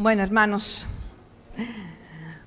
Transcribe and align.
Bueno, 0.00 0.22
hermanos, 0.22 0.86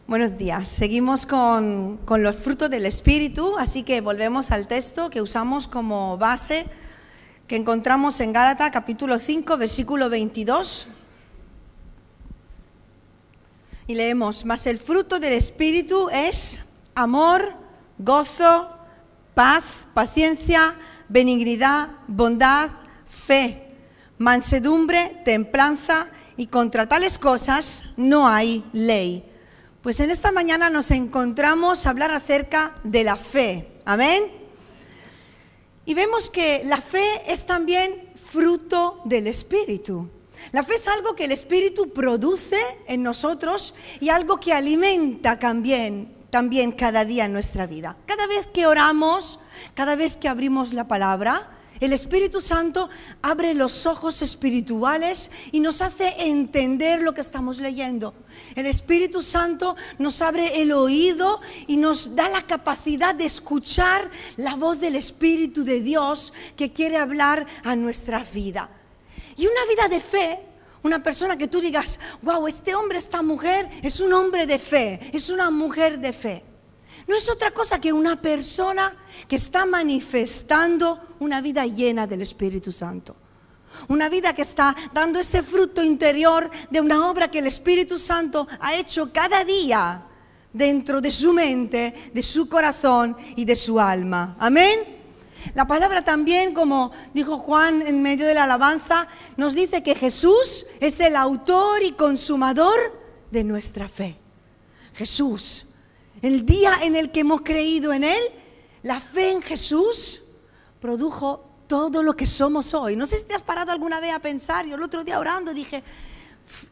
buenos 0.07 0.39
días. 0.39 0.67
Seguimos 0.67 1.27
con, 1.27 1.97
con, 1.97 2.23
los 2.23 2.35
frutos 2.35 2.67
del 2.67 2.83
Espíritu, 2.87 3.59
así 3.59 3.83
que 3.83 4.01
volvemos 4.01 4.49
al 4.49 4.67
texto 4.67 5.11
que 5.11 5.21
usamos 5.21 5.67
como 5.67 6.17
base, 6.17 6.65
que 7.45 7.55
encontramos 7.55 8.19
en 8.21 8.33
Gálatas 8.33 8.71
capítulo 8.71 9.19
5, 9.19 9.55
versículo 9.57 10.09
22. 10.09 10.87
Y 13.85 13.93
leemos, 13.93 14.45
mas 14.45 14.65
el 14.65 14.79
fruto 14.79 15.19
del 15.19 15.33
Espíritu 15.33 16.09
es 16.11 16.65
amor, 16.95 17.53
gozo, 17.99 18.67
paz, 19.35 19.87
paciencia, 19.93 20.73
benignidad, 21.07 21.89
bondad, 22.07 22.71
fe, 23.05 23.75
mansedumbre, 24.17 25.21
templanza 25.23 26.07
y 26.37 26.47
contra 26.47 26.87
tales 26.87 27.17
cosas 27.17 27.85
no 27.97 28.27
hay 28.27 28.63
ley. 28.73 29.23
Pues 29.81 29.99
en 29.99 30.11
esta 30.11 30.31
mañana 30.31 30.69
nos 30.69 30.91
encontramos 30.91 31.85
a 31.85 31.89
hablar 31.89 32.11
acerca 32.13 32.75
de 32.83 33.03
la 33.03 33.15
fe. 33.15 33.67
Amén. 33.85 34.23
Y 35.85 35.93
vemos 35.93 36.29
que 36.29 36.61
la 36.63 36.79
fe 36.79 37.03
es 37.27 37.45
también 37.45 38.09
fruto 38.15 39.01
del 39.03 39.27
Espíritu. 39.27 40.09
La 40.51 40.63
fe 40.63 40.75
es 40.75 40.87
algo 40.87 41.15
que 41.15 41.25
el 41.25 41.31
Espíritu 41.31 41.91
produce 41.91 42.57
en 42.87 43.03
nosotros 43.03 43.75
y 43.99 44.09
algo 44.09 44.39
que 44.39 44.53
alimenta 44.53 45.37
también, 45.37 46.13
también 46.29 46.71
cada 46.71 47.05
día 47.05 47.25
en 47.25 47.33
nuestra 47.33 47.67
vida. 47.67 47.97
Cada 48.05 48.25
vez 48.27 48.47
que 48.47 48.65
oramos, 48.65 49.39
cada 49.73 49.95
vez 49.95 50.17
que 50.17 50.29
abrimos 50.29 50.73
la 50.73 50.87
palabra, 50.87 51.49
el 51.83 51.93
Espíritu 51.93 52.39
Santo 52.39 52.89
abre 53.21 53.53
los 53.53 53.85
ojos 53.85 54.21
espirituales 54.21 55.31
y 55.51 55.59
nos 55.59 55.81
hace 55.81 56.13
entender 56.27 57.01
lo 57.01 57.13
que 57.13 57.21
estamos 57.21 57.59
leyendo. 57.59 58.13
El 58.55 58.65
Espíritu 58.65 59.21
Santo 59.21 59.75
nos 59.97 60.21
abre 60.21 60.61
el 60.61 60.71
oído 60.71 61.41
y 61.67 61.77
nos 61.77 62.15
da 62.15 62.29
la 62.29 62.41
capacidad 62.43 63.13
de 63.13 63.25
escuchar 63.25 64.09
la 64.37 64.55
voz 64.55 64.79
del 64.79 64.95
Espíritu 64.95 65.63
de 65.63 65.81
Dios 65.81 66.33
que 66.55 66.71
quiere 66.71 66.97
hablar 66.97 67.45
a 67.63 67.75
nuestra 67.75 68.23
vida. 68.23 68.69
Y 69.35 69.47
una 69.47 69.65
vida 69.69 69.87
de 69.87 69.99
fe 69.99 70.39
una 70.83 71.01
persona 71.01 71.37
que 71.37 71.47
tú 71.47 71.61
digas, 71.61 71.97
wow, 72.21 72.45
este 72.45 72.75
hombre, 72.75 72.97
esta 72.97 73.21
mujer 73.21 73.69
es 73.81 74.01
un 74.01 74.11
hombre 74.11 74.45
de 74.45 74.59
fe, 74.59 74.99
es 75.13 75.29
una 75.29 75.49
mujer 75.49 75.97
de 75.97 76.11
fe 76.11 76.43
no 77.07 77.15
es 77.15 77.29
otra 77.29 77.51
cosa 77.51 77.79
que 77.79 77.93
una 77.93 78.21
persona 78.21 78.95
que 79.27 79.35
está 79.35 79.65
manifestando 79.65 80.99
una 81.19 81.41
vida 81.41 81.65
llena 81.65 82.07
del 82.07 82.21
Espíritu 82.21 82.71
Santo. 82.71 83.15
Una 83.87 84.07
vida 84.07 84.33
que 84.33 84.43
está 84.43 84.75
dando 84.93 85.19
ese 85.19 85.41
fruto 85.41 85.83
interior 85.83 86.49
de 86.69 86.79
una 86.79 87.09
obra 87.09 87.29
que 87.31 87.39
el 87.39 87.47
Espíritu 87.47 87.97
Santo 87.97 88.47
ha 88.59 88.75
hecho 88.75 89.11
cada 89.11 89.43
día 89.43 90.03
dentro 90.53 91.01
de 91.01 91.11
su 91.11 91.33
mente, 91.33 92.11
de 92.13 92.23
su 92.23 92.47
corazón 92.47 93.17
y 93.35 93.45
de 93.45 93.55
su 93.55 93.79
alma. 93.79 94.35
Amén. 94.39 95.01
La 95.55 95.67
palabra 95.67 96.03
también, 96.03 96.53
como 96.53 96.91
dijo 97.13 97.37
Juan 97.37 97.81
en 97.81 98.01
medio 98.01 98.25
de 98.25 98.33
la 98.33 98.45
alabanza, 98.45 99.07
nos 99.35 99.53
dice 99.55 99.83
que 99.83 99.95
Jesús 99.95 100.65
es 100.79 100.99
el 100.99 101.15
autor 101.15 101.83
y 101.83 101.91
consumador 101.93 102.79
de 103.29 103.43
nuestra 103.43 103.89
fe. 103.89 104.17
Jesús 104.93 105.65
el 106.23 106.45
día 106.45 106.79
en 106.81 106.95
el 106.95 107.11
que 107.11 107.19
hemos 107.19 107.41
creído 107.41 107.91
en 107.91 108.05
Él, 108.05 108.21
la 108.81 109.01
fe 109.01 109.31
en 109.31 109.41
Jesús 109.41 110.21
produjo 110.79 111.45
todo 111.67 112.01
lo 112.01 112.15
que 112.15 112.25
somos 112.25 112.73
hoy. 112.73 112.95
No 112.95 113.05
sé 113.05 113.17
si 113.17 113.25
te 113.25 113.35
has 113.35 113.41
parado 113.41 113.73
alguna 113.73 113.99
vez 113.99 114.13
a 114.13 114.19
pensar, 114.19 114.65
yo 114.65 114.75
el 114.75 114.83
otro 114.83 115.03
día 115.03 115.19
orando 115.19 115.53
dije, 115.53 115.83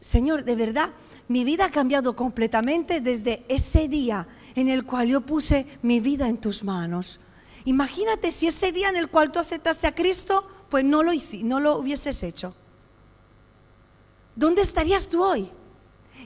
Señor, 0.00 0.44
de 0.44 0.56
verdad, 0.56 0.90
mi 1.28 1.44
vida 1.44 1.66
ha 1.66 1.70
cambiado 1.70 2.16
completamente 2.16 3.02
desde 3.02 3.44
ese 3.46 3.88
día 3.88 4.26
en 4.54 4.70
el 4.70 4.84
cual 4.84 5.08
yo 5.08 5.20
puse 5.20 5.66
mi 5.82 6.00
vida 6.00 6.28
en 6.28 6.38
tus 6.38 6.64
manos. 6.64 7.20
Imagínate 7.66 8.30
si 8.30 8.46
ese 8.46 8.72
día 8.72 8.88
en 8.88 8.96
el 8.96 9.08
cual 9.08 9.30
tú 9.30 9.38
aceptaste 9.38 9.86
a 9.86 9.94
Cristo, 9.94 10.48
pues 10.70 10.82
no 10.82 11.02
lo, 11.02 11.12
no 11.42 11.60
lo 11.60 11.76
hubieses 11.76 12.22
hecho. 12.22 12.54
¿Dónde 14.34 14.62
estarías 14.62 15.08
tú 15.08 15.22
hoy? 15.22 15.50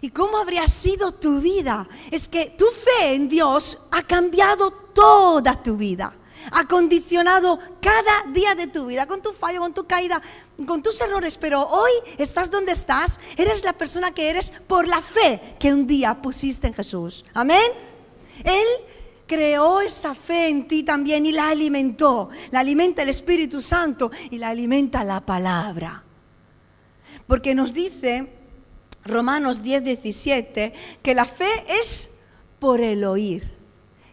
¿Y 0.00 0.10
cómo 0.10 0.36
habría 0.36 0.66
sido 0.68 1.12
tu 1.12 1.40
vida? 1.40 1.88
Es 2.10 2.28
que 2.28 2.50
tu 2.50 2.66
fe 2.66 3.14
en 3.14 3.28
Dios 3.28 3.78
ha 3.90 4.02
cambiado 4.02 4.70
toda 4.70 5.62
tu 5.62 5.76
vida. 5.76 6.14
Ha 6.52 6.66
condicionado 6.66 7.58
cada 7.80 8.32
día 8.32 8.54
de 8.54 8.68
tu 8.68 8.86
vida, 8.86 9.06
con 9.06 9.20
tu 9.20 9.32
fallo, 9.32 9.60
con 9.60 9.74
tu 9.74 9.86
caída, 9.86 10.22
con 10.66 10.82
tus 10.82 11.00
errores. 11.00 11.36
Pero 11.38 11.62
hoy 11.66 11.90
estás 12.18 12.50
donde 12.50 12.72
estás. 12.72 13.18
Eres 13.36 13.64
la 13.64 13.72
persona 13.72 14.12
que 14.12 14.30
eres 14.30 14.52
por 14.66 14.86
la 14.86 15.02
fe 15.02 15.56
que 15.58 15.72
un 15.72 15.86
día 15.86 16.20
pusiste 16.22 16.68
en 16.68 16.74
Jesús. 16.74 17.24
Amén. 17.34 17.70
Él 18.44 18.66
creó 19.26 19.80
esa 19.80 20.14
fe 20.14 20.48
en 20.48 20.68
ti 20.68 20.82
también 20.82 21.26
y 21.26 21.32
la 21.32 21.48
alimentó. 21.48 22.30
La 22.50 22.60
alimenta 22.60 23.02
el 23.02 23.08
Espíritu 23.08 23.60
Santo 23.60 24.10
y 24.30 24.38
la 24.38 24.50
alimenta 24.50 25.02
la 25.04 25.24
palabra. 25.24 26.04
Porque 27.26 27.54
nos 27.54 27.74
dice 27.74 28.35
Romanos 29.06 29.62
10, 29.62 29.84
17, 29.84 30.72
que 31.02 31.14
la 31.14 31.24
fe 31.24 31.48
es 31.80 32.10
por 32.58 32.80
el 32.80 33.04
oír 33.04 33.50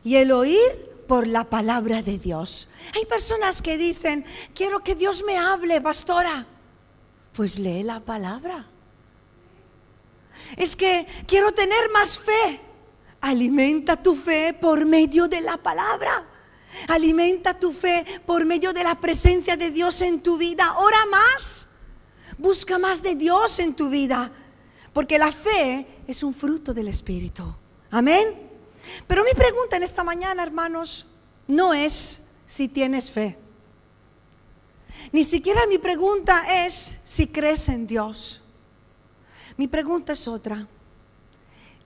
y 0.04 0.16
el 0.16 0.32
oír 0.32 0.94
por 1.08 1.28
la 1.28 1.44
palabra 1.44 2.02
de 2.02 2.18
Dios. 2.20 2.68
Hay 2.96 3.06
personas 3.06 3.62
que 3.62 3.78
dicen, 3.78 4.26
quiero 4.54 4.80
que 4.80 4.96
Dios 4.96 5.24
me 5.26 5.38
hable, 5.38 5.80
pastora. 5.82 6.46
Pues 7.34 7.60
lee 7.60 7.84
la 7.84 8.00
palabra. 8.00 8.68
Es 10.58 10.76
que 10.76 11.08
quiero 11.28 11.52
tener 11.52 11.90
más 11.92 12.20
fe. 12.20 12.60
Alimenta 13.22 14.02
tu 14.02 14.16
fe 14.16 14.54
por 14.54 14.86
medio 14.86 15.28
de 15.28 15.42
la 15.42 15.58
palabra. 15.58 16.26
Alimenta 16.88 17.58
tu 17.58 17.72
fe 17.72 18.06
por 18.26 18.46
medio 18.46 18.74
de 18.74 18.84
la 18.84 18.96
presencia 18.96 19.56
de 19.56 19.72
Dios 19.72 20.02
en 20.02 20.22
tu 20.22 20.38
vida. 20.38 20.78
Ora 20.78 21.06
más. 21.06 21.68
Busca 22.38 22.78
más 22.78 23.02
de 23.02 23.16
Dios 23.16 23.60
en 23.60 23.74
tu 23.74 23.90
vida. 23.90 24.32
Porque 24.94 25.18
la 25.18 25.32
fe 25.32 25.86
es 26.08 26.24
un 26.24 26.34
fruto 26.34 26.74
del 26.74 26.88
Espíritu. 26.88 27.44
Amén. 27.90 28.52
Pero 29.08 29.24
mi 29.24 29.32
pregunta 29.32 29.78
en 29.78 29.84
esta 29.84 30.04
mañana, 30.04 30.44
hermanos, 30.44 31.08
no 31.48 31.74
es 31.74 32.22
si 32.46 32.68
tienes 32.68 33.10
fe. 33.10 33.38
Ni 35.12 35.24
siquiera 35.24 35.66
mi 35.68 35.78
pregunta 35.78 36.66
es 36.66 37.00
si 37.04 37.28
crees 37.28 37.68
en 37.70 37.88
Dios. 37.88 38.42
Mi 39.58 39.68
pregunta 39.68 40.14
es 40.14 40.28
otra. 40.28 40.68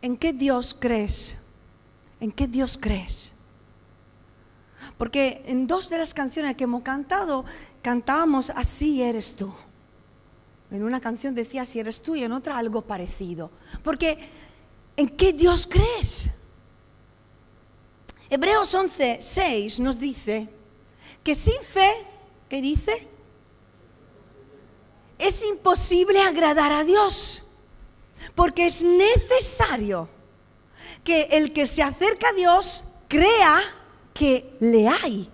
¿En 0.01 0.17
qué 0.17 0.33
Dios 0.33 0.75
crees? 0.77 1.37
¿En 2.19 2.31
qué 2.31 2.47
Dios 2.47 2.77
crees? 2.79 3.33
Porque 4.97 5.43
en 5.45 5.67
dos 5.67 5.89
de 5.89 5.97
las 5.97 6.13
canciones 6.13 6.55
que 6.55 6.65
hemos 6.65 6.83
cantado, 6.83 7.45
cantábamos 7.81 8.49
Así 8.51 9.01
eres 9.01 9.35
tú. 9.35 9.53
En 10.69 10.83
una 10.83 10.99
canción 10.99 11.33
decía 11.33 11.65
si 11.65 11.79
eres 11.79 12.01
tú 12.01 12.15
y 12.15 12.23
en 12.23 12.31
otra 12.31 12.57
algo 12.57 12.81
parecido. 12.81 13.51
Porque 13.83 14.17
¿en 14.95 15.09
qué 15.09 15.33
Dios 15.33 15.67
crees? 15.67 16.29
Hebreos 18.29 18.73
11, 18.73 19.19
6 19.21 19.79
nos 19.79 19.99
dice 19.99 20.49
que 21.23 21.33
sin 21.35 21.61
fe, 21.61 21.89
¿qué 22.49 22.61
dice? 22.61 23.07
Es 25.17 25.43
imposible 25.43 26.19
agradar 26.19 26.71
a 26.73 26.83
Dios. 26.83 27.43
Porque 28.35 28.65
es 28.65 28.83
necesario 28.83 30.09
que 31.03 31.23
el 31.31 31.53
que 31.53 31.65
se 31.65 31.83
acerca 31.83 32.29
a 32.29 32.33
Dios 32.33 32.83
crea 33.07 33.61
que 34.13 34.57
le 34.59 34.89
hay 34.89 35.29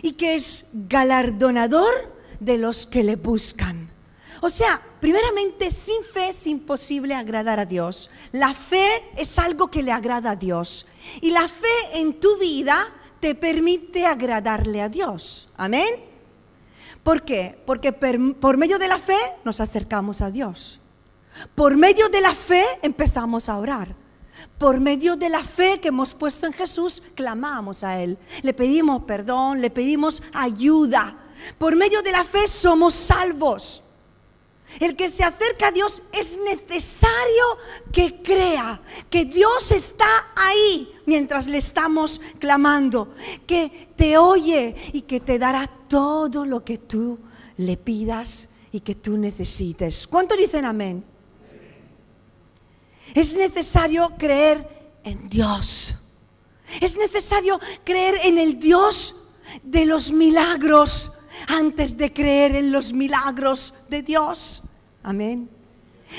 y 0.00 0.12
que 0.12 0.34
es 0.34 0.66
galardonador 0.72 2.14
de 2.40 2.58
los 2.58 2.86
que 2.86 3.02
le 3.02 3.16
buscan. 3.16 3.83
O 4.44 4.50
sea, 4.50 4.78
primeramente, 5.00 5.70
sin 5.70 6.04
fe 6.04 6.28
es 6.28 6.46
imposible 6.46 7.14
agradar 7.14 7.58
a 7.58 7.64
Dios. 7.64 8.10
La 8.30 8.52
fe 8.52 8.86
es 9.16 9.38
algo 9.38 9.70
que 9.70 9.82
le 9.82 9.90
agrada 9.90 10.32
a 10.32 10.36
Dios. 10.36 10.84
Y 11.22 11.30
la 11.30 11.48
fe 11.48 11.94
en 11.94 12.20
tu 12.20 12.36
vida 12.36 12.92
te 13.20 13.34
permite 13.34 14.04
agradarle 14.04 14.82
a 14.82 14.90
Dios. 14.90 15.48
Amén. 15.56 15.88
¿Por 17.02 17.22
qué? 17.22 17.58
Porque 17.64 17.94
por 17.94 18.58
medio 18.58 18.78
de 18.78 18.86
la 18.86 18.98
fe 18.98 19.16
nos 19.44 19.60
acercamos 19.60 20.20
a 20.20 20.30
Dios. 20.30 20.78
Por 21.54 21.78
medio 21.78 22.10
de 22.10 22.20
la 22.20 22.34
fe 22.34 22.66
empezamos 22.82 23.48
a 23.48 23.56
orar. 23.56 23.96
Por 24.58 24.78
medio 24.78 25.16
de 25.16 25.30
la 25.30 25.42
fe 25.42 25.80
que 25.80 25.88
hemos 25.88 26.12
puesto 26.12 26.44
en 26.44 26.52
Jesús, 26.52 27.02
clamamos 27.14 27.82
a 27.82 27.98
Él. 27.98 28.18
Le 28.42 28.52
pedimos 28.52 29.04
perdón, 29.04 29.62
le 29.62 29.70
pedimos 29.70 30.22
ayuda. 30.34 31.16
Por 31.56 31.76
medio 31.76 32.02
de 32.02 32.12
la 32.12 32.24
fe 32.24 32.46
somos 32.46 32.92
salvos. 32.92 33.83
El 34.80 34.96
que 34.96 35.08
se 35.08 35.22
acerca 35.22 35.68
a 35.68 35.72
Dios 35.72 36.02
es 36.12 36.36
necesario 36.38 37.44
que 37.92 38.22
crea 38.22 38.80
que 39.08 39.24
Dios 39.24 39.70
está 39.70 40.06
ahí 40.34 40.92
mientras 41.06 41.46
le 41.46 41.58
estamos 41.58 42.20
clamando, 42.38 43.14
que 43.46 43.88
te 43.96 44.18
oye 44.18 44.74
y 44.92 45.02
que 45.02 45.20
te 45.20 45.38
dará 45.38 45.70
todo 45.88 46.44
lo 46.44 46.64
que 46.64 46.78
tú 46.78 47.18
le 47.56 47.76
pidas 47.76 48.48
y 48.72 48.80
que 48.80 48.96
tú 48.96 49.16
necesites. 49.16 50.06
¿Cuánto 50.06 50.36
dicen 50.36 50.64
amén? 50.64 51.04
Es 53.14 53.36
necesario 53.36 54.12
creer 54.18 54.98
en 55.04 55.28
Dios. 55.28 55.94
Es 56.80 56.96
necesario 56.96 57.60
creer 57.84 58.16
en 58.24 58.38
el 58.38 58.58
Dios 58.58 59.14
de 59.62 59.84
los 59.84 60.10
milagros 60.10 61.12
antes 61.48 61.96
de 61.96 62.12
creer 62.12 62.56
en 62.56 62.72
los 62.72 62.92
milagros 62.92 63.74
de 63.88 64.02
Dios. 64.02 64.62
Amén. 65.02 65.48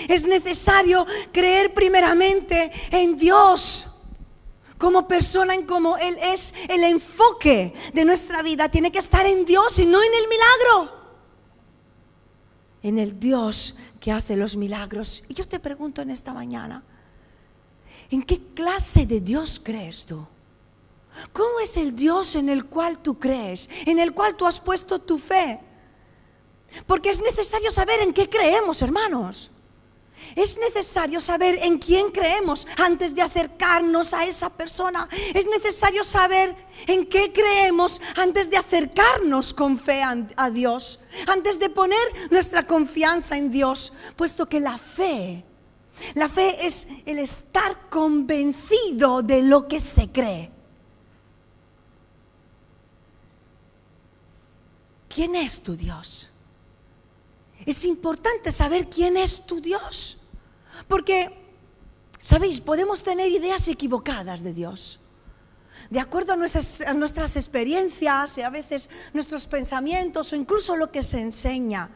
Es 0.07 0.27
necesario 0.27 1.05
creer 1.31 1.73
primeramente 1.73 2.71
en 2.91 3.17
Dios 3.17 3.87
como 4.77 5.07
persona, 5.07 5.53
en 5.53 5.65
cómo 5.65 5.97
Él 5.97 6.17
es 6.21 6.53
el 6.69 6.83
enfoque 6.83 7.73
de 7.93 8.05
nuestra 8.05 8.43
vida. 8.43 8.69
Tiene 8.69 8.91
que 8.91 8.99
estar 8.99 9.25
en 9.25 9.45
Dios 9.45 9.79
y 9.79 9.85
no 9.85 10.01
en 10.01 10.11
el 10.13 10.27
milagro. 10.27 11.05
En 12.83 12.99
el 12.99 13.19
Dios 13.19 13.75
que 13.99 14.11
hace 14.11 14.35
los 14.35 14.55
milagros. 14.55 15.23
Y 15.27 15.33
yo 15.33 15.47
te 15.47 15.59
pregunto 15.59 16.01
en 16.01 16.11
esta 16.11 16.33
mañana, 16.33 16.83
¿en 18.11 18.21
qué 18.21 18.39
clase 18.53 19.05
de 19.05 19.21
Dios 19.21 19.61
crees 19.63 20.05
tú? 20.05 20.27
¿Cómo 21.33 21.59
es 21.59 21.77
el 21.77 21.95
Dios 21.95 22.35
en 22.35 22.49
el 22.49 22.65
cual 22.65 22.99
tú 22.99 23.19
crees, 23.19 23.69
en 23.85 23.99
el 23.99 24.13
cual 24.13 24.35
tú 24.35 24.45
has 24.45 24.59
puesto 24.59 24.99
tu 24.99 25.17
fe? 25.17 25.59
Porque 26.85 27.09
es 27.09 27.21
necesario 27.21 27.71
saber 27.71 28.01
en 28.01 28.13
qué 28.13 28.29
creemos, 28.29 28.81
hermanos. 28.81 29.51
Es 30.35 30.57
necesario 30.57 31.19
saber 31.19 31.59
en 31.61 31.77
quién 31.77 32.09
creemos 32.11 32.67
antes 32.77 33.15
de 33.15 33.21
acercarnos 33.21 34.13
a 34.13 34.25
esa 34.25 34.49
persona. 34.49 35.07
Es 35.33 35.45
necesario 35.45 36.03
saber 36.03 36.55
en 36.87 37.05
qué 37.05 37.31
creemos 37.31 38.01
antes 38.15 38.49
de 38.49 38.57
acercarnos 38.57 39.53
con 39.53 39.77
fe 39.77 40.01
a, 40.03 40.49
Dios, 40.49 40.99
antes 41.27 41.59
de 41.59 41.69
poner 41.69 42.31
nuestra 42.31 42.65
confianza 42.65 43.37
en 43.37 43.51
Dios, 43.51 43.93
puesto 44.15 44.47
que 44.47 44.59
la 44.59 44.77
fe, 44.77 45.45
la 46.15 46.27
fe 46.27 46.65
es 46.65 46.87
el 47.05 47.19
estar 47.19 47.89
convencido 47.89 49.21
de 49.21 49.41
lo 49.41 49.67
que 49.67 49.79
se 49.79 50.11
cree. 50.11 50.54
¿Quién 55.15 55.33
es 55.33 55.61
tu 55.61 55.77
Dios? 55.77 56.29
Es 57.65 57.85
importante 57.85 58.51
saber 58.51 58.89
quién 58.89 59.15
es 59.15 59.45
tu 59.45 59.61
Dios. 59.61 60.17
Porque, 60.89 61.31
¿sabéis? 62.19 62.59
Podemos 62.59 63.01
tener 63.01 63.31
ideas 63.31 63.65
equivocadas 63.69 64.43
de 64.43 64.51
Dios. 64.51 64.99
De 65.89 66.01
acuerdo 66.01 66.33
a 66.33 66.35
nuestras, 66.35 67.35
experiencias 67.37 68.37
y 68.37 68.41
a 68.41 68.49
veces 68.49 68.89
nuestros 69.13 69.47
pensamientos 69.47 70.33
o 70.33 70.35
incluso 70.35 70.75
lo 70.75 70.91
que 70.91 71.01
se 71.01 71.21
enseña. 71.21 71.89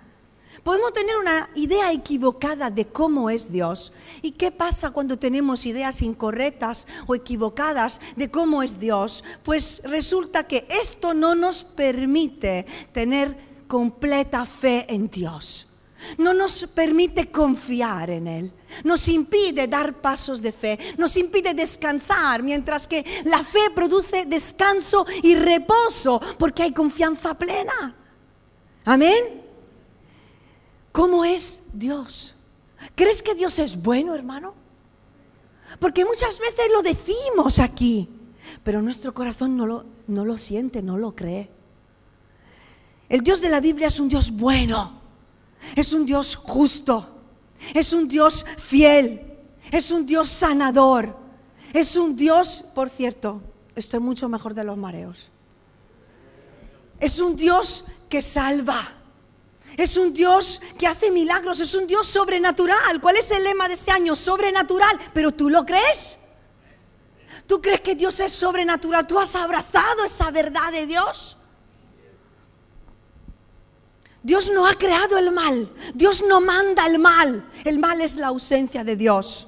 Podemos 0.64 0.94
tener 0.94 1.18
una 1.18 1.50
idea 1.56 1.92
equivocada 1.92 2.70
de 2.70 2.88
cómo 2.88 3.30
es 3.30 3.52
Dios. 3.52 3.94
¿Y 4.22 4.32
qué 4.32 4.52
pasa 4.52 4.92
cuando 4.92 5.18
tenemos 5.18 5.66
ideas 5.66 6.02
incorrectas 6.02 6.88
o 7.08 7.16
equivocadas 7.16 8.02
de 8.16 8.30
cómo 8.30 8.62
es 8.62 8.80
Dios? 8.80 9.24
Pues 9.44 9.82
resulta 9.86 10.46
que 10.48 10.68
esto 10.70 11.14
no 11.14 11.36
nos 11.36 11.64
permite 11.64 12.66
tener 12.92 13.38
completa 13.68 14.46
fe 14.46 14.86
en 14.94 15.10
Dios. 15.10 15.68
No 16.18 16.34
nos 16.34 16.64
permite 16.74 17.30
confiar 17.30 18.10
en 18.10 18.28
Él. 18.28 18.54
Nos 18.84 19.08
impide 19.08 19.68
dar 19.68 20.02
pasos 20.02 20.42
de 20.42 20.52
fe. 20.52 20.80
Nos 20.98 21.18
impide 21.18 21.54
descansar, 21.54 22.42
mientras 22.42 22.88
que 22.88 23.06
la 23.26 23.44
fe 23.44 23.70
produce 23.76 24.26
descanso 24.26 25.06
y 25.24 25.36
reposo 25.36 26.22
porque 26.38 26.64
hay 26.64 26.74
confianza 26.74 27.34
plena. 27.34 27.96
Amén. 28.86 29.49
¿Cómo 30.92 31.26
es 31.26 31.64
Dios? 31.74 32.36
¿Crees 32.96 33.22
que 33.22 33.36
Dios 33.36 33.60
es 33.60 33.82
bueno, 33.82 34.16
hermano? 34.16 34.54
Porque 35.80 36.06
muchas 36.06 36.40
veces 36.40 36.66
lo 36.74 36.82
decimos 36.82 37.60
aquí, 37.60 38.10
pero 38.64 38.82
nuestro 38.82 39.14
corazón 39.14 39.56
no 39.56 39.66
lo, 40.26 40.38
siente, 40.38 40.82
no 40.82 40.98
lo 40.98 41.16
cree. 41.16 41.50
El 43.08 43.22
Dios 43.22 43.42
de 43.42 43.50
la 43.50 43.60
Biblia 43.60 43.88
es 43.88 44.00
un 44.00 44.08
Dios 44.08 44.32
bueno, 44.32 45.00
es 45.76 45.94
un 45.94 46.06
Dios 46.06 46.36
justo, 46.36 47.08
es 47.74 47.94
un 47.94 48.08
Dios 48.08 48.46
fiel, 48.58 49.38
es 49.72 49.92
un 49.92 50.06
Dios 50.06 50.28
sanador, 50.28 51.16
es 51.74 51.96
un 51.96 52.16
Dios, 52.16 52.64
por 52.74 52.90
cierto, 52.90 53.42
estoy 53.76 54.00
mucho 54.00 54.28
mejor 54.30 54.54
de 54.54 54.64
los 54.64 54.78
mareos. 54.78 55.32
Es 57.00 57.20
un 57.20 57.36
Dios 57.36 57.86
que 58.10 58.22
salva. 58.22 58.99
Es 59.77 59.98
un 59.98 60.13
Dios 60.13 60.62
que 60.77 60.88
hace 60.88 61.12
milagros, 61.12 61.60
es 61.60 61.74
un 61.75 61.88
Dios 61.88 62.07
sobrenatural. 62.07 63.00
¿Cuál 63.01 63.18
es 63.18 63.31
el 63.31 63.44
lema 63.44 63.68
de 63.68 63.75
este 63.75 63.92
año? 63.92 64.16
Sobrenatural. 64.16 65.00
¿Pero 65.13 65.31
tú 65.31 65.50
lo 65.50 65.66
crees? 65.66 66.18
¿Tú 67.48 67.62
crees 67.62 67.81
que 67.81 67.95
Dios 67.95 68.19
es 68.19 68.31
sobrenatural? 68.31 69.07
¿Tú 69.07 69.19
has 69.19 69.36
abrazado 69.36 70.06
esa 70.06 70.31
verdad 70.31 70.71
de 70.71 70.86
Dios? 70.86 71.38
Dios 74.21 74.51
no 74.54 74.68
ha 74.68 74.75
creado 74.75 75.18
el 75.18 75.31
mal. 75.31 75.71
Dios 75.94 76.24
no 76.27 76.42
manda 76.42 76.86
el 76.86 77.00
mal. 77.00 77.50
El 77.63 77.80
mal 77.80 78.01
es 78.01 78.18
la 78.18 78.27
ausencia 78.27 78.83
de 78.83 78.95
Dios. 78.95 79.48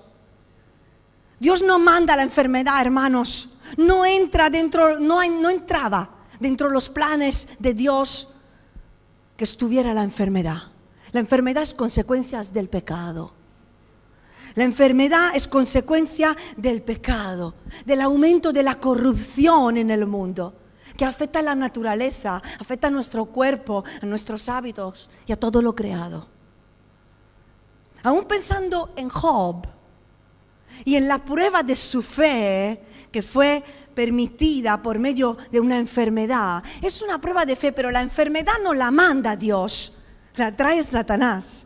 Dios 1.40 1.62
no 1.64 1.80
manda 1.80 2.16
la 2.16 2.24
enfermedad, 2.24 2.80
hermanos. 2.82 3.50
No 3.78 4.06
entra 4.06 4.50
dentro, 4.50 5.00
no, 5.00 5.22
entraba 5.22 6.10
dentro 6.40 6.68
de 6.68 6.74
los 6.74 6.90
planes 6.90 7.48
de 7.60 7.74
Dios 7.74 8.30
que 9.42 9.46
estuviera 9.46 9.92
la 9.96 10.04
enfermedad. 10.04 10.62
La 11.14 11.20
enfermedad 11.20 11.64
es 11.64 11.74
consecuencia 11.74 12.44
del 12.44 12.70
pecado. 12.70 13.34
La 14.54 14.66
enfermedad 14.66 15.32
es 15.34 15.48
consecuencia 15.48 16.38
del 16.58 16.84
pecado, 16.84 17.56
del 17.84 18.02
aumento 18.02 18.54
de 18.54 18.62
la 18.62 18.76
corrupción 18.76 19.78
en 19.78 19.90
el 19.90 20.06
mundo, 20.06 20.54
que 20.96 21.06
afecta 21.06 21.40
a 21.40 21.42
la 21.42 21.56
naturaleza, 21.56 22.40
afecta 22.60 22.90
a 22.90 22.92
nuestro 22.92 23.26
cuerpo, 23.26 23.84
a 24.00 24.06
nuestros 24.06 24.48
hábitos 24.48 25.10
y 25.26 25.32
a 25.32 25.40
todo 25.40 25.60
lo 25.60 25.74
creado. 25.74 26.28
Aún 28.04 28.26
pensando 28.26 28.94
en 28.96 29.10
Job 29.10 29.66
y 30.86 30.98
en 30.98 31.08
la 31.08 31.18
prueba 31.18 31.64
de 31.64 31.76
su 31.76 32.04
fe, 32.04 32.80
que 33.12 33.24
fue 33.24 33.64
permitida 33.94 34.82
por 34.82 35.00
medio 35.00 35.38
de 35.52 35.60
una 35.60 35.78
enfermedad. 35.78 36.64
Es 36.82 37.02
una 37.02 37.20
prueba 37.20 37.46
de 37.46 37.56
fe, 37.56 37.72
pero 37.72 37.92
la 37.92 38.02
enfermedad 38.02 38.54
no 38.64 38.74
la 38.74 38.92
manda 38.92 39.36
Dios, 39.36 39.94
la 40.36 40.56
trae 40.56 40.84
Satanás. 40.84 41.66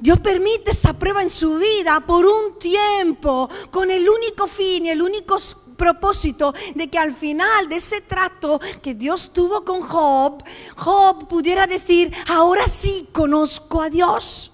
Dios 0.00 0.18
permite 0.20 0.70
esa 0.70 0.94
prueba 0.94 1.22
en 1.22 1.30
su 1.30 1.58
vida 1.58 2.00
por 2.00 2.24
un 2.24 2.58
tiempo, 2.58 3.48
con 3.70 3.90
el 3.90 4.08
único 4.08 4.46
fin 4.46 4.86
y 4.86 4.90
el 4.90 5.02
único 5.02 5.36
propósito 5.76 6.54
de 6.74 6.88
que 6.88 6.98
al 6.98 7.14
final 7.14 7.68
de 7.68 7.76
ese 7.76 8.00
trato 8.00 8.60
que 8.82 8.94
Dios 8.94 9.32
tuvo 9.32 9.64
con 9.64 9.82
Job, 9.82 10.42
Job 10.76 11.28
pudiera 11.28 11.66
decir, 11.66 12.12
ahora 12.28 12.66
sí 12.66 13.08
conozco 13.12 13.82
a 13.82 13.90
Dios. 13.90 14.52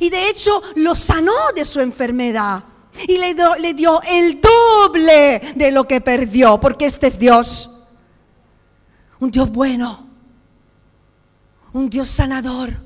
Y 0.00 0.10
de 0.10 0.28
hecho 0.28 0.60
lo 0.76 0.94
sanó 0.94 1.52
de 1.54 1.64
su 1.64 1.80
enfermedad 1.80 2.64
y 3.06 3.18
le, 3.18 3.74
dio 3.74 4.00
el 4.02 4.40
doble 4.40 5.40
de 5.54 5.70
lo 5.70 5.86
que 5.86 6.00
perdió, 6.00 6.58
porque 6.58 6.86
este 6.86 7.06
es 7.06 7.18
Dios. 7.18 7.70
Un 9.20 9.30
Dios 9.30 9.50
bueno, 9.50 10.06
un 11.72 11.88
Dios 11.90 12.08
sanador. 12.08 12.76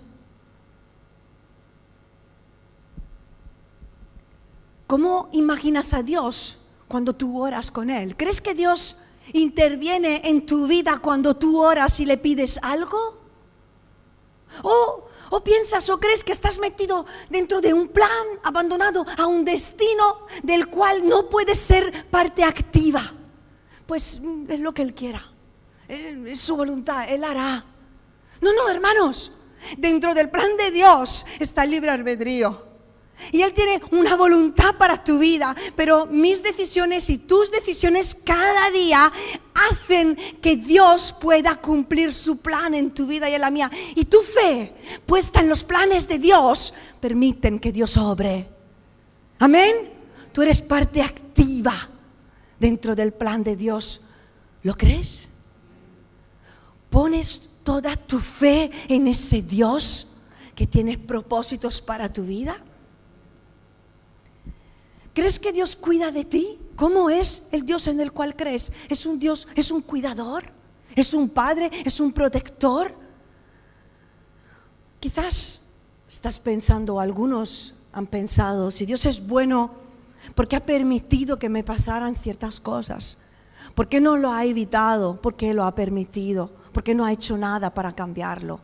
¿Cómo 4.87 5.29
imaginas 5.33 5.95
a 5.95 6.03
Dios 6.03 6.59
cuando 6.89 7.15
tú 7.15 7.41
oras 7.41 7.71
con 7.71 7.89
Él? 7.89 8.17
¿Crees 8.17 8.41
que 8.41 8.55
Dios 8.55 8.97
interviene 9.33 10.21
en 10.25 10.45
tu 10.45 10.67
vida 10.67 10.99
cuando 10.99 11.35
tú 11.35 11.63
oras 11.63 11.99
y 12.01 12.07
le 12.07 12.19
pides 12.19 12.59
algo? 12.63 13.23
¿O 14.63 15.09
¿O 15.35 15.43
piensas 15.43 15.89
o 15.89 15.99
crees 15.99 16.23
que 16.23 16.33
estás 16.33 16.59
metido 16.59 17.07
dentro 17.31 17.63
de 17.63 17.73
un 17.73 17.89
plan, 17.89 18.27
abandonado 18.43 19.07
a 19.17 19.27
un 19.27 19.47
destino 19.47 20.27
del 20.43 20.67
cual 20.67 21.09
no 21.09 21.31
puedes 21.31 21.57
ser 21.57 22.05
parte 22.11 22.45
activa? 22.45 23.15
Pues 23.87 24.21
mm, 24.21 24.51
es 24.51 24.61
lo 24.61 24.75
que 24.75 24.83
Él 24.83 24.93
quiera, 24.93 25.25
es, 25.89 26.39
su 26.39 26.55
voluntad, 26.55 27.09
Él 27.09 27.25
hará. 27.25 27.65
No, 28.43 28.53
no, 28.53 28.69
hermanos, 28.69 29.33
dentro 29.79 30.13
del 30.13 30.29
plan 30.29 30.55
de 30.59 30.71
Dios 30.71 31.25
está 31.39 31.65
el 31.65 31.71
libre 31.71 31.89
albedrío. 31.89 32.73
Y 33.31 33.43
Él 33.43 33.53
tiene 33.53 33.81
una 33.93 34.17
voluntad 34.17 34.75
para 34.77 35.03
tu 35.03 35.19
vida, 35.19 35.55
pero 35.77 36.07
mis 36.07 36.43
decisiones 36.43 37.09
y 37.09 37.19
tus 37.19 37.51
decisiones 37.51 38.15
cada 38.15 38.71
día 38.71 39.13
hacen 39.71 40.17
que 40.41 40.57
Dios 40.57 41.15
pueda 41.21 41.57
cumplir 41.57 42.13
su 42.13 42.39
plan 42.39 42.75
en 42.75 42.91
tu 42.91 43.07
vida 43.07 43.29
y 43.29 43.35
en 43.35 43.41
la 43.41 43.51
mía. 43.51 43.71
Y 43.95 44.07
tu 44.07 44.21
fe 44.23 44.75
puesta 45.13 45.41
en 45.41 45.49
los 45.51 45.63
planes 45.63 46.09
de 46.09 46.19
Dios 46.19 46.73
permiten 46.99 47.59
que 47.59 47.71
Dios 47.71 47.99
obre. 47.99 48.49
Amén. 49.41 49.91
Tú 50.33 50.41
eres 50.41 50.63
parte 50.63 51.03
activa 51.03 51.75
dentro 52.59 52.95
del 52.95 53.13
plan 53.13 53.45
de 53.45 53.55
Dios. 53.55 54.01
¿Lo 54.63 54.73
crees? 54.73 55.29
¿Pones 56.89 57.43
toda 57.63 57.95
tu 57.95 58.21
fe 58.21 58.71
en 58.89 59.07
ese 59.07 59.43
Dios 59.43 60.09
que 60.55 60.67
tiene 60.67 60.97
propósitos 60.97 61.83
para 61.83 62.11
tu 62.11 62.23
vida? 62.23 62.57
¿Crees 65.13 65.39
que 65.39 65.53
Dios 65.53 65.77
cuida 65.77 66.11
de 66.11 66.25
ti? 66.25 66.59
¿Cómo 66.75 67.11
es 67.11 67.43
el 67.53 67.67
Dios 67.67 67.87
en 67.87 68.01
el 68.01 68.13
cual 68.13 68.35
crees? 68.35 68.73
¿Es 68.89 69.05
un 69.05 69.19
Dios, 69.19 69.47
es 69.57 69.71
un 69.73 69.83
cuidador? 69.83 70.45
¿Es 70.97 71.13
un 71.13 71.29
padre? 71.29 71.71
¿Es 71.85 72.01
un 72.01 72.13
protector? 72.13 73.02
Quizás 75.03 75.63
estás 76.07 76.39
pensando, 76.39 77.01
algunos 77.01 77.75
han 77.93 78.07
pensado, 78.07 78.71
si 78.71 78.87
Dios 78.87 79.05
es 79.05 79.27
bueno, 79.27 79.73
¿por 80.37 80.47
qué 80.47 80.55
ha 80.55 80.65
permitido 80.65 81.41
que 81.41 81.49
me 81.49 81.65
pasaran 81.65 82.15
ciertas 82.15 82.61
cosas? 82.61 83.19
¿Por 83.75 83.89
qué 83.89 84.01
no 84.01 84.17
lo 84.17 84.31
ha 84.31 84.45
evitado? 84.45 85.21
¿Por 85.21 85.35
qué 85.35 85.55
lo 85.55 85.65
ha 85.65 85.75
permitido? 85.75 86.53
¿Por 86.71 86.85
qué 86.85 86.95
no 86.95 87.05
ha 87.05 87.11
hecho 87.11 87.37
nada 87.37 87.75
para 87.75 87.97
cambiarlo? 87.97 88.61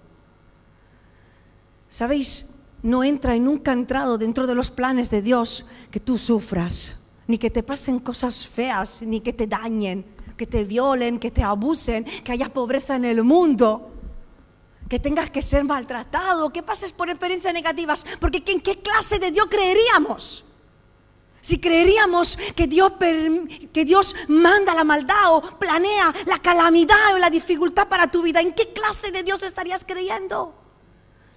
¿Sabéis? 1.88 2.46
No 2.84 3.02
entra 3.02 3.34
y 3.34 3.40
nunca 3.40 3.72
ha 3.72 3.74
entrado 3.74 4.16
dentro 4.16 4.46
de 4.46 4.54
los 4.54 4.70
planes 4.70 5.10
de 5.10 5.22
Dios 5.22 5.66
que 5.90 5.98
tú 5.98 6.16
sufras, 6.16 6.98
ni 7.26 7.36
que 7.36 7.50
te 7.50 7.64
pasen 7.64 7.98
cosas 7.98 8.46
feas, 8.46 9.02
ni 9.02 9.22
que 9.22 9.32
te 9.32 9.48
dañen, 9.48 10.06
que 10.36 10.46
te 10.46 10.62
violen, 10.62 11.18
que 11.18 11.32
te 11.32 11.42
abusen, 11.42 12.04
que 12.04 12.30
haya 12.30 12.52
pobreza 12.52 12.94
en 12.94 13.06
el 13.06 13.24
mundo, 13.24 13.97
que 14.88 14.98
tengas 14.98 15.30
que 15.30 15.42
ser 15.42 15.64
maltratado, 15.64 16.50
que 16.50 16.62
pases 16.62 16.92
por 16.92 17.10
experiencias 17.10 17.52
negativas, 17.52 18.06
porque 18.20 18.42
¿en 18.46 18.60
qué 18.60 18.78
clase 18.78 19.18
de 19.18 19.30
Dios 19.30 19.46
creeríamos? 19.50 20.44
Si 21.40 21.60
creeríamos 21.60 22.36
que 22.56 22.66
Dios, 22.66 22.92
que 23.72 23.84
Dios 23.84 24.14
manda 24.28 24.74
la 24.74 24.84
maldad 24.84 25.34
o 25.34 25.40
planea 25.58 26.12
la 26.26 26.38
calamidad 26.38 27.14
o 27.14 27.18
la 27.18 27.30
dificultad 27.30 27.88
para 27.88 28.10
tu 28.10 28.22
vida, 28.22 28.40
¿en 28.40 28.52
qué 28.52 28.72
clase 28.72 29.12
de 29.12 29.22
Dios 29.22 29.42
estarías 29.42 29.84
creyendo? 29.84 30.54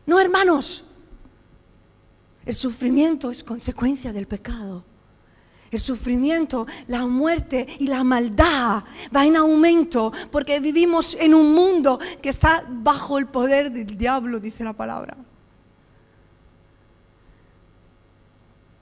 No, 0.06 0.20
hermanos. 0.20 0.86
El 2.46 2.56
sufrimiento 2.56 3.30
es 3.30 3.44
consecuencia 3.44 4.12
del 4.12 4.28
pecado. 4.28 4.84
El 5.72 5.80
sufrimiento, 5.80 6.68
la 6.88 7.08
muerte 7.08 7.66
y 7.80 7.88
la 7.88 8.04
maldad 8.04 8.84
va 9.16 9.26
en 9.26 9.38
aumento 9.38 10.12
porque 10.30 10.60
vivimos 10.60 11.16
en 11.18 11.34
un 11.34 11.54
mundo 11.54 11.98
que 12.22 12.28
está 12.28 12.66
bajo 12.70 13.18
el 13.18 13.28
poder 13.28 13.72
del 13.72 13.98
diablo, 13.98 14.42
dice 14.42 14.66
la 14.66 14.74
palabra. 14.74 15.16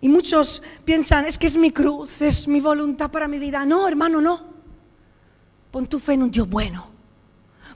Y 0.02 0.10
muchos 0.10 0.64
piensan, 0.84 1.26
es 1.26 1.38
que 1.38 1.46
es 1.46 1.58
mi 1.58 1.72
cruz, 1.72 2.22
es 2.22 2.48
mi 2.48 2.60
voluntad 2.60 3.12
para 3.12 3.28
mi 3.28 3.38
vida. 3.38 3.66
No, 3.66 3.88
hermano, 3.88 4.20
no. 4.20 4.42
Pon 5.72 5.86
tu 5.86 6.00
fe 6.00 6.14
en 6.14 6.24
un 6.24 6.32
Dios 6.32 6.50
bueno. 6.50 6.88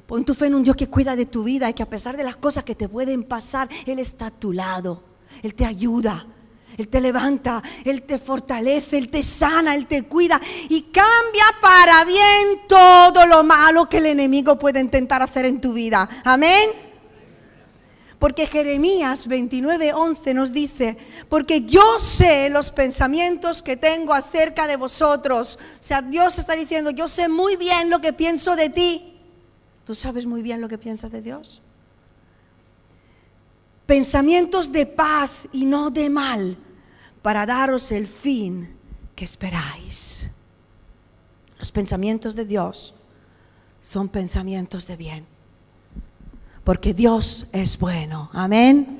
Pon 0.08 0.25
tu 0.25 0.34
fe 0.34 0.48
en 0.48 0.55
un 0.55 0.63
Dios 0.63 0.75
que 0.75 0.89
cuida 0.89 1.15
de 1.15 1.25
tu 1.25 1.43
vida 1.43 1.70
y 1.70 1.74
que 1.74 1.84
a 1.84 1.89
pesar 1.89 2.17
de 2.17 2.24
las 2.24 2.38
cosas 2.38 2.63
que 2.63 2.75
te 2.75 2.89
pueden 2.89 3.24
pasar, 3.24 3.70
Él 3.86 4.00
está 4.00 4.27
a 4.27 4.32
tu 4.32 4.53
lado. 4.53 5.03
Él 5.41 5.53
te 5.53 5.65
ayuda. 5.65 6.25
Él 6.77 6.88
te 6.88 7.01
levanta, 7.01 7.62
Él 7.86 8.03
te 8.03 8.20
fortalece, 8.20 8.98
Él 8.98 9.10
te 9.10 9.24
sana, 9.24 9.75
Él 9.75 9.88
te 9.88 10.03
cuida 10.03 10.39
y 10.70 10.84
cambia 10.84 11.46
para 11.62 12.03
bien 12.06 12.68
todo 12.68 13.25
lo 13.25 13.44
malo 13.44 13.88
que 13.89 13.98
el 13.98 14.08
enemigo 14.08 14.58
puede 14.58 14.80
intentar 14.80 15.22
hacer 15.22 15.46
en 15.46 15.62
tu 15.62 15.74
vida. 15.74 16.10
Amén. 16.24 16.70
Porque 18.24 18.48
Jeremías 18.48 19.27
29:11 19.27 20.34
nos 20.34 20.53
dice, 20.53 20.98
porque 21.27 21.65
yo 21.65 22.00
sé 22.00 22.50
los 22.50 22.72
pensamientos 22.72 23.62
que 23.62 23.75
tengo 23.75 24.13
acerca 24.13 24.65
de 24.65 24.77
vosotros. 24.77 25.60
O 25.77 25.84
sea, 25.84 26.01
Dios 26.01 26.39
está 26.39 26.56
diciendo, 26.56 26.89
yo 26.89 27.10
sé 27.10 27.27
muy 27.27 27.58
bien 27.58 27.89
lo 27.89 28.00
que 28.00 28.13
pienso 28.13 28.56
de 28.56 28.70
ti. 28.70 29.20
¿Tú 29.84 29.94
sabes 29.94 30.25
muy 30.25 30.42
bien 30.42 30.62
lo 30.62 30.70
que 30.70 30.77
piensas 30.77 31.12
de 31.12 31.22
Dios? 31.22 31.62
Pensamientos 33.94 34.72
de 34.72 34.88
paz 34.88 35.48
y 35.52 35.66
no 35.66 35.92
de 35.92 36.10
mal, 36.10 36.58
para 37.22 37.46
daros 37.46 37.92
el 37.92 38.08
fin 38.08 38.76
que 39.16 39.24
esperáis. 39.24 40.32
Los 41.60 41.72
pensamientos 41.72 42.34
de 42.34 42.44
Dios 42.44 42.96
son 43.82 44.10
pensamientos 44.10 44.88
de 44.88 44.98
bien 44.98 45.28
porque 46.64 46.96
Dios 46.96 47.46
es 47.52 47.78
bueno. 47.78 48.32
Amén. 48.34 49.00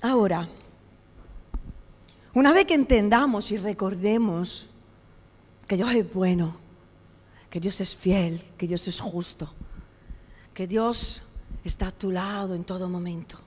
Ahora, 0.00 0.48
una 2.32 2.52
vez 2.54 2.64
que 2.64 2.72
entendamos 2.72 3.52
y 3.52 3.58
recordemos 3.58 4.70
que 5.66 5.76
Dios 5.76 5.92
es 5.92 6.14
bueno, 6.14 6.56
que 7.50 7.60
Dios 7.60 7.80
es 7.80 7.96
fiel, 7.96 8.42
que 8.56 8.66
Dios 8.66 8.86
es 8.88 9.00
justo, 9.00 9.52
que 10.54 10.66
Dios 10.66 11.22
está 11.64 11.88
a 11.88 11.92
tu 11.92 12.10
lado 12.10 12.54
en 12.54 12.64
todo 12.64 12.88
momento. 12.88 13.38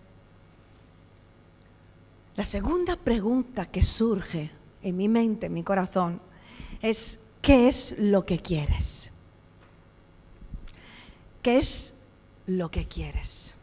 La 2.35 2.43
segunda 2.43 2.95
pregunta 2.95 3.65
que 3.65 3.83
surge 3.83 4.49
en 4.81 4.97
mi 4.97 5.07
mente, 5.07 5.47
en 5.47 5.53
mi 5.53 5.63
corazón, 5.63 6.21
es 6.81 7.19
¿Qué 7.41 7.67
es 7.67 7.95
lo 7.97 8.25
que 8.25 8.39
quieres? 8.39 9.11
¿Qué 11.41 11.57
es 11.57 11.95
lo 12.45 12.69
que 12.69 12.87
quieres? 12.87 13.55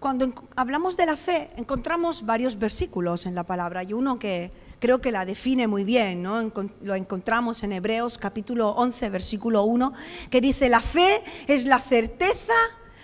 Cuando 0.00 0.32
hablamos 0.56 0.96
de 0.96 1.06
la 1.06 1.16
fe, 1.16 1.50
encontramos 1.56 2.26
varios 2.26 2.58
versículos 2.58 3.26
en 3.26 3.36
la 3.36 3.44
palabra 3.44 3.84
y 3.84 3.92
uno 3.92 4.18
que 4.18 4.50
creo 4.84 5.00
que 5.00 5.10
la 5.10 5.24
define 5.24 5.66
muy 5.66 5.82
bien, 5.82 6.22
¿no? 6.22 6.52
lo 6.82 6.94
encontramos 6.94 7.62
en 7.62 7.72
Hebreos 7.72 8.18
capítulo 8.18 8.68
11, 8.72 9.08
versículo 9.08 9.62
1, 9.62 9.94
que 10.28 10.42
dice, 10.42 10.68
la 10.68 10.82
fe 10.82 11.22
es 11.46 11.64
la 11.64 11.80
certeza 11.80 12.52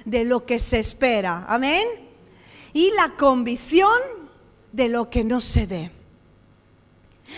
de 0.04 0.26
lo 0.26 0.44
que 0.44 0.58
se 0.58 0.78
espera, 0.78 1.46
amén, 1.48 1.86
y 2.74 2.90
la 2.90 3.16
convicción 3.16 3.98
de 4.72 4.90
lo 4.90 5.08
que 5.08 5.24
no 5.24 5.40
se 5.40 5.64
ve. 5.64 5.90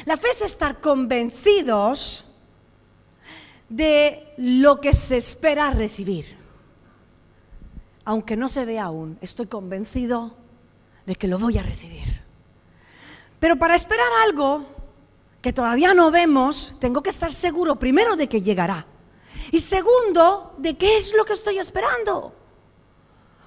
La 0.07 0.17
fe 0.17 0.31
es 0.33 0.43
estar 0.43 0.81
convencidos 0.81 2.25
de 3.69 4.35
lo 4.39 4.81
que 4.81 4.93
se 4.93 5.19
espera 5.19 5.71
recibir. 5.71 6.37
Aunque 8.05 8.37
no 8.37 8.49
se 8.49 8.65
vea 8.65 8.87
aún, 8.87 9.19
estoy 9.21 9.47
convencido 9.47 10.37
de 11.07 11.15
que 11.15 11.29
lo 11.29 11.39
voy 11.39 11.59
a 11.59 11.63
recibir. 11.63 12.12
Pero 13.43 13.57
para 13.57 13.75
esperar 13.75 14.07
algo 14.25 14.65
que 15.41 15.53
todavía 15.53 15.93
no 15.95 16.13
vemos, 16.13 16.77
tengo 16.79 17.03
que 17.03 17.11
estar 17.11 17.33
seguro 17.33 17.77
primero 17.77 18.15
de 18.15 18.29
que 18.29 18.41
llegará. 18.41 18.87
Y 19.51 19.59
segundo, 19.59 20.55
de 20.59 20.79
qué 20.79 20.97
es 20.97 21.13
lo 21.13 21.25
que 21.25 21.33
estoy 21.33 21.59
esperando. 21.59 22.33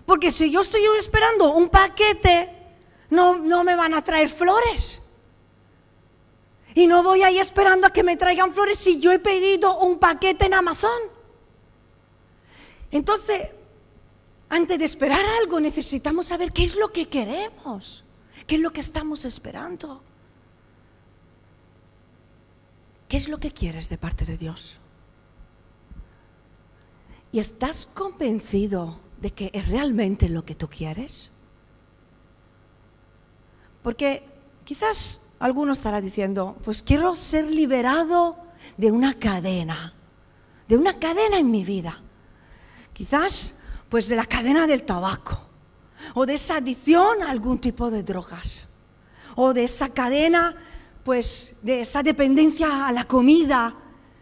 Porque 0.06 0.32
si 0.32 0.52
yo 0.52 0.60
estoy 0.60 0.82
esperando 1.00 1.54
un 1.54 1.70
paquete, 1.70 2.52
no, 3.10 3.38
no 3.38 3.64
me 3.64 3.78
van 3.78 3.94
a 3.94 4.04
traer 4.04 4.28
flores. 4.28 5.00
Y 6.74 6.88
no 6.88 7.02
voy 7.02 7.24
ahí 7.24 7.40
esperando 7.40 7.88
a 7.88 7.94
que 7.94 8.04
me 8.04 8.18
traigan 8.18 8.54
flores 8.54 8.78
si 8.78 9.00
yo 9.00 9.14
he 9.14 9.20
pedido 9.20 9.80
un 9.80 9.98
paquete 9.98 10.48
en 10.48 10.56
Amazon. 10.56 11.02
Entonces, 12.92 13.48
antes 14.50 14.78
de 14.78 14.84
esperar 14.84 15.24
algo, 15.42 15.62
necesitamos 15.62 16.26
saber 16.26 16.52
qué 16.52 16.66
es 16.66 16.76
lo 16.76 16.90
que 16.92 17.08
queremos, 17.08 18.05
qué 18.48 18.56
es 18.56 18.62
lo 18.62 18.72
que 18.72 18.82
estamos 18.82 19.26
esperando. 19.26 20.02
¿Qué 23.08 23.18
es 23.18 23.30
lo 23.30 23.40
que 23.40 23.52
quieres 23.52 23.90
de 23.90 23.98
parte 23.98 24.26
de 24.26 24.38
Dios? 24.38 24.80
¿Y 27.32 27.40
estás 27.40 27.86
convencido 27.86 29.00
de 29.22 29.32
que 29.32 29.52
es 29.54 29.68
realmente 29.68 30.30
lo 30.30 30.46
que 30.46 30.56
tú 30.56 30.68
quieres? 30.70 31.32
Porque 33.84 34.26
quizás 34.64 35.22
alguno 35.40 35.74
estará 35.74 36.02
diciendo, 36.02 36.58
pues 36.64 36.82
quiero 36.82 37.16
ser 37.16 37.46
liberado 37.46 38.38
de 38.78 38.92
una 38.92 39.14
cadena, 39.20 39.94
de 40.68 40.78
una 40.78 40.98
cadena 40.98 41.38
en 41.38 41.52
mi 41.52 41.64
vida. 41.64 42.02
Quizás 42.94 43.56
pues 43.90 44.08
de 44.08 44.16
la 44.16 44.26
cadena 44.26 44.66
del 44.66 44.86
tabaco, 44.86 45.46
o 46.14 46.26
de 46.26 46.36
esa 46.36 46.58
adicción 46.58 47.24
a 47.24 47.32
algún 47.32 47.60
tipo 47.60 47.90
de 47.90 48.04
drogas, 48.04 48.68
o 49.36 49.54
de 49.54 49.64
esa 49.64 49.90
cadena 49.90 50.56
pues 51.04 51.56
de 51.62 51.82
esa 51.82 52.02
dependencia 52.02 52.88
a 52.88 52.92
la 52.92 53.04
comida, 53.04 53.76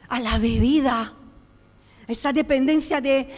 a 0.09 0.19
la 0.19 0.37
bebida, 0.37 1.13
esa 2.07 2.33
dependencia 2.33 2.99
de, 2.99 3.29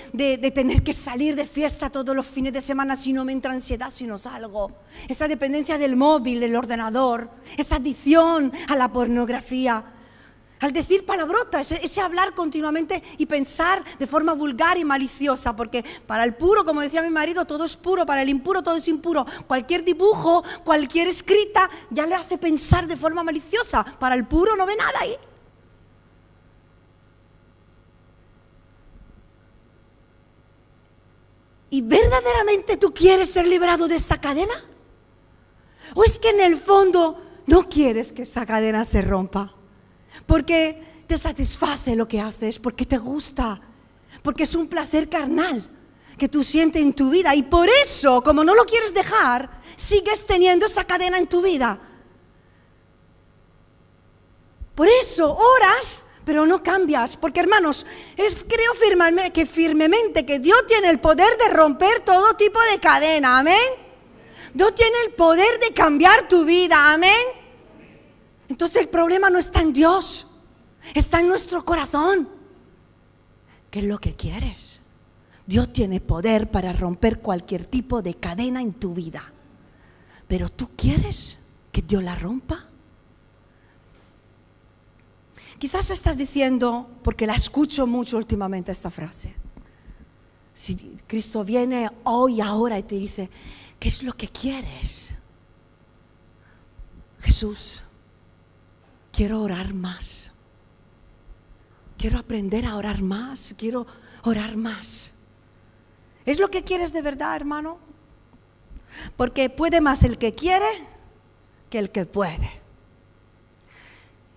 tener 0.54 0.84
que 0.84 0.94
salir 0.94 1.36
de 1.36 1.46
fiesta 1.46 1.92
todos 1.92 2.15
los 2.15 2.25
fines 2.25 2.51
de 2.51 2.62
semana 2.62 2.96
si 2.96 3.13
no 3.13 3.24
me 3.24 3.32
entra 3.32 3.51
ansiedad 3.51 3.92
si 3.92 4.06
no 4.06 4.18
salgo. 4.18 4.72
Esa 5.08 5.27
dependencia 5.27 5.77
del 5.77 5.96
móvil, 5.96 6.39
del 6.39 6.56
ordenador. 6.56 7.30
Esa 7.58 7.75
adicción 7.75 8.51
a 8.68 8.75
la 8.75 8.92
pornografía. 8.92 9.84
Al 10.60 10.72
decir 10.72 11.06
palabrota, 11.06 11.60
ese, 11.60 12.02
hablar 12.02 12.34
continuamente 12.34 13.04
y 13.18 13.26
pensar 13.26 13.84
de 14.00 14.08
forma 14.08 14.34
vulgar 14.34 14.78
y 14.78 14.86
maliciosa. 14.86 15.56
Porque 15.56 15.84
para 16.08 16.24
el 16.24 16.36
puro, 16.36 16.64
como 16.64 16.82
decía 16.82 17.02
mi 17.02 17.10
marido, 17.10 17.46
todo 17.46 17.66
es 17.66 17.76
puro. 17.76 18.06
Para 18.06 18.22
el 18.22 18.30
impuro, 18.30 18.64
todo 18.64 18.78
es 18.78 18.88
impuro. 18.88 19.26
Cualquier 19.48 19.84
dibujo, 19.84 20.44
cualquier 20.64 21.08
escrita 21.08 21.70
ya 21.90 22.06
le 22.06 22.16
hace 22.16 22.38
pensar 22.38 22.88
de 22.88 22.96
forma 22.96 23.24
maliciosa. 23.24 23.84
Para 23.84 24.16
el 24.16 24.26
puro 24.26 24.56
no 24.56 24.66
ve 24.66 24.76
nada 24.76 25.00
ahí. 25.00 25.16
¿Y 31.70 31.82
verdaderamente 31.82 32.78
tú 32.78 32.94
quieres 32.94 33.30
ser 33.30 33.46
liberado 33.48 33.90
de 33.90 33.98
esa 33.98 34.22
cadena? 34.22 34.54
¿O 35.94 36.06
es 36.06 36.18
que 36.18 36.30
en 36.30 36.40
el 36.40 36.56
fondo 36.56 37.22
no 37.46 37.68
quieres 37.68 38.14
que 38.14 38.22
esa 38.22 38.46
cadena 38.46 38.86
se 38.86 39.02
rompa? 39.02 39.55
Porque 40.26 41.04
te 41.08 41.18
satisface 41.18 41.96
lo 41.96 42.08
que 42.08 42.20
haces, 42.20 42.60
porque 42.60 42.86
te 42.86 42.98
gusta, 42.98 43.62
porque 44.24 44.44
es 44.44 44.56
un 44.56 44.68
placer 44.68 45.10
carnal 45.10 45.70
que 46.18 46.30
tú 46.30 46.44
sientes 46.44 46.82
en 46.82 46.94
tu 46.94 47.10
vida. 47.10 47.36
Y 47.36 47.44
por 47.44 47.70
eso, 47.70 48.24
como 48.24 48.44
no 48.44 48.56
lo 48.56 48.66
quieres 48.66 48.94
dejar, 48.94 49.50
sigues 49.76 50.26
teniendo 50.26 50.66
esa 50.66 50.84
cadena 50.84 51.18
en 51.18 51.28
tu 51.28 51.42
vida. 51.42 51.80
Por 54.74 54.88
eso 54.88 55.34
oras, 55.34 56.04
pero 56.26 56.46
no 56.46 56.62
cambias. 56.62 57.16
Porque 57.16 57.40
hermanos, 57.40 57.86
creo 58.16 59.32
que, 59.32 59.46
firmemente 59.46 60.26
que 60.26 60.40
Dios 60.40 60.66
tiene 60.68 60.90
el 60.90 61.00
poder 61.00 61.38
de 61.38 61.50
romper 61.50 62.02
todo 62.02 62.36
tipo 62.36 62.60
de 62.72 62.80
cadena. 62.80 63.40
Amén. 63.40 63.86
Dios 64.54 64.74
tiene 64.74 64.96
el 65.06 65.14
poder 65.14 65.60
de 65.60 65.74
cambiar 65.74 66.28
tu 66.28 66.46
vida. 66.46 66.94
Amén. 66.94 67.12
Entonces 68.48 68.82
el 68.82 68.90
problema 68.90 69.30
no 69.30 69.40
está 69.40 69.62
en 69.62 69.74
Dios, 69.74 70.28
está 70.94 71.20
en 71.20 71.28
nuestro 71.28 71.64
corazón. 71.66 72.30
¿Qué 73.72 73.80
es 73.80 73.86
lo 73.86 74.00
que 74.00 74.16
quieres? 74.16 74.82
Dios 75.46 75.72
tiene 75.74 76.00
poder 76.00 76.50
para 76.50 76.74
romper 76.74 77.20
cualquier 77.20 77.66
tipo 77.66 78.02
de 78.02 78.16
cadena 78.16 78.62
en 78.62 78.74
tu 78.74 78.94
vida. 78.94 79.32
Pero 80.28 80.50
tú 80.50 80.70
quieres 80.75 81.38
que 81.72 81.82
Dios 81.82 82.04
la 82.04 82.16
rompa. 82.16 82.66
Quizás 85.60 85.90
estás 85.90 86.18
diciendo, 86.18 86.90
porque 87.04 87.28
la 87.28 87.36
escucho 87.36 87.88
mucho 87.88 88.18
últimamente 88.18 88.72
esta 88.72 88.92
frase, 88.92 89.36
si 90.54 90.75
Cristo 91.06 91.44
viene 91.44 91.90
hoy, 92.04 92.40
ahora 92.42 92.80
y 92.80 92.84
te 92.84 92.96
dice, 92.96 93.30
¿qué 93.80 93.90
es 93.90 94.04
lo 94.04 94.14
que 94.14 94.30
quieres? 94.30 95.14
Jesús, 97.20 97.84
quiero 99.16 99.42
orar 99.42 99.74
más. 99.74 100.32
Quiero 101.98 102.20
aprender 102.20 102.66
a 102.66 102.76
orar 102.76 103.02
más, 103.02 103.56
quiero 103.58 103.88
orar 104.24 104.58
más. 104.58 105.12
¿Es 106.26 106.40
lo 106.40 106.52
que 106.52 106.64
quieres 106.64 106.92
de 106.92 107.02
verdad, 107.02 107.36
hermano? 107.36 107.78
Porque 109.16 109.50
puede 109.50 109.80
más 109.80 110.04
el 110.04 110.18
que 110.18 110.34
quiere 110.34 110.68
que 111.70 111.80
el 111.80 111.92
que 111.92 112.06
puede. 112.06 112.50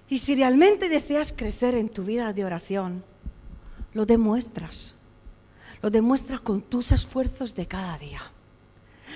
Y 0.08 0.18
si 0.18 0.36
realmente 0.36 0.88
deseas 0.88 1.32
crecer 1.32 1.74
en 1.74 1.88
tu 1.88 2.04
vida 2.04 2.32
de 2.32 2.44
oración, 2.44 3.04
lo 3.92 4.06
demuestras. 4.06 4.94
Lo 5.82 5.90
demuestras 5.90 6.40
con 6.40 6.62
tus 6.62 6.92
esfuerzos 6.92 7.54
de 7.54 7.66
cada 7.66 7.98
día. 7.98 8.22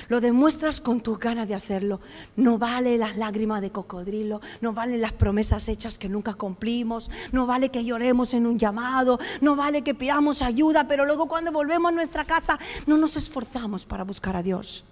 Lo 0.08 0.20
demuestras 0.20 0.80
con 0.80 1.00
tus 1.00 1.18
ganas 1.18 1.48
de 1.48 1.54
hacerlo. 1.54 2.00
No 2.36 2.58
vale 2.58 2.98
las 2.98 3.16
lágrimas 3.16 3.60
de 3.60 3.70
cocodrilo, 3.70 4.40
no 4.60 4.72
valen 4.72 5.00
las 5.00 5.12
promesas 5.12 5.68
hechas 5.68 5.98
que 5.98 6.08
nunca 6.08 6.34
cumplimos, 6.34 7.10
no 7.32 7.46
vale 7.46 7.70
que 7.70 7.84
lloremos 7.84 8.34
en 8.34 8.46
un 8.46 8.58
llamado, 8.58 9.18
no 9.40 9.56
vale 9.56 9.82
que 9.82 9.94
pidamos 9.94 10.42
ayuda, 10.42 10.86
pero 10.88 11.04
luego 11.04 11.26
cuando 11.26 11.52
volvemos 11.52 11.90
a 11.90 11.94
nuestra 11.94 12.24
casa 12.24 12.58
no 12.86 12.96
nos 12.96 13.16
esforzamos 13.16 13.86
para 13.86 14.04
buscar 14.04 14.36
a 14.36 14.42
Dios. 14.42 14.84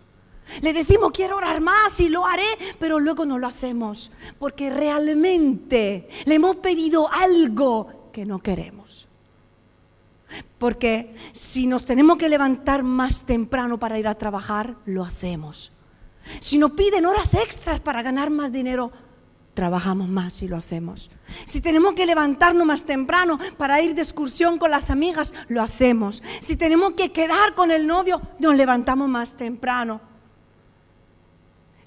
Le 0.62 0.72
decimos 0.72 1.12
quiero 1.12 1.36
orar 1.36 1.60
más 1.60 2.00
y 2.00 2.08
lo 2.08 2.26
haré, 2.26 2.46
pero 2.78 2.98
luego 2.98 3.24
no 3.24 3.38
lo 3.38 3.46
hacemos 3.46 4.10
porque 4.38 4.70
realmente 4.70 6.08
le 6.24 6.34
hemos 6.34 6.56
pedido 6.56 7.08
algo 7.12 8.10
que 8.12 8.26
no 8.26 8.40
queremos. 8.40 9.09
Porque 10.58 11.14
si 11.32 11.66
nos 11.66 11.84
tenemos 11.84 12.18
que 12.18 12.28
levantar 12.28 12.82
más 12.82 13.24
temprano 13.24 13.78
para 13.78 13.98
ir 13.98 14.08
a 14.08 14.16
trabajar, 14.16 14.76
lo 14.84 15.04
hacemos. 15.04 15.72
Si 16.40 16.58
nos 16.58 16.72
piden 16.72 17.06
horas 17.06 17.34
extras 17.34 17.80
para 17.80 18.02
ganar 18.02 18.30
más 18.30 18.52
dinero, 18.52 18.92
trabajamos 19.54 20.08
más 20.08 20.42
y 20.42 20.48
lo 20.48 20.56
hacemos. 20.56 21.10
Si 21.44 21.60
tenemos 21.60 21.94
que 21.94 22.06
levantarnos 22.06 22.66
más 22.66 22.84
temprano 22.84 23.38
para 23.56 23.80
ir 23.80 23.94
de 23.94 24.02
excursión 24.02 24.58
con 24.58 24.70
las 24.70 24.90
amigas, 24.90 25.34
lo 25.48 25.62
hacemos. 25.62 26.22
Si 26.40 26.56
tenemos 26.56 26.94
que 26.94 27.12
quedar 27.12 27.54
con 27.54 27.70
el 27.70 27.86
novio, 27.86 28.20
nos 28.38 28.56
levantamos 28.56 29.08
más 29.08 29.36
temprano. 29.36 30.09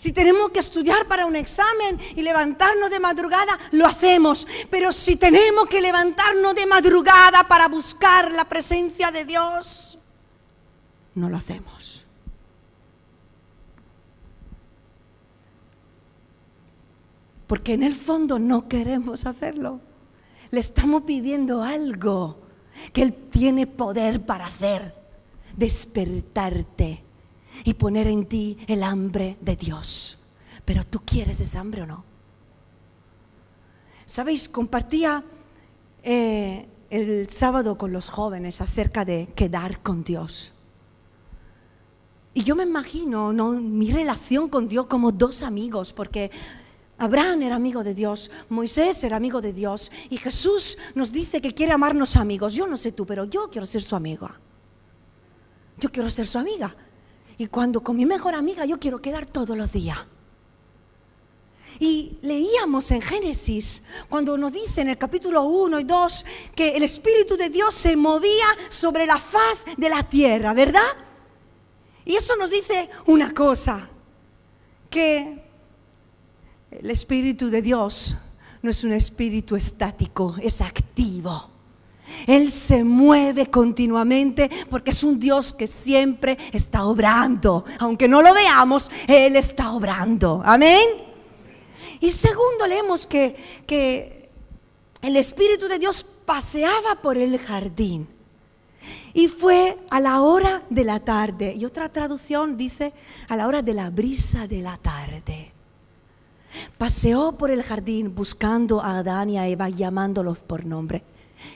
Si 0.04 0.12
tenemos 0.12 0.50
que 0.50 0.60
estudiar 0.60 1.08
para 1.08 1.26
un 1.26 1.38
examen 1.38 1.98
y 2.14 2.24
levantarnos 2.24 2.92
de 2.92 3.00
madrugada, 3.00 3.58
lo 3.72 3.88
hacemos. 3.88 4.46
Pero 4.70 4.92
si 4.92 5.16
tenemos 5.16 5.66
que 5.68 5.80
levantarnos 5.80 6.54
de 6.56 6.66
madrugada 6.66 7.48
para 7.48 7.70
buscar 7.70 8.30
la 8.34 8.44
presencia 8.44 9.12
de 9.12 9.24
Dios, 9.24 9.98
no 11.16 11.30
lo 11.30 11.38
hacemos. 11.38 12.06
Porque 17.48 17.72
en 17.72 17.84
el 17.84 17.96
fondo 17.96 18.40
no 18.40 18.68
queremos 18.68 19.26
hacerlo. 19.26 19.80
Le 20.52 20.60
estamos 20.60 21.04
pidiendo 21.04 21.64
algo 21.64 22.42
que 22.92 23.04
Él 23.04 23.14
tiene 23.32 23.68
poder 23.68 24.26
para 24.26 24.48
hacer. 24.48 24.94
Despertarte 25.56 27.06
y 27.64 27.74
poner 27.74 28.08
en 28.08 28.26
ti 28.26 28.58
el 28.68 28.84
hambre 28.84 29.38
de 29.42 29.56
Dios. 29.56 30.18
Pero 30.66 30.84
tú 30.84 31.02
quieres 31.06 31.40
ese 31.40 31.58
hambre 31.58 31.84
o 31.84 31.86
no? 31.86 32.04
Sabéis, 34.06 34.50
compartía 34.50 35.24
eh, 36.04 36.68
el 36.90 37.30
sábado 37.30 37.78
con 37.78 37.92
los 37.92 38.10
jóvenes 38.10 38.62
acerca 38.62 39.06
de 39.06 39.28
quedar 39.36 39.82
con 39.82 40.04
Dios. 40.04 40.54
Y 42.34 42.44
yo 42.44 42.56
me 42.56 42.64
imagino 42.64 43.32
¿no? 43.32 43.52
mi 43.52 43.92
relación 43.92 44.50
con 44.50 44.68
Dios 44.68 44.88
como 44.88 45.12
dos 45.12 45.44
amigos, 45.44 45.94
porque 45.94 46.32
Abraham 46.98 47.44
era 47.44 47.56
amigo 47.56 47.84
de 47.84 47.94
Dios, 47.94 48.32
Moisés 48.50 49.04
era 49.04 49.18
amigo 49.18 49.42
de 49.42 49.54
Dios, 49.54 49.92
y 50.10 50.18
Jesús 50.18 50.78
nos 50.96 51.12
dice 51.12 51.42
que 51.42 51.54
quiere 51.54 51.74
amarnos 51.74 52.16
amigos. 52.16 52.54
Yo 52.54 52.68
no 52.68 52.78
sé 52.78 52.92
tú, 52.92 53.06
pero 53.06 53.26
yo 53.26 53.50
quiero 53.50 53.66
ser 53.66 53.82
su 53.82 53.96
amiga. 53.96 54.40
Yo 55.78 55.92
quiero 55.92 56.10
ser 56.10 56.28
su 56.28 56.38
amiga. 56.38 56.76
Y 57.38 57.48
cuando 57.48 57.82
con 57.82 57.96
mi 57.96 58.06
mejor 58.06 58.36
amiga 58.36 58.66
yo 58.66 58.80
quiero 58.80 59.02
quedar 59.02 59.26
todos 59.26 59.58
los 59.58 59.72
días. 59.72 59.98
Y 61.80 62.18
leíamos 62.22 62.92
en 62.92 63.02
Génesis, 63.02 63.82
cuando 64.08 64.38
nos 64.38 64.54
dice 64.54 64.82
en 64.82 64.90
el 64.90 64.98
capítulo 64.98 65.44
1 65.44 65.80
y 65.80 65.84
2 65.84 66.26
que 66.56 66.76
el 66.76 66.84
Espíritu 66.84 67.36
de 67.36 67.50
Dios 67.50 67.74
se 67.74 67.96
movía 67.96 68.46
sobre 68.70 69.06
la 69.08 69.18
faz 69.18 69.60
de 69.76 69.90
la 69.90 70.08
tierra, 70.08 70.54
¿verdad? 70.54 70.82
Y 72.06 72.16
eso 72.16 72.36
nos 72.36 72.52
dice 72.52 72.90
una 73.08 73.34
cosa, 73.34 73.90
que 74.90 75.44
el 76.70 76.92
Espíritu 76.92 77.50
de 77.50 77.64
Dios 77.64 78.16
no 78.62 78.70
es 78.70 78.84
un 78.84 78.94
espíritu 78.94 79.56
estático, 79.56 80.36
es 80.42 80.62
activo. 80.62 81.53
Él 82.28 82.52
se 82.52 82.84
mueve 82.84 83.48
continuamente 83.48 84.50
porque 84.70 84.92
es 84.92 85.04
un 85.04 85.20
Dios 85.20 85.54
que 85.54 85.68
siempre 85.68 86.38
está 86.52 86.86
obrando. 86.86 87.66
Aunque 87.80 88.08
no 88.08 88.22
lo 88.22 88.34
veamos, 88.34 88.92
Él 89.08 89.36
está 89.36 89.72
obrando. 89.74 90.42
Amén. 90.46 90.86
Y 92.00 92.12
segundo, 92.12 92.68
leemos 92.68 93.06
que, 93.06 93.36
que 93.66 94.30
el 95.02 95.16
Espíritu 95.16 95.68
de 95.68 95.80
Dios 95.80 96.06
paseaba 96.26 97.02
por 97.02 97.18
el 97.18 97.38
jardín. 97.40 98.08
Y 99.14 99.28
fue 99.28 99.78
a 99.90 100.00
la 100.00 100.22
hora 100.22 100.64
de 100.70 100.84
la 100.84 101.00
tarde. 101.00 101.54
Y 101.56 101.66
otra 101.66 101.90
traducción 101.90 102.58
dice 102.58 102.94
a 103.30 103.36
la 103.36 103.48
hora 103.48 103.62
de 103.62 103.74
la 103.74 103.90
brisa 103.90 104.48
de 104.48 104.62
la 104.62 104.78
tarde. 104.78 105.52
Paseó 106.78 107.38
por 107.38 107.52
el 107.52 107.64
jardín 107.64 108.14
buscando 108.14 108.82
a 108.82 109.00
Adán 109.00 109.30
y 109.30 109.38
a 109.38 109.48
Eva, 109.48 109.70
llamándolos 109.70 110.40
por 110.40 110.66
nombre. 110.66 111.04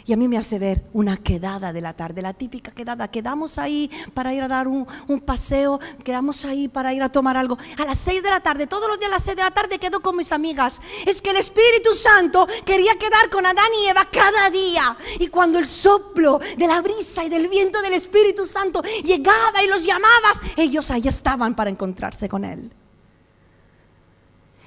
Y 0.05 0.13
a 0.13 0.17
mí 0.17 0.27
me 0.27 0.37
hace 0.37 0.59
ver 0.59 0.83
una 0.93 1.17
quedada 1.17 1.73
de 1.73 1.81
la 1.81 1.93
tarde, 1.93 2.21
la 2.21 2.33
típica 2.33 2.71
quedada. 2.71 3.09
Quedamos 3.09 3.57
ahí 3.57 3.91
para 4.13 4.33
ir 4.33 4.43
a 4.43 4.47
dar 4.47 4.67
un, 4.67 4.85
paseo, 5.25 5.79
quedamos 6.03 6.45
ahí 6.45 6.67
para 6.67 6.93
ir 6.93 7.03
a 7.03 7.09
tomar 7.09 7.37
algo. 7.37 7.57
A 7.77 7.85
las 7.85 7.97
seis 7.97 8.23
de 8.23 8.29
la 8.29 8.39
tarde, 8.39 8.67
todos 8.67 8.87
los 8.87 8.99
días 8.99 9.11
a 9.11 9.15
las 9.15 9.23
seis 9.23 9.35
de 9.35 9.43
la 9.43 9.51
tarde 9.51 9.79
quedo 9.79 10.01
con 10.01 10.15
mis 10.15 10.31
amigas. 10.31 10.81
Es 11.05 11.21
que 11.21 11.31
el 11.31 11.37
Espíritu 11.37 11.93
Santo 11.93 12.47
quería 12.65 12.95
quedar 12.97 13.29
con 13.29 13.45
Adán 13.45 13.69
y 13.83 13.89
Eva 13.89 14.07
cada 14.11 14.49
día. 14.49 14.95
Y 15.19 15.27
cuando 15.27 15.59
el 15.59 15.67
soplo 15.67 16.39
de 16.57 16.67
la 16.67 16.81
brisa 16.81 17.25
y 17.25 17.29
del 17.29 17.47
viento 17.47 17.81
del 17.81 17.93
Espíritu 17.93 18.45
Santo 18.45 18.81
llegaba 19.03 19.63
y 19.63 19.67
los 19.67 19.83
llamabas, 19.83 20.41
ellos 20.55 20.89
ahí 20.91 21.07
estaban 21.07 21.55
para 21.55 21.69
encontrarse 21.69 22.29
con 22.29 22.45
Él. 22.45 22.71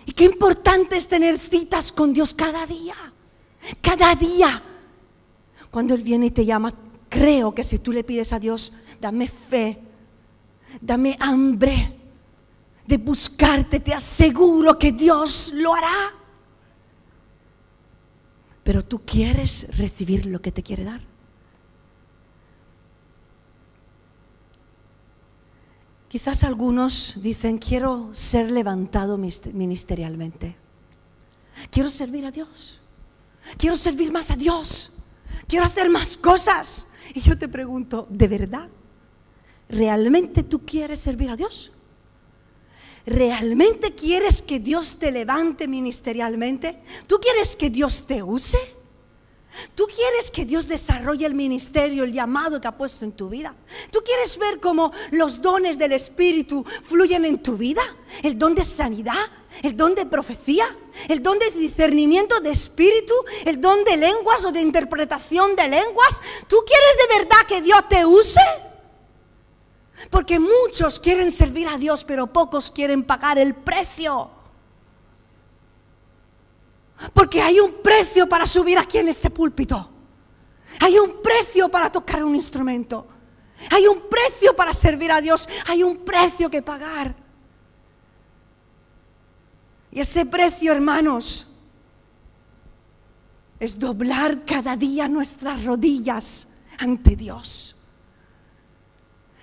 Y 0.06 0.12
qué 0.12 0.24
importante 0.24 0.96
es 0.96 1.06
tener 1.06 1.38
citas 1.38 1.92
con 1.92 2.12
Dios 2.12 2.34
cada 2.34 2.66
día. 2.66 2.94
Cada 3.80 4.14
día 4.14 4.62
cuando 5.70 5.94
Él 5.94 6.02
viene 6.02 6.26
y 6.26 6.30
te 6.30 6.44
llama, 6.44 6.74
creo 7.08 7.54
que 7.54 7.64
si 7.64 7.78
tú 7.78 7.92
le 7.92 8.04
pides 8.04 8.32
a 8.32 8.38
Dios, 8.38 8.72
dame 9.00 9.28
fe, 9.28 9.78
dame 10.80 11.16
hambre 11.20 11.96
de 12.86 12.96
buscarte, 12.96 13.78
te 13.80 13.94
aseguro 13.94 14.78
que 14.78 14.92
Dios 14.92 15.52
lo 15.54 15.74
hará. 15.74 16.14
Pero 18.64 18.84
tú 18.84 19.02
quieres 19.04 19.68
recibir 19.76 20.26
lo 20.26 20.40
que 20.42 20.52
te 20.52 20.62
quiere 20.62 20.84
dar. 20.84 21.00
Quizás 26.08 26.42
algunos 26.42 27.14
dicen, 27.22 27.58
quiero 27.58 28.08
ser 28.12 28.50
levantado 28.50 29.16
ministerialmente. 29.16 30.56
Quiero 31.70 31.88
servir 31.88 32.26
a 32.26 32.32
Dios. 32.32 32.80
Quiero 33.56 33.76
servir 33.76 34.10
más 34.10 34.32
a 34.32 34.36
Dios. 34.36 34.90
Quiero 35.50 35.64
hacer 35.64 35.90
más 35.90 36.16
cosas. 36.16 36.86
Y 37.12 37.20
yo 37.22 37.36
te 37.36 37.48
pregunto, 37.48 38.06
¿de 38.08 38.28
verdad? 38.28 38.68
¿Realmente 39.68 40.44
tú 40.44 40.64
quieres 40.64 41.00
servir 41.00 41.28
a 41.28 41.34
Dios? 41.34 41.72
¿Realmente 43.04 43.96
quieres 43.96 44.42
que 44.42 44.60
Dios 44.60 45.00
te 45.00 45.10
levante 45.10 45.66
ministerialmente? 45.66 46.80
¿Tú 47.08 47.18
quieres 47.18 47.56
que 47.56 47.68
Dios 47.68 48.06
te 48.06 48.22
use? 48.22 48.58
¿Tú 49.74 49.86
quieres 49.86 50.30
que 50.30 50.44
Dios 50.44 50.68
desarrolle 50.68 51.26
el 51.26 51.34
ministerio, 51.34 52.04
el 52.04 52.12
llamado 52.12 52.60
que 52.60 52.68
ha 52.68 52.76
puesto 52.76 53.04
en 53.04 53.12
tu 53.12 53.28
vida? 53.28 53.54
¿Tú 53.90 54.00
quieres 54.04 54.38
ver 54.38 54.60
cómo 54.60 54.92
los 55.10 55.42
dones 55.42 55.78
del 55.78 55.92
Espíritu 55.92 56.64
fluyen 56.84 57.24
en 57.24 57.42
tu 57.42 57.56
vida? 57.56 57.82
El 58.22 58.38
don 58.38 58.54
de 58.54 58.64
sanidad, 58.64 59.14
el 59.62 59.76
don 59.76 59.94
de 59.94 60.06
profecía, 60.06 60.64
el 61.08 61.22
don 61.22 61.38
de 61.38 61.50
discernimiento 61.50 62.40
de 62.40 62.50
espíritu, 62.50 63.14
el 63.44 63.60
don 63.60 63.82
de 63.84 63.96
lenguas 63.96 64.44
o 64.44 64.52
de 64.52 64.60
interpretación 64.60 65.56
de 65.56 65.68
lenguas. 65.68 66.20
¿Tú 66.46 66.56
quieres 66.66 67.08
de 67.08 67.18
verdad 67.18 67.46
que 67.48 67.60
Dios 67.60 67.88
te 67.88 68.06
use? 68.06 68.40
Porque 70.10 70.38
muchos 70.38 71.00
quieren 71.00 71.30
servir 71.32 71.68
a 71.68 71.76
Dios, 71.76 72.04
pero 72.04 72.28
pocos 72.28 72.70
quieren 72.70 73.04
pagar 73.04 73.38
el 73.38 73.54
precio. 73.54 74.30
Porque 77.12 77.40
hay 77.40 77.60
un 77.60 77.82
precio 77.82 78.28
para 78.28 78.46
subir 78.46 78.78
aquí 78.78 78.98
en 78.98 79.08
este 79.08 79.30
púlpito. 79.30 79.90
Hay 80.80 80.98
un 80.98 81.22
precio 81.22 81.68
para 81.68 81.90
tocar 81.90 82.22
un 82.22 82.34
instrumento. 82.34 83.06
Hay 83.70 83.86
un 83.86 84.08
precio 84.08 84.54
para 84.54 84.72
servir 84.72 85.10
a 85.10 85.20
Dios. 85.20 85.48
Hay 85.66 85.82
un 85.82 85.98
precio 85.98 86.50
que 86.50 86.62
pagar. 86.62 87.14
Y 89.90 90.00
ese 90.00 90.24
precio, 90.26 90.72
hermanos, 90.72 91.46
es 93.58 93.78
doblar 93.78 94.44
cada 94.44 94.76
día 94.76 95.08
nuestras 95.08 95.64
rodillas 95.64 96.48
ante 96.78 97.16
Dios. 97.16 97.76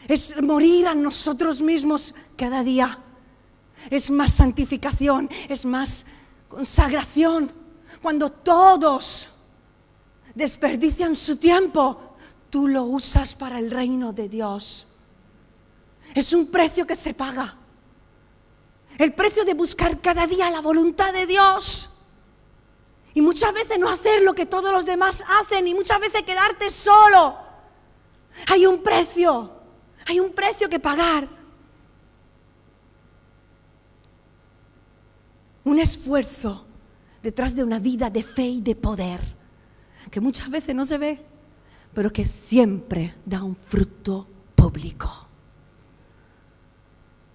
Es 0.07 0.41
morir 0.41 0.87
a 0.87 0.95
nosotros 0.95 1.61
mismos 1.61 2.15
cada 2.37 2.63
día. 2.63 2.99
Es 3.89 4.09
más 4.09 4.31
santificación, 4.31 5.29
es 5.49 5.65
más 5.65 6.05
consagración, 6.47 7.51
cuando 8.01 8.29
todos 8.29 9.29
desperdician 10.35 11.15
su 11.15 11.37
tiempo, 11.37 12.15
tú 12.49 12.67
lo 12.67 12.83
usas 12.83 13.35
para 13.35 13.59
el 13.59 13.71
reino 13.71 14.13
de 14.13 14.29
Dios. 14.29 14.87
Es 16.13 16.33
un 16.33 16.47
precio 16.47 16.85
que 16.85 16.95
se 16.95 17.13
paga. 17.13 17.55
El 18.97 19.13
precio 19.13 19.43
de 19.45 19.53
buscar 19.53 20.01
cada 20.01 20.25
día 20.25 20.49
la 20.49 20.61
voluntad 20.61 21.13
de 21.13 21.25
Dios. 21.25 21.89
Y 23.13 23.21
muchas 23.21 23.53
veces 23.53 23.79
no 23.79 23.89
hacer 23.89 24.21
lo 24.21 24.33
que 24.33 24.45
todos 24.45 24.71
los 24.71 24.85
demás 24.85 25.23
hacen 25.41 25.67
y 25.67 25.73
muchas 25.73 25.99
veces 25.99 26.23
quedarte 26.23 26.69
solo. 26.69 27.35
Hay 28.47 28.65
un 28.65 28.83
precio, 28.83 29.51
hay 30.05 30.19
un 30.19 30.31
precio 30.31 30.69
que 30.69 30.79
pagar. 30.79 31.27
Un 35.67 35.79
esfuerzo 35.79 36.65
detrás 37.21 37.55
de 37.55 37.63
una 37.63 37.79
vida 37.79 38.09
de 38.09 38.23
fe 38.23 38.47
y 38.47 38.61
de 38.61 38.75
poder, 38.75 39.21
que 40.09 40.21
muchas 40.21 40.49
veces 40.49 40.73
no 40.73 40.85
se 40.85 40.97
ve, 40.97 41.25
pero 41.93 42.11
que 42.11 42.25
siempre 42.25 43.15
da 43.25 43.43
un 43.43 43.55
fruto 43.55 44.27
público. 44.55 45.09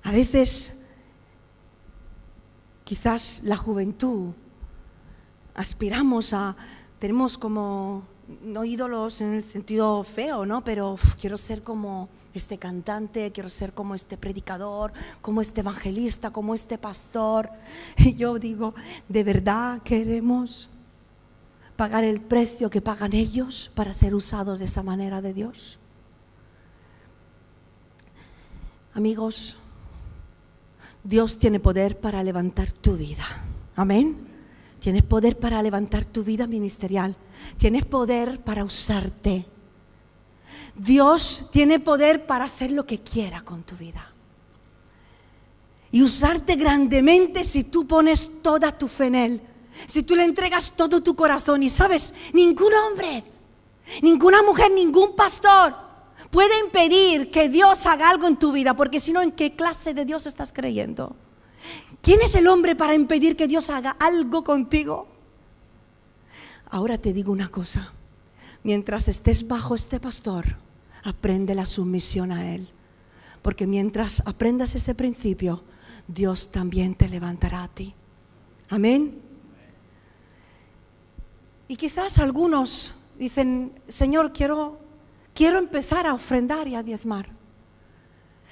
A 0.03 0.12
veces, 0.12 0.75
quizás 2.85 3.42
la 3.45 3.57
juventud, 3.57 4.33
aspiramos 5.55 6.33
a, 6.33 6.57
tenemos 6.99 7.37
como, 7.37 8.05
no 8.42 8.64
ídolos 8.64 9.21
en 9.21 9.35
el 9.35 9.45
sentido 9.45 10.03
feo, 10.05 10.47
¿no? 10.47 10.64
Pero 10.64 10.99
quiero 11.21 11.37
ser 11.37 11.62
como 11.62 12.09
este 12.38 12.59
cantante, 12.59 13.31
quiero 13.33 13.49
ser 13.49 13.73
como 13.73 13.95
este 13.95 14.16
predicador, 14.16 14.92
como 15.21 15.40
este 15.40 15.61
evangelista, 15.61 16.31
como 16.31 16.55
este 16.55 16.79
pastor. 16.79 17.51
Y 17.97 18.14
yo 18.14 18.38
digo, 18.38 18.75
¿de 19.09 19.25
verdad 19.25 19.83
queremos 19.83 20.71
pagar 21.77 22.05
el 22.05 22.21
precio 22.21 22.71
que 22.71 22.81
pagan 22.81 23.12
ellos 23.12 23.71
para 23.75 23.92
ser 23.92 24.14
usados 24.14 24.59
de 24.59 24.64
esa 24.66 24.83
manera 24.83 25.21
de 25.21 25.35
Dios? 25.35 25.79
Amigos, 28.95 29.57
Dios 31.03 31.38
tiene 31.38 31.59
poder 31.59 31.99
para 31.99 32.23
levantar 32.23 32.71
tu 32.71 32.97
vida. 32.97 33.25
Amén. 33.75 34.29
Tienes 34.81 35.03
poder 35.03 35.38
para 35.38 35.62
levantar 35.62 36.05
tu 36.05 36.25
vida 36.25 36.47
ministerial. 36.47 37.16
Tienes 37.57 37.85
poder 37.85 38.40
para 38.40 38.64
usarte. 38.64 39.47
Dios 40.74 41.48
tiene 41.50 41.80
poder 41.80 42.26
para 42.26 42.46
hacer 42.46 42.72
lo 42.72 42.87
que 42.87 43.00
quiera 43.00 43.42
con 43.42 43.62
tu 43.62 43.76
vida. 43.76 44.06
Y 45.90 46.02
usarte 46.02 46.56
grandemente 46.56 47.44
si 47.44 47.64
tú 47.64 47.87
pones 47.87 48.42
toda 48.42 48.76
tu 48.76 48.88
fe. 48.88 49.40
Si 49.87 50.02
tú 50.02 50.16
le 50.16 50.24
entregas 50.24 50.72
todo 50.72 51.02
tu 51.02 51.14
corazón. 51.14 51.62
Y 51.62 51.68
sabes, 51.68 52.14
ningún 52.32 52.72
hombre, 52.72 53.24
ninguna 54.00 54.42
mujer, 54.42 54.70
ningún 54.72 55.14
pastor 55.14 55.74
puede 56.30 56.58
impedir 56.64 57.30
que 57.30 57.50
Dios 57.50 57.85
haga 57.85 58.08
algo 58.08 58.26
en 58.26 58.37
tu 58.37 58.52
vida. 58.52 58.74
Porque 58.74 59.00
si 59.00 59.12
no, 59.12 59.20
¿en 59.20 59.32
qué 59.32 59.54
clase 59.54 59.92
de 59.92 60.06
Dios 60.06 60.26
estás 60.26 60.52
creyendo? 60.52 61.14
¿Quién 62.00 62.22
es 62.22 62.35
el 62.35 62.48
hombre 62.48 62.74
para 62.74 62.94
impedir 62.94 63.37
que 63.37 63.46
Dios 63.46 63.68
haga 63.68 63.90
algo 64.00 64.42
contigo? 64.42 65.06
Ahora 66.70 66.96
te 66.96 67.12
digo 67.12 67.30
una 67.30 67.50
cosa 67.50 67.92
mientras 68.62 69.08
estés 69.08 69.46
bajo 69.46 69.74
este 69.74 70.00
pastor, 70.00 70.56
aprende 71.03 71.55
la 71.55 71.67
sumisión 71.67 72.33
a 72.33 72.55
Él. 72.55 72.69
Porque 73.43 73.67
mientras 73.67 74.23
aprendas 74.25 74.75
ese 74.75 74.95
principio, 74.95 75.65
Dios 76.07 76.51
también 76.51 76.95
te 76.95 77.09
levantará 77.09 77.65
a 77.65 77.69
ti. 77.69 77.95
Amén. 78.69 79.21
Y 81.69 81.77
quizás 81.77 82.19
algunos 82.19 82.93
dicen, 83.19 83.73
Señor, 83.88 84.33
quiero, 84.33 84.79
quiero 85.35 85.59
empezar 85.59 86.07
a 86.07 86.15
ofrendar 86.15 86.69
y 86.69 86.75
a 86.75 86.83
diezmar. 86.83 87.31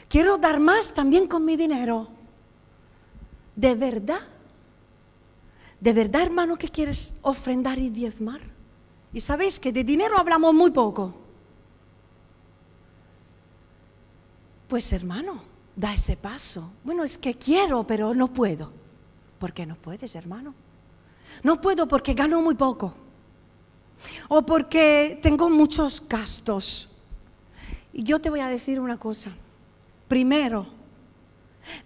Quiero 0.09 0.39
dar 0.39 0.59
más 0.59 0.93
también 0.93 1.27
con 1.27 1.45
mi 1.45 1.57
dinero. 1.57 2.09
¿De 3.55 3.75
verdad? 3.75 4.21
¿De 5.81 5.93
verdad, 5.93 6.23
hermano, 6.23 6.57
que 6.57 6.69
quieres 6.69 7.15
ofrendar 7.23 7.79
y 7.79 7.91
diezmar? 7.91 8.41
Y 9.13 9.21
sabéis 9.21 9.61
que 9.61 9.73
de 9.73 9.85
dinero 9.85 10.19
hablamos 10.19 10.53
muy 10.55 10.71
poco. 10.71 11.20
Pues 14.71 14.93
hermano, 14.93 15.43
da 15.75 15.93
ese 15.93 16.17
paso. 16.17 16.71
Bueno, 16.85 17.03
es 17.03 17.19
que 17.19 17.35
quiero, 17.35 17.85
pero 17.85 18.15
no 18.15 18.33
puedo. 18.33 18.71
¿Por 19.41 19.53
qué 19.53 19.67
no 19.67 19.75
puedes, 19.75 20.15
hermano? 20.15 20.55
No 21.43 21.61
puedo 21.61 21.89
porque 21.89 22.15
gano 22.15 22.41
muy 22.41 22.55
poco. 22.55 22.95
O 24.29 24.47
porque 24.47 25.19
tengo 25.21 25.51
muchos 25.51 26.01
gastos. 26.09 26.89
Y 27.93 28.05
yo 28.05 28.21
te 28.21 28.31
voy 28.31 28.39
a 28.39 28.47
decir 28.47 28.79
una 28.79 28.97
cosa. 28.97 29.33
Primero, 30.07 30.67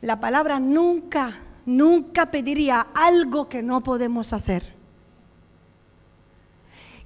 la 0.03 0.21
palabra 0.21 0.61
nunca, 0.61 1.35
nunca 1.65 2.31
pediría 2.31 2.89
algo 2.95 3.49
que 3.49 3.63
no 3.63 3.83
podemos 3.83 4.35
hacer. 4.35 4.74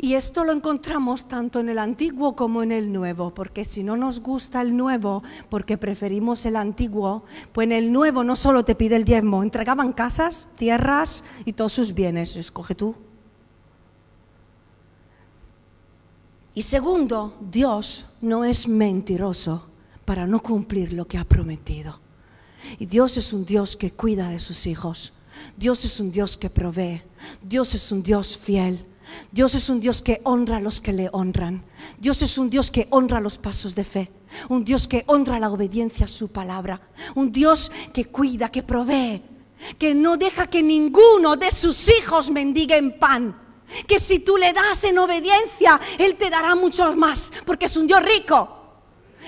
Y 0.01 0.15
esto 0.15 0.45
lo 0.45 0.53
encontramos 0.53 1.27
tanto 1.27 1.59
en 1.59 1.69
el 1.69 1.79
antiguo 1.79 2.37
como 2.37 2.63
en 2.63 2.71
el 2.71 2.93
nuevo, 2.93 3.35
porque 3.35 3.65
si 3.65 3.83
no 3.83 3.97
nos 3.97 4.21
gusta 4.21 4.61
el 4.61 4.77
nuevo, 4.77 5.25
porque 5.51 5.77
preferimos 5.77 6.47
el 6.47 6.55
antiguo, 6.55 7.25
pues 7.53 7.65
en 7.65 7.73
el 7.73 7.91
nuevo 7.91 8.23
no 8.23 8.37
solo 8.37 8.65
te 8.65 8.77
pide 8.77 8.95
el 8.95 9.05
diezmo, 9.05 9.43
entregaban 9.43 9.93
casas, 9.93 10.49
tierras 10.57 11.25
y 11.45 11.53
todos 11.53 11.73
sus 11.73 11.95
bienes, 11.95 12.37
escoge 12.37 12.77
tú. 12.77 12.95
Y 16.55 16.63
segundo, 16.63 17.35
Dios 17.41 18.07
no 18.21 18.45
es 18.45 18.69
mentiroso 18.69 19.69
para 20.05 20.27
no 20.27 20.41
cumplir 20.41 20.93
lo 20.93 21.07
que 21.07 21.19
ha 21.19 21.25
prometido. 21.25 22.01
Y 22.79 22.87
Dios 22.87 23.17
es 23.17 23.33
un 23.33 23.45
Dios 23.45 23.77
que 23.77 23.93
cuida 23.93 24.31
de 24.31 24.39
sus 24.39 24.67
hijos. 24.67 25.13
Dios 25.57 25.85
es 25.85 26.01
un 26.01 26.11
Dios 26.11 26.37
que 26.37 26.51
provee. 26.51 27.03
Dios 27.43 27.75
es 27.75 27.93
un 27.93 28.03
Dios 28.03 28.37
fiel. 28.37 28.85
Dios 29.31 29.55
es 29.55 29.69
un 29.69 29.81
Dios 29.81 30.03
que 30.03 30.21
honra 30.25 30.57
a 30.57 30.61
los 30.61 30.81
que 30.81 30.93
le 30.93 31.09
honran. 31.13 31.65
Dios 31.99 32.23
es 32.23 32.39
un 32.39 32.51
Dios 32.51 32.71
que 32.71 32.87
honra 32.91 33.21
los 33.21 33.39
pasos 33.39 33.75
de 33.75 33.85
fe. 33.85 34.11
Un 34.49 34.65
Dios 34.65 34.89
que 34.89 35.05
honra 35.07 35.39
la 35.39 35.51
obediencia 35.51 36.07
a 36.07 36.09
su 36.09 36.29
palabra. 36.29 36.81
Un 37.15 37.33
Dios 37.33 37.71
que 37.93 38.07
cuida, 38.07 38.51
que 38.51 38.63
provee. 38.63 39.23
Que 39.79 39.95
no 39.95 40.17
deja 40.17 40.47
que 40.47 40.63
ninguno 40.63 41.37
de 41.37 41.51
sus 41.51 41.89
hijos 41.89 42.31
mendiguen 42.31 42.99
pan. 42.99 43.37
Que 43.87 43.99
si 43.99 44.21
tú 44.21 44.37
le 44.37 44.53
das 44.53 44.85
en 44.85 44.99
obediencia, 44.99 45.81
Él 45.99 46.17
te 46.17 46.31
dará 46.31 46.55
muchos 46.55 46.97
más. 46.97 47.33
Porque 47.45 47.67
es 47.67 47.77
un 47.77 47.87
Dios 47.87 48.03
rico. 48.03 48.57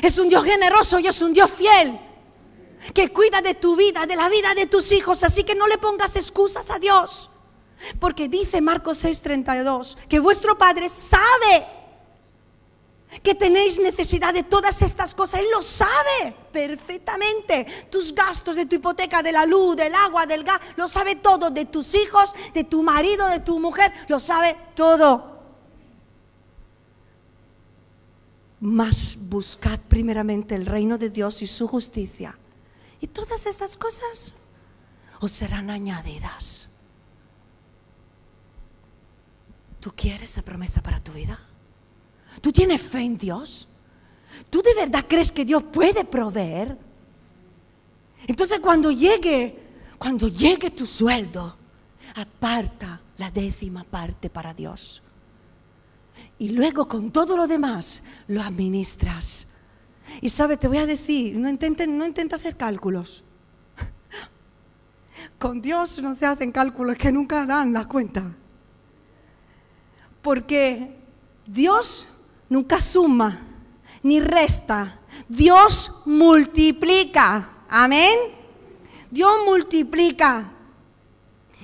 Es 0.03 0.19
un 0.19 0.29
Dios 0.29 0.45
generoso 0.45 0.99
y 0.99 1.07
es 1.07 1.21
un 1.21 1.33
Dios 1.33 1.51
fiel. 1.51 1.99
que 2.95 3.11
cuida 3.13 3.43
de 3.43 3.55
tu 3.55 3.77
vida, 3.77 4.07
de 4.07 4.17
la 4.17 4.31
vida 4.31 4.55
de 4.55 4.67
tus 4.67 4.93
hijos. 4.93 5.23
Así 5.23 5.45
que 5.45 5.55
no 5.55 5.67
le 5.67 5.79
pongas 5.79 6.17
excusas 6.17 6.71
a 6.71 6.79
Dios. 6.79 7.31
Porque 7.99 8.29
dice 8.29 8.61
Marcos 8.61 9.05
6:32 9.05 9.97
que 10.09 10.21
vuestro 10.21 10.57
Padre 10.57 10.89
sabe 10.89 11.67
que 13.23 13.35
tenéis 13.35 13.79
necesidad 13.81 14.33
de 14.33 14.45
todas 14.45 14.83
estas 14.83 15.15
cosas. 15.15 15.41
Él 15.41 15.47
lo 15.53 15.61
sabe 15.61 16.35
perfectamente. 16.53 17.67
Tus 17.91 18.15
gastos 18.15 18.55
de 18.55 18.67
tu 18.67 18.77
hipoteca, 18.77 19.23
de 19.23 19.33
la 19.33 19.47
luz, 19.47 19.77
del 19.77 19.95
agua, 19.95 20.27
del 20.27 20.45
gas, 20.45 20.61
lo 20.77 20.87
sabe 20.87 21.17
todo. 21.17 21.51
De 21.51 21.65
tus 21.65 21.95
hijos, 21.95 22.35
de 22.55 22.65
tu 22.65 22.83
marido, 22.83 23.29
de 23.29 23.41
tu 23.41 23.59
mujer, 23.59 23.93
lo 24.09 24.21
sabe 24.21 24.57
todo. 24.75 25.41
Mas 28.61 29.17
buscad 29.19 29.81
primeramente 29.89 30.55
el 30.55 30.67
reino 30.67 30.97
de 30.97 31.11
Dios 31.11 31.43
y 31.43 31.47
su 31.47 31.67
justicia. 31.67 32.39
Y 33.01 33.09
todas 33.09 33.47
estas 33.47 33.77
cosas 33.77 34.35
os 35.21 35.33
serán 35.33 35.71
añadidas. 35.71 36.70
¿Tú 39.81 39.93
quieres 39.97 40.31
esa 40.31 40.43
promesa 40.43 40.83
para 40.83 41.01
tu 41.01 41.13
vida? 41.13 41.39
¿Tú 42.41 42.53
tienes 42.53 42.81
fe 42.81 43.01
en 43.01 43.17
Dios? 43.17 43.67
¿Tú 44.51 44.63
de 44.63 44.75
verdad 44.75 45.05
crees 45.09 45.33
que 45.33 45.45
Dios 45.45 45.63
puede 45.65 46.05
proveer? 46.05 46.77
Entonces 48.27 48.61
cuando 48.61 48.91
llegue, 48.91 49.59
cuando 49.99 50.29
llegue 50.29 50.71
tu 50.71 50.87
sueldo, 50.87 51.57
aparta 52.15 53.01
la 53.17 53.31
décima 53.31 53.85
parte 53.85 54.29
para 54.29 54.53
Dios. 54.53 55.03
Y 56.39 56.51
luego 56.51 56.87
con 56.87 57.11
todo 57.11 57.37
lo 57.37 57.47
demás 57.47 58.03
lo 58.29 58.43
administras. 58.43 59.47
Y 60.21 60.29
sabe, 60.29 60.57
te 60.57 60.69
voy 60.69 60.79
a 60.79 60.87
decir, 60.87 61.37
no 61.37 61.49
intenten, 61.49 61.97
no 61.97 62.07
intenta 62.07 62.37
hacer 62.37 62.57
cálculos. 62.57 63.25
Con 65.39 65.61
Dios 65.61 66.03
no 66.03 66.15
se 66.15 66.27
hacen 66.27 66.51
cálculos 66.51 66.97
que 66.97 67.13
nunca 67.13 67.47
dan 67.47 67.73
la 67.73 67.87
cuenta. 67.87 68.35
Porque 70.23 70.97
Dios 71.47 72.09
nunca 72.49 72.81
suma 72.81 73.47
ni 74.03 74.21
resta. 74.21 75.01
Dios 75.29 76.03
multiplica. 76.07 77.51
Amén. 77.69 78.19
Dios 79.11 79.33
multiplica. 79.45 80.53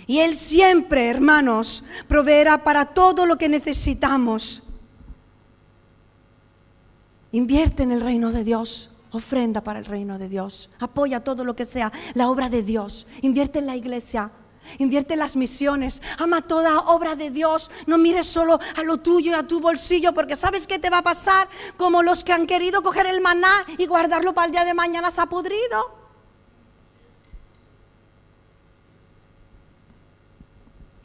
Y 0.07 0.19
Él 0.19 0.37
siempre, 0.37 1.09
hermanos, 1.09 1.85
proveerá 2.07 2.63
para 2.63 2.87
todo 2.87 3.27
lo 3.27 3.37
que 3.37 3.49
necesitamos. 3.49 4.63
Invierte 7.33 7.83
en 7.83 7.91
el 7.91 8.01
reino 8.01 8.31
de 8.31 8.45
Dios. 8.45 8.91
Ofrenda 9.11 9.63
para 9.63 9.79
el 9.79 9.85
reino 9.85 10.19
de 10.19 10.29
Dios. 10.29 10.69
Apoya 10.79 11.25
todo 11.25 11.45
lo 11.45 11.57
que 11.57 11.65
sea 11.65 11.93
la 12.15 12.29
obra 12.29 12.49
de 12.49 12.63
Dios. 12.63 13.07
Invierte 13.23 13.59
en 13.59 13.67
la 13.67 13.77
iglesia. 13.77 14.31
Invierte 14.79 15.15
en 15.15 15.21
las 15.21 15.37
misiones, 15.37 16.03
ama 16.19 16.43
toda 16.43 16.81
obra 16.81 17.17
de 17.17 17.31
Dios, 17.31 17.71
no 17.87 17.99
mires 17.99 18.27
solo 18.27 18.59
a 18.77 18.83
lo 18.83 18.99
tuyo 18.99 19.33
y 19.33 19.35
a 19.35 19.47
tu 19.47 19.61
bolsillo, 19.61 20.13
porque 20.13 20.37
sabes 20.37 20.67
qué 20.67 20.79
te 20.79 20.91
va 20.91 20.99
a 20.99 21.03
pasar, 21.03 21.49
como 21.77 22.03
los 22.03 22.25
que 22.25 22.33
han 22.33 22.47
querido 22.47 22.83
coger 22.83 23.07
el 23.07 23.21
maná 23.21 23.65
y 23.79 23.87
guardarlo 23.87 24.35
para 24.35 24.47
el 24.47 24.53
día 24.53 24.65
de 24.65 24.75
mañana 24.75 25.11
se 25.11 25.21
ha 25.21 25.27
pudrido. 25.27 26.07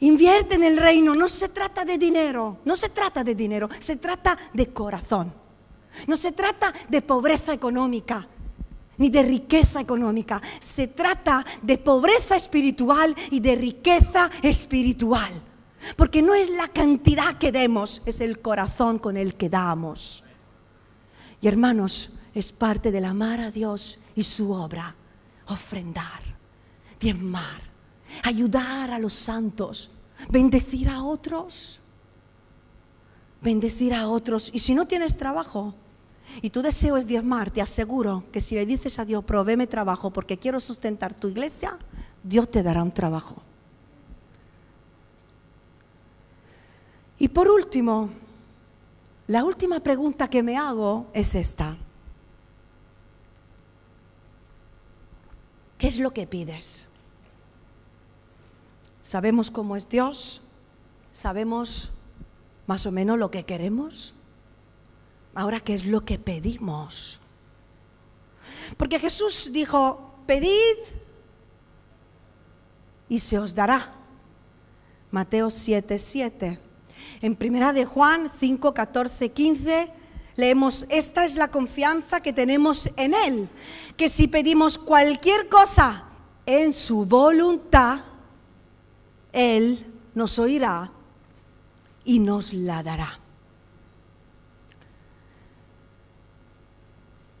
Invierte 0.00 0.56
en 0.56 0.64
el 0.64 0.78
reino, 0.78 1.14
no 1.14 1.28
se 1.28 1.48
trata 1.48 1.84
de 1.84 1.96
dinero, 1.96 2.58
no 2.64 2.74
se 2.74 2.88
trata 2.88 3.22
de 3.22 3.36
dinero, 3.36 3.68
se 3.78 3.96
trata 3.96 4.36
de 4.52 4.72
corazón. 4.72 5.32
No 6.06 6.16
se 6.16 6.32
trata 6.32 6.72
de 6.88 7.02
pobreza 7.02 7.52
económica, 7.52 8.26
ni 8.98 9.10
de 9.10 9.22
riqueza 9.22 9.80
económica. 9.80 10.40
Se 10.60 10.88
trata 10.88 11.44
de 11.62 11.78
pobreza 11.78 12.36
espiritual 12.36 13.14
y 13.30 13.40
de 13.40 13.56
riqueza 13.56 14.30
espiritual. 14.42 15.32
Porque 15.96 16.22
no 16.22 16.34
es 16.34 16.48
la 16.50 16.68
cantidad 16.68 17.36
que 17.38 17.50
demos, 17.50 18.02
es 18.06 18.20
el 18.20 18.40
corazón 18.40 18.98
con 18.98 19.16
el 19.16 19.34
que 19.34 19.48
damos. 19.48 20.22
Y 21.40 21.48
hermanos, 21.48 22.10
es 22.34 22.52
parte 22.52 22.90
del 22.90 23.04
amar 23.04 23.40
a 23.40 23.50
Dios 23.50 23.98
y 24.14 24.22
su 24.22 24.52
obra. 24.52 24.94
Ofrendar, 25.48 26.22
diezmar, 27.00 27.62
ayudar 28.22 28.92
a 28.92 28.98
los 28.98 29.12
santos, 29.12 29.90
bendecir 30.30 30.88
a 30.88 31.02
otros. 31.02 31.80
Bendecir 33.40 33.92
a 33.92 34.06
otros. 34.06 34.50
Y 34.54 34.60
si 34.60 34.72
no 34.72 34.86
tienes 34.86 35.16
trabajo, 35.16 35.74
y 36.40 36.50
tu 36.50 36.62
deseo 36.62 36.96
es 36.96 37.06
diezmar, 37.06 37.50
te 37.50 37.60
aseguro 37.60 38.24
que 38.32 38.40
si 38.40 38.54
le 38.54 38.64
dices 38.64 38.98
a 38.98 39.04
Dios, 39.04 39.24
provéeme 39.24 39.66
trabajo 39.66 40.10
porque 40.10 40.38
quiero 40.38 40.60
sustentar 40.60 41.14
tu 41.14 41.28
iglesia, 41.28 41.78
Dios 42.22 42.50
te 42.50 42.62
dará 42.62 42.82
un 42.82 42.92
trabajo. 42.92 43.42
Y 47.18 47.28
por 47.28 47.48
último, 47.48 48.10
la 49.26 49.44
última 49.44 49.80
pregunta 49.80 50.28
que 50.28 50.42
me 50.42 50.56
hago 50.56 51.06
es 51.12 51.34
esta. 51.34 51.76
¿Qué 55.78 55.88
es 55.88 55.98
lo 55.98 56.12
que 56.12 56.26
pides? 56.26 56.88
Sabemos 59.02 59.50
cómo 59.50 59.76
es 59.76 59.88
Dios, 59.88 60.42
sabemos 61.12 61.92
más 62.66 62.86
o 62.86 62.92
menos 62.92 63.18
lo 63.18 63.30
que 63.30 63.44
queremos. 63.44 64.14
Ahora, 65.34 65.60
¿qué 65.60 65.74
es 65.74 65.86
lo 65.86 66.04
que 66.04 66.18
pedimos? 66.18 67.20
Porque 68.76 68.98
Jesús 68.98 69.50
dijo, 69.52 70.14
pedid 70.26 70.76
y 73.08 73.18
se 73.18 73.38
os 73.38 73.54
dará. 73.54 73.94
Mateo 75.10 75.50
7, 75.50 75.98
7. 75.98 76.58
En 77.20 77.36
primera 77.36 77.72
de 77.72 77.84
Juan 77.84 78.30
5, 78.38 78.74
14, 78.74 79.30
15 79.30 79.90
leemos, 80.36 80.86
esta 80.88 81.24
es 81.24 81.36
la 81.36 81.48
confianza 81.48 82.20
que 82.20 82.32
tenemos 82.32 82.88
en 82.96 83.14
Él, 83.14 83.48
que 83.96 84.08
si 84.08 84.28
pedimos 84.28 84.78
cualquier 84.78 85.48
cosa 85.48 86.04
en 86.46 86.72
su 86.72 87.04
voluntad, 87.04 88.00
Él 89.32 89.86
nos 90.14 90.38
oirá 90.38 90.90
y 92.04 92.18
nos 92.18 92.52
la 92.52 92.82
dará. 92.82 93.21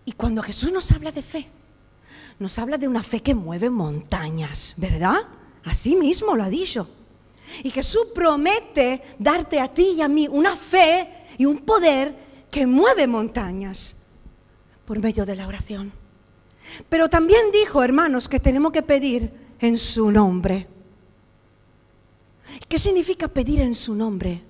Y 0.04 0.12
cuando 0.12 0.42
Jesús 0.42 0.72
nos 0.72 0.90
habla 0.92 1.12
de 1.12 1.22
fe, 1.22 1.48
nos 2.38 2.58
habla 2.58 2.76
de 2.78 2.88
una 2.88 3.02
fe 3.02 3.20
que 3.20 3.34
mueve 3.34 3.70
montañas, 3.70 4.74
¿verdad? 4.76 5.16
Así 5.64 5.96
mismo 5.96 6.34
lo 6.34 6.42
ha 6.42 6.48
dicho. 6.48 6.88
Y 7.62 7.70
Jesús 7.70 8.06
promete 8.14 9.02
darte 9.18 9.60
a 9.60 9.68
ti 9.72 9.94
y 9.96 10.00
a 10.00 10.08
mí 10.08 10.28
una 10.28 10.56
fe 10.56 11.08
y 11.38 11.44
un 11.44 11.58
poder 11.58 12.14
que 12.50 12.66
mueve 12.66 13.06
montañas 13.06 13.96
por 14.84 14.98
medio 14.98 15.24
de 15.24 15.36
la 15.36 15.46
oración. 15.46 15.92
Pero 16.88 17.08
también 17.08 17.50
dijo, 17.52 17.82
hermanos, 17.82 18.28
que 18.28 18.40
tenemos 18.40 18.72
que 18.72 18.82
pedir 18.82 19.32
en 19.58 19.78
su 19.78 20.10
nombre. 20.10 20.66
¿Qué 22.68 22.78
significa 22.78 23.28
pedir 23.28 23.60
en 23.60 23.74
su 23.74 23.94
nombre? 23.94 24.42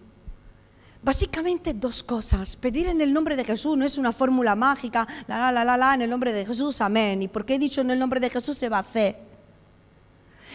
Básicamente 1.03 1.75
dos 1.75 2.03
cosas. 2.03 2.55
Pedir 2.55 2.87
en 2.87 3.01
el 3.01 3.13
nombre 3.13 3.35
de 3.35 3.45
Jesús 3.45 3.77
no 3.77 3.85
es 3.85 3.99
una 3.99 4.13
fórmula 4.13 4.55
mágica, 4.55 5.07
la, 5.27 5.39
la, 5.39 5.53
la, 5.53 5.65
la, 5.65 5.77
la, 5.77 5.95
en 5.95 6.03
el 6.03 6.11
nombre 6.11 6.33
de 6.33 6.47
Jesús, 6.47 6.81
amén. 6.81 7.23
¿Y 7.23 7.29
porque 7.29 7.55
he 7.55 7.59
dicho 7.59 7.81
en 7.81 7.91
el 7.91 7.99
nombre 7.99 8.21
de 8.21 8.31
Jesús 8.31 8.57
se 8.57 8.69
va 8.69 8.79
a 8.79 8.85
fe? 8.85 9.17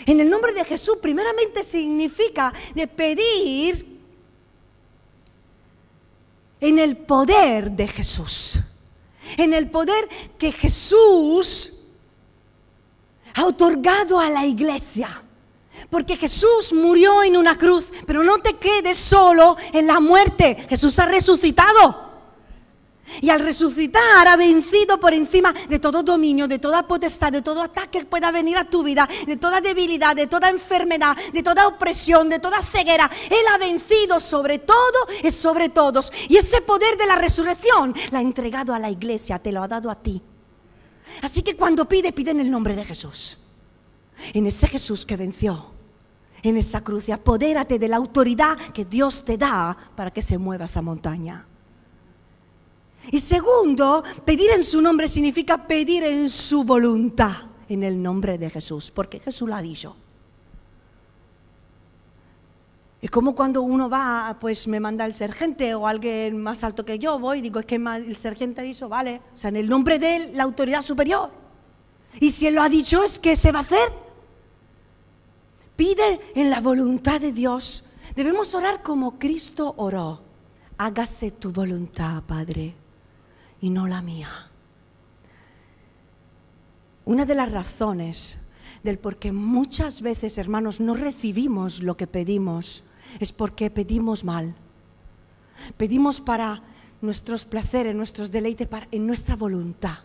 En 0.05 0.19
el 0.21 0.29
nombre 0.29 0.53
de 0.53 0.63
Jesús 0.63 0.97
primeramente 1.01 1.63
significa 1.63 2.53
de 2.73 2.87
pedir 2.87 3.97
en 6.61 6.79
el 6.79 6.95
poder 6.95 7.71
de 7.71 7.87
Jesús. 7.87 8.59
En 9.35 9.53
el 9.53 9.69
poder 9.69 10.07
que 10.37 10.53
Jesús 10.53 11.73
ha 13.33 13.45
otorgado 13.45 14.19
a 14.19 14.29
la 14.29 14.45
iglesia. 14.45 15.23
Porque 15.89 16.17
Jesús 16.17 16.73
murió 16.73 17.23
en 17.23 17.37
una 17.37 17.57
cruz, 17.57 17.91
pero 18.05 18.23
no 18.23 18.39
te 18.39 18.57
quedes 18.57 18.97
solo 18.97 19.55
en 19.71 19.87
la 19.87 19.99
muerte. 19.99 20.57
Jesús 20.69 20.99
ha 20.99 21.05
resucitado. 21.05 22.07
Y 23.21 23.29
al 23.29 23.39
resucitar 23.39 24.27
ha 24.27 24.35
vencido 24.35 24.99
por 24.99 25.13
encima 25.13 25.53
de 25.69 25.79
todo 25.79 26.03
dominio, 26.03 26.45
de 26.45 26.59
toda 26.59 26.85
potestad, 26.85 27.31
de 27.31 27.41
todo 27.41 27.61
ataque 27.61 27.99
que 27.99 28.05
pueda 28.05 28.31
venir 28.31 28.57
a 28.57 28.65
tu 28.65 28.83
vida, 28.83 29.07
de 29.25 29.37
toda 29.37 29.61
debilidad, 29.61 30.13
de 30.13 30.27
toda 30.27 30.49
enfermedad, 30.49 31.15
de 31.31 31.41
toda 31.41 31.67
opresión, 31.67 32.27
de 32.27 32.39
toda 32.39 32.61
ceguera. 32.61 33.09
Él 33.29 33.45
ha 33.53 33.57
vencido 33.57 34.19
sobre 34.19 34.59
todo 34.59 35.07
y 35.23 35.31
sobre 35.31 35.69
todos. 35.69 36.11
Y 36.27 36.35
ese 36.35 36.59
poder 36.59 36.97
de 36.97 37.07
la 37.07 37.15
resurrección 37.15 37.95
la 38.11 38.19
ha 38.19 38.21
entregado 38.21 38.73
a 38.73 38.79
la 38.79 38.91
iglesia, 38.91 39.39
te 39.39 39.53
lo 39.53 39.63
ha 39.63 39.69
dado 39.69 39.89
a 39.89 39.95
ti. 39.95 40.21
Así 41.21 41.41
que 41.41 41.55
cuando 41.55 41.87
pide, 41.87 42.11
pide 42.11 42.31
en 42.31 42.41
el 42.41 42.51
nombre 42.51 42.75
de 42.75 42.83
Jesús. 42.83 43.37
En 44.33 44.45
ese 44.47 44.67
Jesús 44.67 45.05
que 45.05 45.15
venció 45.15 45.76
en 46.47 46.57
esa 46.57 46.83
cruz 46.83 47.09
y 47.09 47.11
apodérate 47.11 47.79
de 47.79 47.87
la 47.87 47.97
autoridad 47.97 48.57
que 48.73 48.85
Dios 48.85 49.23
te 49.23 49.37
da 49.37 49.75
para 49.95 50.11
que 50.11 50.21
se 50.21 50.37
mueva 50.37 50.65
esa 50.65 50.81
montaña. 50.81 51.45
Y 53.11 53.19
segundo, 53.19 54.03
pedir 54.25 54.51
en 54.51 54.63
su 54.63 54.81
nombre 54.81 55.07
significa 55.07 55.65
pedir 55.65 56.03
en 56.03 56.29
su 56.29 56.63
voluntad. 56.63 57.33
en 57.69 57.83
el 57.83 58.01
nombre 58.01 58.37
de 58.37 58.49
Jesús, 58.49 58.91
porque 58.91 59.19
Jesús 59.19 59.47
lo 59.49 59.53
ha 59.53 59.61
dicho. 59.61 59.93
Es 63.01 63.11
como 63.11 63.35
cuando 63.35 63.61
uno 63.61 63.89
va, 63.89 64.37
pues 64.39 64.67
me 64.67 64.79
manda 64.79 65.05
el 65.05 65.13
sergente 65.13 65.75
o 65.75 65.85
alguien 65.85 66.41
más 66.41 66.63
alto 66.63 66.83
que 66.83 66.97
yo, 66.97 67.19
voy 67.19 67.41
digo, 67.41 67.59
es 67.59 67.65
que 67.65 67.75
el 67.75 68.15
sergente 68.15 68.61
dicho, 68.61 68.89
vale, 68.89 69.21
o 69.33 69.37
sea, 69.37 69.49
en 69.49 69.57
el 69.57 69.69
nombre 69.69 69.99
de 69.99 70.15
él, 70.15 70.31
la 70.33 70.43
autoridad 70.43 70.81
superior. 70.81 71.29
Y 72.19 72.31
si 72.31 72.47
él 72.47 72.55
lo 72.55 72.61
ha 72.61 72.69
dicho, 72.69 73.03
es 73.03 73.19
que 73.19 73.35
se 73.35 73.51
va 73.51 73.59
a 73.59 73.61
hacer. 73.63 74.06
Pide 75.77 76.19
en 76.35 76.49
la 76.49 76.59
voluntad 76.59 77.21
de 77.21 77.31
Dios. 77.31 77.83
Debemos 78.15 78.53
orar 78.55 78.81
como 78.81 79.17
Cristo 79.19 79.75
oró. 79.77 80.23
Hágase 80.77 81.31
tu 81.31 81.51
voluntad, 81.51 82.23
Padre, 82.23 82.75
y 83.61 83.69
no 83.69 83.87
la 83.87 84.01
mía. 84.01 84.29
Una 87.05 87.25
de 87.25 87.35
las 87.35 87.51
razones 87.51 88.39
del 88.83 88.97
por 88.97 89.17
qué 89.17 89.31
muchas 89.31 90.01
veces, 90.01 90.37
hermanos, 90.37 90.79
no 90.81 90.95
recibimos 90.95 91.81
lo 91.81 91.95
que 91.95 92.07
pedimos 92.07 92.83
es 93.19 93.31
porque 93.31 93.69
pedimos 93.69 94.23
mal. 94.23 94.55
Pedimos 95.77 96.21
para 96.21 96.63
nuestros 97.01 97.45
placeres, 97.45 97.95
nuestros 97.95 98.31
deleites, 98.31 98.67
en 98.91 99.05
nuestra 99.05 99.35
voluntad. 99.35 99.99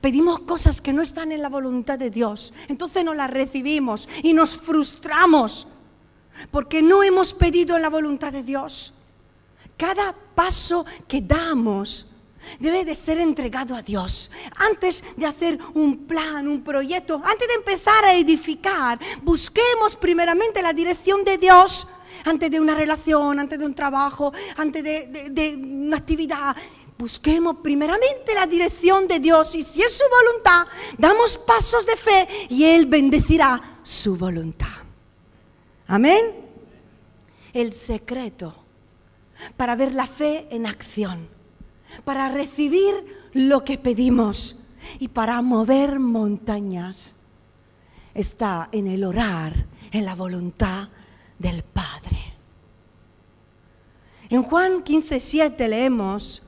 Pedimos 0.00 0.40
cosas 0.40 0.80
que 0.80 0.92
no 0.92 1.02
están 1.02 1.32
en 1.32 1.42
la 1.42 1.48
voluntad 1.48 1.98
de 1.98 2.10
Dios. 2.10 2.52
Entonces 2.68 3.04
no 3.04 3.14
las 3.14 3.30
recibimos 3.30 4.08
y 4.22 4.32
nos 4.32 4.56
frustramos 4.56 5.66
porque 6.50 6.82
no 6.82 7.02
hemos 7.02 7.32
pedido 7.34 7.76
en 7.76 7.82
la 7.82 7.90
voluntad 7.90 8.32
de 8.32 8.42
Dios. 8.42 8.94
Cada 9.76 10.14
paso 10.34 10.84
que 11.06 11.20
damos 11.20 12.06
debe 12.58 12.84
de 12.84 12.94
ser 12.94 13.18
entregado 13.18 13.74
a 13.74 13.82
Dios. 13.82 14.30
Antes 14.56 15.02
de 15.16 15.26
hacer 15.26 15.58
un 15.74 16.06
plan, 16.06 16.46
un 16.48 16.62
proyecto, 16.62 17.20
antes 17.24 17.48
de 17.48 17.54
empezar 17.54 18.04
a 18.04 18.14
edificar, 18.14 18.98
busquemos 19.22 19.96
primeramente 19.96 20.62
la 20.62 20.72
dirección 20.72 21.24
de 21.24 21.38
Dios 21.38 21.86
antes 22.24 22.50
de 22.50 22.60
una 22.60 22.74
relación, 22.74 23.38
antes 23.38 23.58
de 23.58 23.66
un 23.66 23.74
trabajo, 23.74 24.32
antes 24.56 24.82
de, 24.82 25.60
una 25.62 25.96
actividad. 25.96 26.56
Busquemos 26.98 27.58
primeramente 27.62 28.34
la 28.34 28.46
dirección 28.46 29.06
de 29.06 29.20
Dios 29.20 29.54
y 29.54 29.62
si 29.62 29.82
es 29.82 29.96
su 29.96 30.04
voluntad, 30.10 30.66
damos 30.98 31.38
pasos 31.38 31.86
de 31.86 31.94
fe 31.94 32.28
y 32.48 32.64
Él 32.64 32.86
bendecirá 32.86 33.78
su 33.82 34.16
voluntad. 34.16 34.66
Amén. 35.86 36.34
El 37.52 37.72
secreto 37.72 38.54
para 39.56 39.76
ver 39.76 39.94
la 39.94 40.06
fe 40.06 40.48
en 40.50 40.66
acción, 40.66 41.28
para 42.04 42.28
recibir 42.28 42.94
lo 43.32 43.64
que 43.64 43.78
pedimos 43.78 44.56
y 44.98 45.08
para 45.08 45.40
mover 45.42 46.00
montañas 46.00 47.14
está 48.14 48.68
en 48.72 48.88
el 48.88 49.04
orar, 49.04 49.54
en 49.92 50.04
la 50.04 50.14
voluntad 50.14 50.88
del 51.38 51.62
Padre. 51.62 52.18
En 54.30 54.42
Juan 54.42 54.82
15, 54.82 55.20
7 55.20 55.68
leemos, 55.68 56.42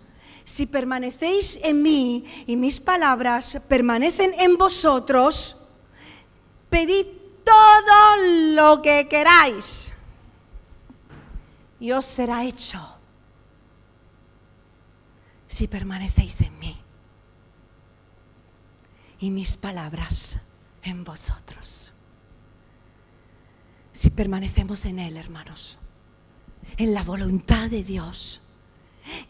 si 0.50 0.66
permanecéis 0.66 1.60
en 1.62 1.80
mí 1.80 2.24
y 2.44 2.56
mis 2.56 2.80
palabras 2.80 3.60
permanecen 3.68 4.34
en 4.36 4.58
vosotros, 4.58 5.56
pedid 6.68 7.06
todo 7.44 8.16
lo 8.56 8.82
que 8.82 9.06
queráis 9.08 9.92
y 11.78 11.92
os 11.92 12.04
será 12.04 12.44
hecho 12.44 12.80
si 15.46 15.68
permanecéis 15.68 16.40
en 16.40 16.58
mí 16.58 16.76
y 19.20 19.30
mis 19.30 19.56
palabras 19.56 20.36
en 20.82 21.04
vosotros. 21.04 21.92
Si 23.92 24.10
permanecemos 24.10 24.84
en 24.84 24.98
Él, 24.98 25.16
hermanos, 25.16 25.78
en 26.76 26.92
la 26.92 27.04
voluntad 27.04 27.70
de 27.70 27.84
Dios, 27.84 28.40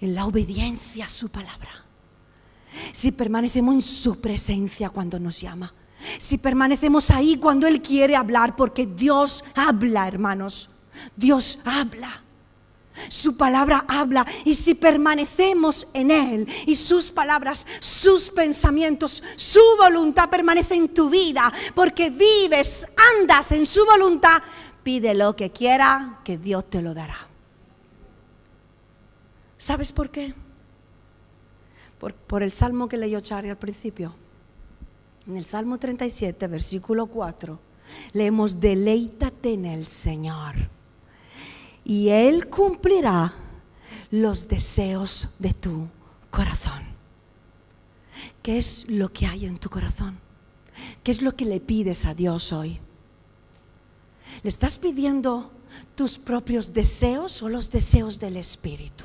en 0.01 0.15
la 0.15 0.27
obediencia 0.27 1.07
a 1.07 1.09
su 1.09 1.29
palabra, 1.29 1.71
si 2.93 3.13
permanecemos 3.13 3.75
en 3.75 3.83
su 3.83 4.21
presencia 4.21 4.91
cuando 4.91 5.19
nos 5.19 5.41
llama, 5.41 5.73
si 6.19 6.39
permanecemos 6.39 7.11
ahí 7.11 7.37
cuando 7.37 7.67
Él 7.67 7.83
quiere 7.83 8.17
hablar, 8.17 8.57
porque 8.57 8.87
Dios 8.87 9.45
habla, 9.55 10.09
hermanos, 10.09 10.71
Dios 11.17 11.59
habla. 11.65 12.23
Su 13.09 13.37
palabra 13.37 13.85
habla 13.89 14.27
y 14.45 14.55
si 14.55 14.75
permanecemos 14.75 15.87
en 15.95 16.11
Él 16.11 16.49
y 16.67 16.75
sus 16.75 17.11
palabras, 17.11 17.67
sus 17.81 18.29
pensamientos, 18.29 19.23
su 19.37 19.61
voluntad 19.79 20.29
permanece 20.29 20.75
en 20.75 20.93
tu 20.93 21.09
vida 21.09 21.51
porque 21.75 22.11
vives, 22.11 22.87
andas 23.19 23.53
en 23.53 23.65
su 23.65 23.87
voluntad, 23.87 24.43
pide 24.83 25.15
lo 25.15 25.35
que 25.35 25.51
quiera 25.51 26.19
que 26.25 26.37
Dios 26.37 26.69
te 26.69 26.83
lo 26.83 26.93
dará. 26.93 27.30
¿Sabes 29.61 29.93
por 29.93 30.09
qué? 30.09 30.33
Por, 31.99 32.43
el 32.43 32.51
salmo 32.51 32.89
que 32.89 32.97
leyó 32.97 33.21
Charlie 33.21 33.51
al 33.51 33.59
principio. 33.59 34.15
En 35.27 35.37
el 35.37 35.45
Salmo 35.45 35.79
37, 35.79 36.47
versículo 36.47 37.07
4, 37.07 37.61
leemos, 38.15 38.59
deleítate 38.59 39.53
en 39.53 39.67
el 39.67 39.87
Señor 39.87 40.55
y 41.85 42.09
Él 42.09 42.49
cumplirá 42.49 43.35
los 44.11 44.49
deseos 44.49 45.29
de 45.39 45.53
tu 45.53 45.89
corazón. 46.31 46.83
¿Qué 48.43 48.57
es 48.57 48.89
lo 48.89 49.13
que 49.13 49.27
hay 49.27 49.45
en 49.45 49.59
tu 49.59 49.69
corazón? 49.69 50.19
¿Qué 51.05 51.11
es 51.11 51.21
lo 51.21 51.37
que 51.37 51.45
le 51.45 51.61
pides 51.61 52.07
a 52.07 52.15
Dios 52.15 52.51
hoy? 52.55 52.81
¿Le 54.43 54.49
estás 54.49 54.79
pidiendo 54.79 55.51
tus 55.95 56.19
propios 56.19 56.73
deseos 56.73 57.43
o 57.43 57.51
los 57.51 57.71
deseos 57.71 58.19
del 58.19 58.39
Espíritu? 58.39 59.05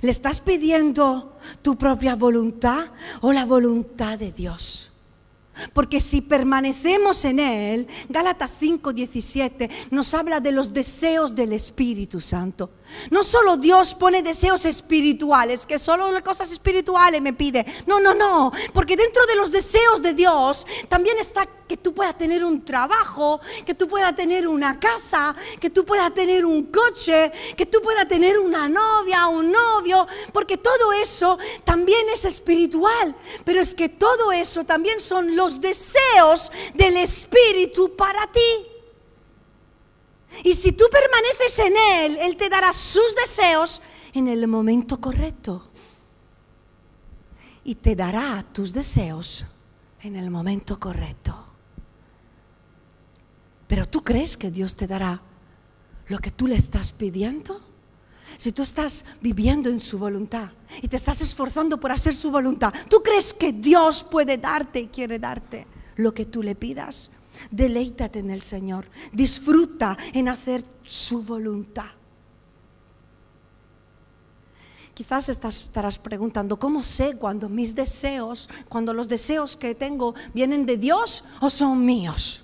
¿Le 0.00 0.10
estás 0.10 0.40
pidiendo 0.40 1.36
tu 1.62 1.76
propia 1.76 2.14
voluntad 2.14 2.86
o 3.20 3.32
la 3.32 3.44
voluntad 3.44 4.18
de 4.18 4.32
Dios? 4.32 4.90
Porque 5.72 6.00
si 6.00 6.20
permanecemos 6.20 7.24
en 7.24 7.40
Él, 7.40 7.88
Gálatas 8.08 8.52
5:17 8.60 9.70
nos 9.90 10.14
habla 10.14 10.40
de 10.40 10.52
los 10.52 10.72
deseos 10.72 11.34
del 11.34 11.52
Espíritu 11.52 12.20
Santo. 12.20 12.70
No 13.10 13.22
solo 13.22 13.56
Dios 13.56 13.94
pone 13.94 14.22
deseos 14.22 14.64
espirituales, 14.64 15.66
que 15.66 15.78
solo 15.78 16.10
cosas 16.22 16.50
espirituales 16.50 17.20
me 17.20 17.32
pide. 17.32 17.64
No, 17.86 18.00
no, 18.00 18.14
no. 18.14 18.52
Porque 18.72 18.96
dentro 18.96 19.24
de 19.26 19.36
los 19.36 19.50
deseos 19.50 20.02
de 20.02 20.14
Dios 20.14 20.66
también 20.88 21.18
está 21.18 21.48
que 21.66 21.76
tú 21.76 21.94
puedas 21.94 22.16
tener 22.16 22.44
un 22.44 22.64
trabajo, 22.64 23.40
que 23.64 23.74
tú 23.74 23.88
puedas 23.88 24.14
tener 24.14 24.46
una 24.46 24.78
casa, 24.78 25.34
que 25.58 25.70
tú 25.70 25.84
puedas 25.84 26.12
tener 26.12 26.44
un 26.44 26.64
coche, 26.64 27.32
que 27.56 27.66
tú 27.66 27.80
puedas 27.82 28.06
tener 28.06 28.38
una 28.38 28.68
novia, 28.68 29.28
un 29.28 29.50
novio. 29.50 30.06
Porque 30.32 30.58
todo 30.58 30.92
eso 30.92 31.38
también 31.64 32.06
es 32.12 32.24
espiritual. 32.24 33.14
Pero 33.44 33.60
es 33.60 33.74
que 33.74 33.88
todo 33.88 34.32
eso 34.32 34.64
también 34.64 35.00
son 35.00 35.36
los 35.36 35.43
deseos 35.60 36.50
del 36.74 36.96
Espíritu 36.96 37.94
para 37.96 38.30
ti. 38.30 38.40
Y 40.42 40.54
si 40.54 40.72
tú 40.72 40.84
permaneces 40.90 41.58
en 41.60 41.74
Él, 41.76 42.18
Él 42.20 42.36
te 42.36 42.48
dará 42.48 42.72
sus 42.72 43.14
deseos 43.14 43.80
en 44.12 44.28
el 44.28 44.46
momento 44.48 45.00
correcto. 45.00 45.68
Y 47.62 47.76
te 47.76 47.94
dará 47.94 48.44
tus 48.52 48.72
deseos 48.72 49.44
en 50.02 50.16
el 50.16 50.30
momento 50.30 50.78
correcto. 50.78 51.34
Pero 53.66 53.88
tú 53.88 54.02
crees 54.02 54.36
que 54.36 54.50
Dios 54.50 54.76
te 54.76 54.86
dará 54.86 55.22
lo 56.08 56.18
que 56.18 56.30
tú 56.30 56.46
le 56.46 56.56
estás 56.56 56.92
pidiendo? 56.92 57.60
Si 58.36 58.52
tú 58.52 58.62
estás 58.62 59.04
viviendo 59.20 59.70
en 59.70 59.80
su 59.80 59.98
voluntad 59.98 60.50
y 60.82 60.88
te 60.88 60.96
estás 60.96 61.20
esforzando 61.20 61.78
por 61.78 61.92
hacer 61.92 62.14
su 62.14 62.30
voluntad, 62.30 62.72
¿tú 62.88 63.02
crees 63.02 63.32
que 63.32 63.52
Dios 63.52 64.04
puede 64.04 64.38
darte 64.38 64.80
y 64.80 64.86
quiere 64.88 65.18
darte 65.18 65.66
lo 65.96 66.12
que 66.12 66.26
tú 66.26 66.42
le 66.42 66.54
pidas? 66.54 67.10
Deleítate 67.50 68.20
en 68.20 68.30
el 68.30 68.42
Señor. 68.42 68.86
Disfruta 69.12 69.96
en 70.12 70.28
hacer 70.28 70.64
su 70.82 71.22
voluntad. 71.22 71.90
Quizás 74.94 75.28
estarás 75.28 75.98
preguntando, 75.98 76.56
¿cómo 76.56 76.80
sé 76.80 77.16
cuando 77.16 77.48
mis 77.48 77.74
deseos, 77.74 78.48
cuando 78.68 78.94
los 78.94 79.08
deseos 79.08 79.56
que 79.56 79.74
tengo 79.74 80.14
vienen 80.32 80.66
de 80.66 80.76
Dios 80.76 81.24
o 81.40 81.50
son 81.50 81.84
míos? 81.84 82.43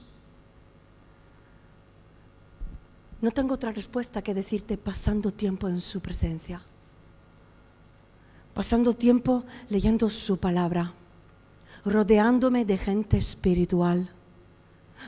No 3.20 3.30
tengo 3.30 3.54
otra 3.54 3.72
respuesta 3.72 4.22
que 4.22 4.34
decirte 4.34 4.78
pasando 4.78 5.30
tiempo 5.30 5.68
en 5.68 5.80
su 5.80 6.00
presencia, 6.00 6.62
pasando 8.54 8.94
tiempo 8.94 9.44
leyendo 9.68 10.08
su 10.08 10.38
palabra, 10.38 10.92
rodeándome 11.84 12.64
de 12.64 12.78
gente 12.78 13.16
espiritual 13.16 14.10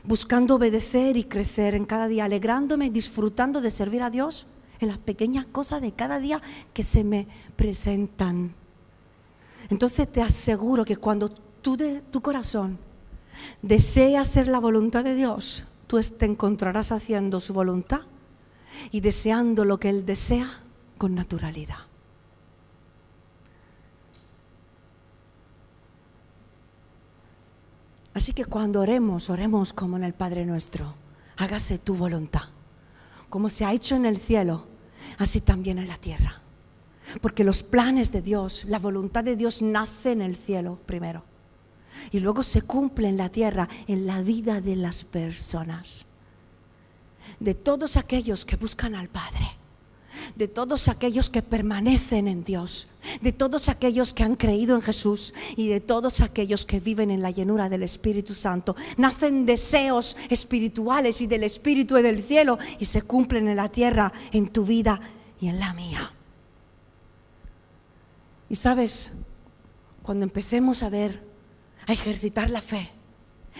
buscando 0.04 0.56
obedecer 0.56 1.16
y 1.16 1.24
crecer 1.24 1.74
en 1.74 1.84
cada 1.84 2.08
día, 2.08 2.24
alegrándome 2.24 2.86
y 2.86 2.90
disfrutando 2.90 3.60
de 3.60 3.70
servir 3.70 4.02
a 4.02 4.10
Dios 4.10 4.46
en 4.80 4.88
las 4.88 4.98
pequeñas 4.98 5.46
cosas 5.46 5.80
de 5.80 5.92
cada 5.92 6.18
día 6.18 6.40
que 6.72 6.82
se 6.82 7.04
me 7.04 7.28
presentan. 7.56 8.54
Entonces 9.70 10.10
te 10.10 10.22
aseguro 10.22 10.84
que 10.84 10.96
cuando 10.96 11.28
tú 11.28 11.76
de 11.76 12.00
tu 12.00 12.20
corazón 12.20 12.78
desea 13.60 14.22
hacer 14.22 14.48
la 14.48 14.58
voluntad 14.58 15.04
de 15.04 15.14
Dios, 15.14 15.64
tú 15.92 16.00
te 16.00 16.24
encontrarás 16.24 16.90
haciendo 16.90 17.38
su 17.38 17.52
voluntad 17.52 18.00
y 18.92 19.02
deseando 19.02 19.66
lo 19.66 19.78
que 19.78 19.90
Él 19.90 20.06
desea 20.06 20.48
con 20.96 21.14
naturalidad. 21.14 21.80
Así 28.14 28.32
que 28.32 28.46
cuando 28.46 28.80
oremos, 28.80 29.28
oremos 29.28 29.74
como 29.74 29.98
en 29.98 30.04
el 30.04 30.14
Padre 30.14 30.46
nuestro. 30.46 30.94
Hágase 31.36 31.76
tu 31.76 31.94
voluntad. 31.94 32.48
Como 33.28 33.50
se 33.50 33.66
ha 33.66 33.74
hecho 33.74 33.94
en 33.94 34.06
el 34.06 34.16
cielo, 34.16 34.66
así 35.18 35.42
también 35.42 35.76
en 35.76 35.88
la 35.88 35.98
tierra. 35.98 36.40
Porque 37.20 37.44
los 37.44 37.62
planes 37.62 38.10
de 38.12 38.22
Dios, 38.22 38.64
la 38.64 38.78
voluntad 38.78 39.24
de 39.24 39.36
Dios 39.36 39.60
nace 39.60 40.12
en 40.12 40.22
el 40.22 40.36
cielo 40.36 40.78
primero. 40.86 41.31
Y 42.10 42.20
luego 42.20 42.42
se 42.42 42.62
cumple 42.62 43.08
en 43.08 43.16
la 43.16 43.28
tierra, 43.28 43.68
en 43.86 44.06
la 44.06 44.22
vida 44.22 44.60
de 44.60 44.76
las 44.76 45.04
personas. 45.04 46.06
De 47.40 47.54
todos 47.54 47.96
aquellos 47.96 48.44
que 48.44 48.56
buscan 48.56 48.94
al 48.94 49.08
Padre 49.08 49.62
de 50.36 50.48
todos 50.48 50.88
aquellos 50.88 51.30
que 51.30 51.42
permanecen 51.42 52.28
en 52.28 52.44
Dios, 52.44 52.88
de 53.20 53.32
todos 53.32 53.68
aquellos 53.68 54.12
que 54.12 54.22
han 54.22 54.34
creído 54.34 54.74
en 54.74 54.82
Jesús 54.82 55.34
y 55.56 55.68
de 55.68 55.80
todos 55.80 56.20
aquellos 56.20 56.64
que 56.64 56.80
viven 56.80 57.10
en 57.10 57.22
la 57.22 57.30
llenura 57.30 57.68
del 57.68 57.82
Espíritu 57.82 58.34
Santo. 58.34 58.76
Nacen 58.96 59.46
deseos 59.46 60.16
espirituales 60.28 61.20
y 61.20 61.26
del 61.26 61.44
Espíritu 61.44 61.98
y 61.98 62.02
del 62.02 62.22
cielo 62.22 62.58
y 62.78 62.84
se 62.84 63.02
cumplen 63.02 63.48
en 63.48 63.56
la 63.56 63.68
tierra, 63.68 64.12
en 64.32 64.48
tu 64.48 64.64
vida 64.64 65.00
y 65.40 65.48
en 65.48 65.58
la 65.58 65.72
mía. 65.74 66.12
Y 68.48 68.54
sabes, 68.54 69.12
cuando 70.02 70.24
empecemos 70.24 70.82
a 70.82 70.90
ver, 70.90 71.31
a 71.86 71.92
ejercitar 71.92 72.50
la 72.50 72.60
fe, 72.60 72.90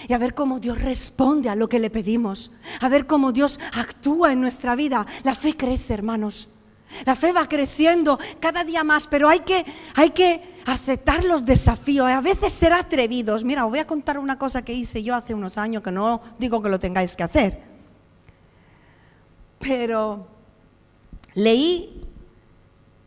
y 0.09 0.13
a 0.13 0.19
ver 0.19 0.35
cómo 0.35 0.59
Dios 0.59 0.81
responde 0.81 1.49
a 1.49 1.55
lo 1.55 1.69
que 1.69 1.79
le 1.79 1.91
pedimos, 1.91 2.51
a 2.81 2.89
ver 2.89 3.07
cómo 3.07 3.33
Dios 3.33 3.61
actúa 3.73 4.33
en 4.33 4.41
nuestra 4.41 4.75
vida. 4.75 5.07
La 5.23 5.35
fe 5.35 5.57
crece, 5.57 5.95
hermanos. 5.95 6.49
La 7.07 7.17
fe 7.17 7.33
va 7.33 7.47
creciendo 7.47 8.19
cada 8.39 8.65
día 8.65 8.85
más, 8.85 9.07
pero 9.07 9.29
hay 9.29 9.41
que, 9.41 9.65
hay 9.95 10.11
que 10.11 10.43
aceptar 10.67 11.25
los 11.25 11.45
desafíos, 11.45 12.07
a 12.09 12.21
veces 12.21 12.53
ser 12.53 12.73
atrevidos. 12.73 13.45
Mira, 13.45 13.65
os 13.65 13.71
voy 13.71 13.79
a 13.79 13.87
contar 13.87 14.19
una 14.19 14.39
cosa 14.39 14.63
que 14.63 14.75
hice 14.75 15.03
yo 15.03 15.15
hace 15.15 15.33
unos 15.35 15.57
años, 15.57 15.83
que 15.83 15.91
no 15.91 16.21
digo 16.39 16.63
que 16.63 16.69
lo 16.69 16.79
tengáis 16.79 17.17
que 17.17 17.23
hacer, 17.23 17.63
pero 19.59 20.27
leí, 21.35 22.02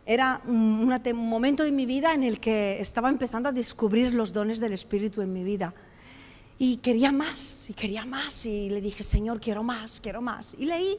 era 0.05 0.41
un, 0.45 0.87
momento 1.15 1.63
de 1.63 1.71
mi 1.71 1.85
vida 1.85 2.13
en 2.13 2.23
el 2.23 2.39
que 2.39 2.79
estaba 2.79 3.09
empezando 3.09 3.49
a 3.49 3.51
descubrir 3.51 4.13
los 4.13 4.33
dones 4.33 4.59
del 4.59 4.73
Espíritu 4.73 5.21
en 5.21 5.33
mi 5.33 5.43
vida. 5.43 5.73
Y 6.59 6.77
quería 6.77 7.11
más, 7.11 7.69
y 7.69 7.73
quería 7.73 8.05
más, 8.05 8.45
y 8.45 8.69
le 8.69 8.81
dije, 8.81 9.03
Señor, 9.03 9.41
quiero 9.41 9.63
más, 9.63 9.99
quiero 9.99 10.21
más. 10.21 10.55
Y 10.57 10.65
leí, 10.65 10.97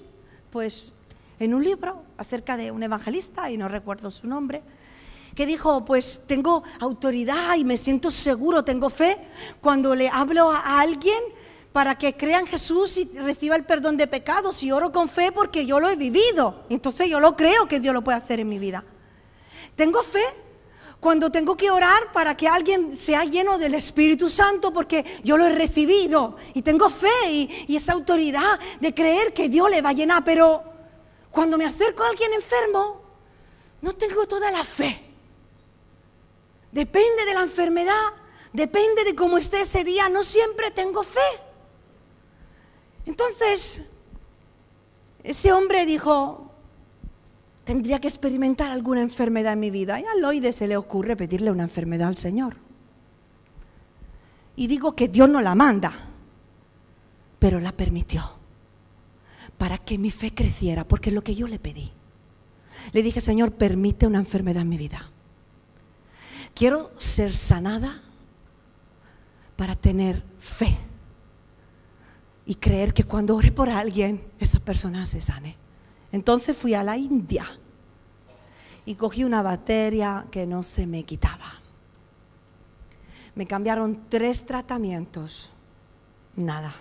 pues, 0.50 0.92
en 1.38 1.54
un 1.54 1.62
libro 1.62 2.02
acerca 2.18 2.57
de 2.57 2.70
un 2.70 2.82
evangelista, 2.82 3.50
y 3.50 3.57
no 3.57 3.68
recuerdo 3.68 4.11
su 4.11 4.26
nombre, 4.26 4.62
que 5.34 5.46
dijo, 5.46 5.84
pues 5.84 6.22
tengo 6.26 6.64
autoridad 6.80 7.57
y 7.57 7.64
me 7.64 7.76
siento 7.76 8.11
seguro, 8.11 8.64
tengo 8.64 8.88
fe 8.90 9.18
cuando 9.61 9.94
le 9.94 10.09
hablo 10.09 10.50
a 10.50 10.80
alguien 10.80 11.18
para 11.72 11.96
que 11.96 12.16
crea 12.16 12.40
en 12.40 12.46
Jesús 12.46 12.96
y 12.96 13.04
reciba 13.18 13.54
el 13.54 13.64
perdón 13.64 13.98
de 13.98 14.07
pecados 14.07 14.62
y 14.62 14.72
oro 14.72 14.90
con 14.90 15.11
fe 15.11 15.32
porque 15.32 15.66
yo 15.66 15.78
lo 15.78 15.90
he 15.90 15.96
vivido. 15.96 16.64
Entonces 16.70 17.11
yo 17.11 17.20
lo 17.20 17.36
creo 17.36 17.68
que 17.68 17.80
Dios 17.80 17.92
lo 17.92 18.02
puede 18.02 18.16
hacer 18.16 18.40
en 18.40 18.48
mi 18.48 18.59
vida. 18.59 18.82
Tengo 19.77 20.03
fe 20.03 20.24
cuando 20.99 21.31
tengo 21.31 21.57
que 21.57 21.70
orar 21.70 22.11
para 22.12 22.37
que 22.37 22.49
alguien 22.49 22.97
sea 22.97 23.24
lleno 23.24 23.59
del 23.59 23.74
Espíritu 23.74 24.29
Santo 24.29 24.72
porque 24.72 25.05
yo 25.22 25.37
lo 25.37 25.47
he 25.47 25.53
recibido 25.53 26.37
y 26.55 26.62
tengo 26.62 26.89
fe 26.91 27.31
y, 27.31 27.77
esa 27.77 27.93
autoridad 27.93 28.59
de 28.81 28.95
creer 28.95 29.35
que 29.35 29.49
Dios 29.49 29.70
le 29.70 29.83
va 29.83 29.91
a 29.91 29.93
llenar, 29.93 30.24
pero 30.24 30.64
cuando 31.31 31.59
me 31.59 31.66
acerco 31.66 32.03
a 32.03 32.09
alguien 32.09 32.33
enfermo, 32.33 33.03
no 33.83 33.93
tengo 33.95 34.27
toda 34.27 34.51
la 34.51 34.64
fe. 34.64 35.03
Depende 36.72 37.24
de 37.27 37.35
la 37.35 37.43
enfermedad, 37.43 38.14
depende 38.53 39.05
de 39.05 39.14
cómo 39.14 39.37
esté 39.37 39.61
ese 39.61 39.85
día, 39.85 40.09
no 40.09 40.22
siempre 40.22 40.70
tengo 40.70 41.03
fe. 41.03 41.20
Entonces, 43.05 43.83
ese 45.22 45.53
hombre 45.53 45.85
dijo, 45.85 46.45
tendría 47.66 48.00
que 48.00 48.06
experimentar 48.06 48.70
alguna 48.70 49.02
enfermedad 49.02 49.54
en 49.54 49.60
mi 49.60 49.70
vida. 49.70 50.00
Y 50.00 50.04
a 50.04 50.14
Loide 50.20 50.52
se 50.52 50.68
le 50.68 50.76
ocurre 50.76 51.16
pedirle 51.16 51.50
una 51.50 51.64
enfermedad 51.64 52.08
al 52.08 52.16
Señor. 52.16 52.56
Y 54.54 54.68
digo 54.68 54.94
que 54.94 55.08
Dios 55.08 55.28
no 55.28 55.42
la 55.42 55.54
manda, 55.56 55.92
pero 57.40 57.58
la 57.58 57.72
permitió 57.72 58.22
para 59.58 59.78
que 59.78 59.98
mi 59.98 60.10
fe 60.10 60.32
creciera, 60.32 60.86
porque 60.86 61.10
es 61.10 61.14
lo 61.14 61.24
que 61.24 61.34
yo 61.34 61.48
le 61.48 61.58
pedí. 61.58 61.90
Le 62.92 63.02
dije, 63.02 63.20
Señor, 63.20 63.52
permite 63.52 64.06
una 64.06 64.18
enfermedad 64.18 64.62
en 64.62 64.68
mi 64.68 64.78
vida. 64.78 65.10
Quiero 66.54 66.92
ser 66.98 67.34
sanada 67.34 68.00
para 69.56 69.74
tener 69.74 70.22
fe 70.38 70.78
y 72.46 72.54
creer 72.54 72.94
que 72.94 73.04
cuando 73.04 73.34
ore 73.34 73.50
por 73.50 73.68
alguien, 73.68 74.22
esa 74.38 74.60
persona 74.60 75.04
se 75.04 75.20
sane. 75.20 75.65
Entonces 76.16 76.56
fui 76.56 76.72
a 76.72 76.82
la 76.82 76.96
India 76.96 77.44
y 78.86 78.94
cogí 78.94 79.22
una 79.22 79.42
batería 79.42 80.24
que 80.30 80.46
no 80.46 80.62
se 80.62 80.86
me 80.86 81.04
quitaba. 81.04 81.60
Me 83.34 83.46
cambiaron 83.46 84.08
tres 84.08 84.46
tratamientos, 84.46 85.52
nada. 86.34 86.74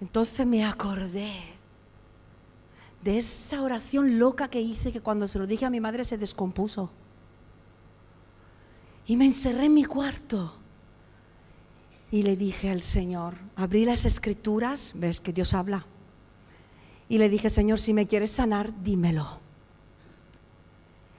Entonces 0.00 0.44
me 0.44 0.64
acordé 0.64 1.30
de 3.00 3.18
esa 3.18 3.62
oración 3.62 4.18
loca 4.18 4.48
que 4.48 4.60
hice 4.60 4.90
que 4.90 5.00
cuando 5.00 5.28
se 5.28 5.38
lo 5.38 5.46
dije 5.46 5.64
a 5.64 5.70
mi 5.70 5.78
madre 5.78 6.02
se 6.02 6.18
descompuso. 6.18 6.90
Y 9.06 9.14
me 9.14 9.26
encerré 9.26 9.66
en 9.66 9.74
mi 9.74 9.84
cuarto 9.84 10.52
y 12.10 12.24
le 12.24 12.34
dije 12.34 12.70
al 12.70 12.82
Señor, 12.82 13.36
abrí 13.54 13.84
las 13.84 14.04
escrituras, 14.04 14.94
ves 14.96 15.20
que 15.20 15.32
Dios 15.32 15.54
habla 15.54 15.86
y 17.10 17.18
le 17.18 17.28
dije, 17.28 17.50
Señor, 17.50 17.80
si 17.80 17.92
me 17.92 18.06
quieres 18.06 18.30
sanar, 18.30 18.72
dímelo. 18.84 19.40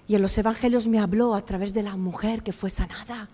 Y 0.07 0.15
en 0.15 0.21
los 0.21 0.37
evangelios 0.37 0.87
me 0.87 0.99
habló 0.99 1.35
a 1.35 1.43
través 1.43 1.73
de 1.73 1.83
la 1.83 1.97
mujer 1.97 2.43
que 2.43 2.53
fue 2.53 2.69
sanada. 2.69 3.27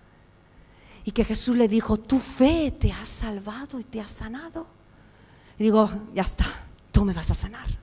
Y 1.04 1.12
que 1.12 1.24
Jesús 1.24 1.54
le 1.54 1.68
dijo, 1.68 1.98
tu 1.98 2.18
fe 2.18 2.72
te 2.72 2.90
ha 2.90 3.04
salvado 3.04 3.78
y 3.78 3.84
te 3.84 4.00
ha 4.00 4.08
sanado. 4.08 4.66
Y 5.56 5.62
digo, 5.62 5.88
ya 6.12 6.22
está, 6.22 6.46
tú 6.90 7.04
me 7.04 7.12
vas 7.12 7.30
a 7.30 7.34
sanar. 7.34 7.78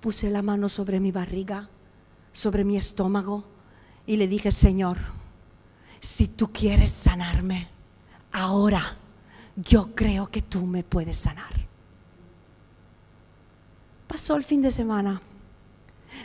Puse 0.00 0.28
la 0.28 0.42
mano 0.42 0.68
sobre 0.68 0.98
mi 0.98 1.12
barriga, 1.12 1.70
sobre 2.32 2.64
mi 2.64 2.76
estómago 2.76 3.44
y 4.04 4.16
le 4.16 4.26
dije, 4.26 4.50
Señor, 4.50 4.98
si 6.00 6.26
tú 6.26 6.50
quieres 6.52 6.90
sanarme, 6.90 7.68
ahora 8.32 8.96
yo 9.54 9.94
creo 9.94 10.28
que 10.28 10.42
tú 10.42 10.66
me 10.66 10.82
puedes 10.82 11.18
sanar. 11.18 11.69
Pasó 14.10 14.34
el 14.34 14.42
fin 14.42 14.60
de 14.60 14.72
semana. 14.72 15.22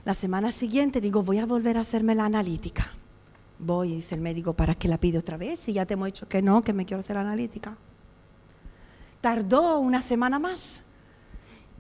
La 0.06 0.16
semana 0.16 0.52
siguiente 0.52 1.00
digo, 1.00 1.22
voy 1.22 1.38
a 1.38 1.46
volver 1.46 1.78
a 1.78 1.82
hacerme 1.82 2.16
la 2.16 2.26
analítica. 2.26 2.92
Voy, 3.60 3.98
dice 3.98 4.16
el 4.16 4.22
médico, 4.22 4.54
¿para 4.54 4.74
qué 4.74 4.88
la 4.88 4.98
pide 4.98 5.20
otra 5.20 5.38
vez? 5.38 5.70
Y 5.70 5.74
ya 5.74 5.86
te 5.86 5.94
hemos 5.94 6.08
dicho 6.08 6.28
que 6.28 6.42
no, 6.42 6.64
que 6.64 6.74
me 6.74 6.84
quiero 6.84 7.02
hacer 7.02 7.16
la 7.16 7.22
analítica. 7.22 7.78
Tardó 9.22 9.78
una 9.78 10.02
semana 10.02 10.40
más. 10.40 10.84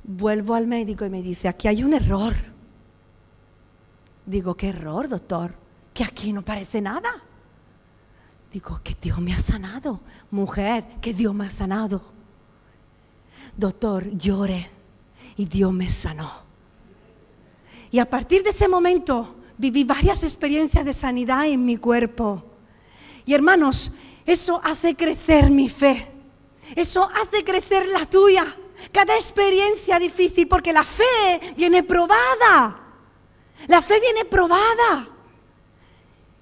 Vuelvo 0.03 0.53
al 0.53 0.67
médico 0.67 1.07
y 1.07 1.09
me 1.09 1.23
dice, 1.23 1.47
aquí 1.47 1.67
hay 1.67 1.83
un 1.83 1.95
error. 1.95 2.35
Digo, 4.27 4.53
¿qué 4.53 4.69
error, 4.69 5.09
doctor? 5.09 5.55
Que 5.91 6.03
aquí 6.03 6.31
no 6.31 6.43
parece 6.43 6.81
nada. 6.81 7.09
Digo, 8.53 8.79
que 8.83 8.95
Dios 9.01 9.19
me 9.21 9.33
ha 9.33 9.39
sanado. 9.39 10.01
Mujer, 10.29 10.85
que 11.01 11.15
Dios 11.15 11.33
me 11.33 11.47
ha 11.47 11.49
sanado. 11.49 12.03
Doctor, 13.57 14.07
llore 14.11 14.74
y 15.37 15.45
Dios 15.45 15.73
me 15.73 15.89
sanó. 15.89 16.31
Y 17.91 17.99
a 17.99 18.09
partir 18.09 18.43
de 18.43 18.49
ese 18.49 18.67
momento 18.67 19.35
viví 19.57 19.83
varias 19.83 20.23
experiencias 20.23 20.85
de 20.85 20.93
sanidad 20.93 21.45
en 21.47 21.65
mi 21.65 21.77
cuerpo. 21.77 22.43
Y 23.25 23.33
hermanos, 23.33 23.91
eso 24.25 24.59
hace 24.63 24.95
crecer 24.95 25.49
mi 25.49 25.69
fe. 25.69 26.11
Eso 26.75 27.07
hace 27.21 27.43
crecer 27.43 27.87
la 27.87 28.05
tuya. 28.05 28.45
Cada 28.91 29.15
experiencia 29.15 29.99
difícil, 29.99 30.47
porque 30.47 30.73
la 30.73 30.83
fe 30.83 31.53
viene 31.55 31.83
probada. 31.83 32.81
La 33.67 33.81
fe 33.81 33.99
viene 33.99 34.25
probada. 34.25 35.14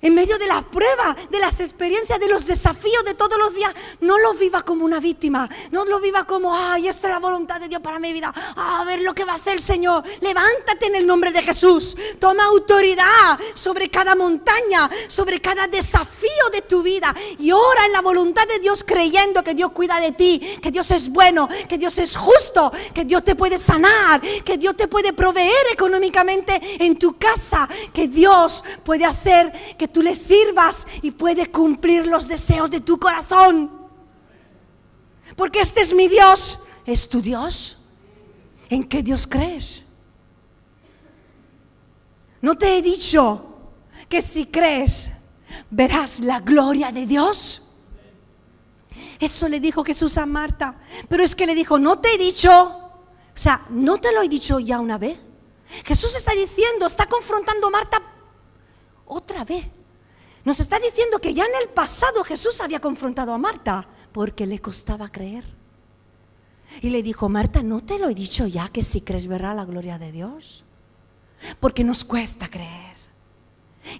En 0.04 0.14
medio 0.14 0.38
de 0.38 0.48
las 0.48 0.64
pruebas, 0.66 1.16
de 1.30 1.40
las 1.40 1.60
experiencias, 1.62 2.20
de 2.20 2.28
los 2.28 2.46
desafíos 2.46 3.04
de 3.06 3.14
todos 3.14 3.40
los 3.40 3.56
días, 3.56 3.74
no 4.02 4.20
lo 4.20 4.34
viva 4.34 4.62
como 4.62 4.86
una 4.86 5.00
víctima, 5.00 5.50
no 5.72 5.86
lo 5.86 6.00
viva 6.00 6.26
como, 6.26 6.54
ay, 6.54 6.90
esta 6.90 7.08
es 7.08 7.14
la 7.14 7.20
voluntad 7.20 7.60
de 7.60 7.70
Dios 7.70 7.82
para 7.82 8.00
mi 8.00 8.12
vida, 8.12 8.32
a 8.56 8.84
ver 8.86 9.02
lo 9.02 9.16
que 9.16 9.24
va 9.24 9.34
a 9.34 9.36
hacer 9.38 9.54
el 9.54 9.62
Señor. 9.62 10.04
Levántate 10.20 10.88
en 10.88 10.96
el 10.96 11.08
nombre 11.08 11.32
de 11.32 11.42
Jesús, 11.42 11.96
toma 12.20 12.44
autoridad 12.44 13.40
sobre 13.54 13.90
cada 13.90 14.14
montaña, 14.14 14.90
sobre 15.08 15.40
cada 15.40 15.68
desafío 15.68 16.50
de 16.52 16.62
tu 16.62 16.84
vida 16.84 17.16
y 17.40 17.52
ora 17.54 17.86
en 17.86 17.94
la 17.94 18.02
voluntad 18.02 18.46
de 18.46 18.60
Dios 18.60 18.84
creyendo 18.84 19.42
que 19.42 19.54
Dios 19.54 19.72
cuida 19.72 20.02
de 20.02 20.12
ti, 20.12 20.58
que 20.62 20.70
Dios 20.70 20.92
es 20.92 21.10
bueno, 21.10 21.48
que 21.70 21.78
Dios 21.78 21.98
es 21.98 22.18
justo, 22.18 22.74
que 22.94 23.06
Dios 23.06 23.24
te 23.24 23.36
puede 23.36 23.58
sanar, 23.58 24.20
que 24.20 24.58
Dios 24.58 24.76
te 24.76 24.90
puede 24.90 25.14
proveer 25.14 25.54
económicamente 25.72 26.60
en 26.84 27.00
tu 27.00 27.18
casa, 27.18 27.70
que 27.94 28.10
Dios 28.10 28.66
puede 28.84 29.06
hacer 29.06 29.54
que 29.78 29.93
tú 29.94 30.02
le 30.02 30.16
sirvas 30.16 30.86
y 31.02 31.12
puede 31.12 31.50
cumplir 31.50 32.08
los 32.08 32.28
deseos 32.28 32.70
de 32.70 32.82
tu 32.82 33.00
corazón. 33.00 33.72
Porque 35.36 35.62
este 35.62 35.82
es 35.82 35.94
mi 35.94 36.08
Dios. 36.08 36.60
¿Es 36.86 37.08
tu 37.08 37.22
Dios? 37.22 37.78
¿En 38.70 38.84
qué 38.84 39.02
Dios 39.02 39.26
crees? 39.26 39.84
¿No 42.42 42.58
te 42.58 42.78
he 42.78 42.82
dicho 42.82 43.46
que 44.10 44.22
si 44.22 44.48
crees 44.48 45.12
verás 45.70 46.20
la 46.20 46.42
gloria 46.42 46.92
de 46.92 47.06
Dios? 47.06 47.62
Eso 49.20 49.48
le 49.48 49.62
dijo 49.62 49.84
Jesús 49.84 50.18
a 50.18 50.26
Marta. 50.26 50.76
Pero 51.08 51.24
es 51.24 51.36
que 51.36 51.46
le 51.46 51.56
dijo, 51.56 51.80
no 51.80 52.00
te 52.00 52.14
he 52.14 52.18
dicho, 52.18 52.52
o 52.52 52.92
sea, 53.34 53.66
no 53.70 54.00
te 54.00 54.12
lo 54.12 54.22
he 54.22 54.28
dicho 54.28 54.60
ya 54.60 54.80
una 54.80 54.98
vez. 54.98 55.18
Jesús 55.86 56.14
está 56.16 56.34
diciendo, 56.34 56.86
está 56.86 57.06
confrontando 57.06 57.68
a 57.68 57.72
Marta 57.72 58.02
otra 59.06 59.46
vez. 59.46 59.66
Nos 60.46 60.60
está 60.60 60.80
diciendo 60.80 61.20
que 61.20 61.34
ya 61.34 61.46
en 61.46 61.56
el 61.62 61.70
pasado 61.70 62.24
Jesús 62.24 62.60
había 62.62 62.82
confrontado 62.82 63.34
a 63.34 63.38
Marta 63.38 63.88
porque 64.12 64.46
le 64.46 64.60
costaba 64.60 65.10
creer. 65.10 65.46
Y 66.82 66.90
le 66.90 67.04
dijo, 67.04 67.30
Marta, 67.30 67.64
¿no 67.64 67.82
te 67.82 68.00
lo 68.00 68.10
he 68.10 68.16
dicho 68.16 68.48
ya 68.48 68.68
que 68.70 68.84
si 68.84 69.02
crees 69.02 69.28
verá 69.28 69.54
la 69.54 69.66
gloria 69.66 69.98
de 69.98 70.12
Dios? 70.12 70.66
Porque 71.60 71.84
nos 71.84 72.04
cuesta 72.04 72.50
creer. 72.50 72.94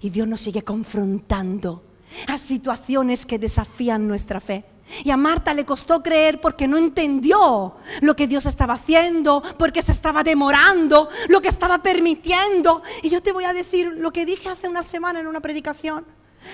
Y 0.00 0.10
Dios 0.10 0.26
nos 0.26 0.40
sigue 0.40 0.62
confrontando 0.62 1.82
a 2.28 2.38
situaciones 2.38 3.26
que 3.26 3.38
desafían 3.38 4.06
nuestra 4.06 4.40
fe. 4.40 4.64
Y 5.02 5.10
a 5.10 5.16
Marta 5.16 5.54
le 5.54 5.64
costó 5.64 6.02
creer 6.02 6.40
porque 6.40 6.68
no 6.68 6.76
entendió 6.76 7.76
lo 8.02 8.16
que 8.16 8.26
Dios 8.26 8.44
estaba 8.44 8.74
haciendo, 8.74 9.42
porque 9.58 9.80
se 9.80 9.92
estaba 9.92 10.22
demorando, 10.22 11.08
lo 11.28 11.40
que 11.40 11.48
estaba 11.48 11.82
permitiendo. 11.82 12.82
Y 13.02 13.08
yo 13.08 13.22
te 13.22 13.32
voy 13.32 13.44
a 13.44 13.52
decir 13.52 13.92
lo 13.96 14.12
que 14.12 14.26
dije 14.26 14.48
hace 14.48 14.68
una 14.68 14.82
semana 14.82 15.20
en 15.20 15.26
una 15.26 15.40
predicación. 15.40 16.04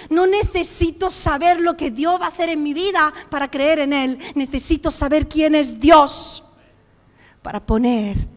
No 0.08 0.26
necesito 0.26 1.10
saber 1.10 1.60
lo 1.60 1.76
que 1.76 1.90
Dios 1.90 2.20
va 2.20 2.26
a 2.26 2.28
hacer 2.28 2.48
en 2.48 2.62
mi 2.62 2.74
vida 2.74 3.12
para 3.28 3.50
creer 3.50 3.80
en 3.80 3.92
Él. 3.92 4.18
Necesito 4.34 4.90
saber 4.90 5.28
quién 5.28 5.54
es 5.54 5.78
Dios 5.78 6.44
para 7.42 7.64
poner 7.64 8.28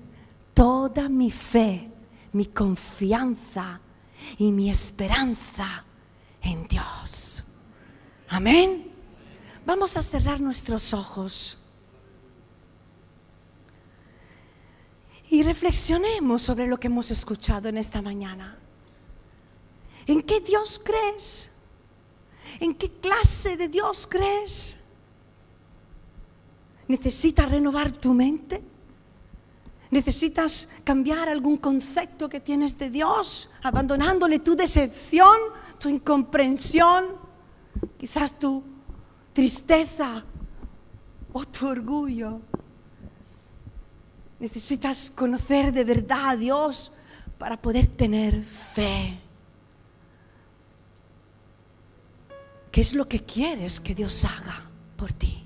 toda 0.54 1.10
mi 1.10 1.32
fe, 1.32 1.92
mi 2.32 2.46
confianza 2.48 3.82
y 4.38 4.52
mi 4.52 4.70
esperanza 4.70 5.86
en 6.42 6.68
Dios. 6.68 7.44
Amén. 8.30 8.92
Vamos 9.66 9.96
a 9.96 10.04
cerrar 10.04 10.42
nuestros 10.42 10.94
ojos 10.94 11.58
y 15.30 15.42
reflexionemos 15.44 16.42
sobre 16.42 16.68
lo 16.68 16.80
que 16.80 16.88
hemos 16.88 17.12
escuchado 17.12 17.70
en 17.70 17.78
esta 17.78 18.02
mañana. 18.02 18.60
¿En 20.08 20.22
qué 20.22 20.42
Dios 20.42 20.82
crees? 20.84 21.52
¿En 22.60 22.74
qué 22.74 22.92
clase 22.92 23.58
de 23.58 23.68
Dios 23.68 24.08
crees? 24.10 24.78
¿Necesitas 26.88 27.50
renovar 27.50 27.92
tu 27.92 28.14
mente? 28.14 28.62
¿Necesitas 29.90 30.68
cambiar 30.84 31.30
algún 31.30 31.58
concepto 31.58 32.28
que 32.28 32.40
tienes 32.40 32.78
de 32.78 32.90
Dios, 32.90 33.50
abandonándole 33.62 34.40
tu 34.40 34.56
decepción, 34.56 35.38
tu 35.80 35.88
incomprensión, 35.88 37.06
quizás 37.98 38.38
tu 38.40 38.64
tristeza 39.34 40.26
o 41.32 41.46
tu 41.46 41.68
orgullo? 41.68 42.42
Necesitas 44.40 45.12
conocer 45.16 45.72
de 45.72 45.84
verdad 45.84 46.32
a 46.32 46.36
Dios 46.36 46.92
para 47.38 47.62
poder 47.62 47.88
tener 47.88 48.42
fe. 48.44 49.23
¿Qué 52.74 52.82
es 52.82 52.96
lo 52.96 53.08
que 53.08 53.20
quieres 53.20 53.80
que 53.80 53.94
Dios 53.94 54.26
haga 54.26 54.64
por 54.98 55.14
ti? 55.14 55.46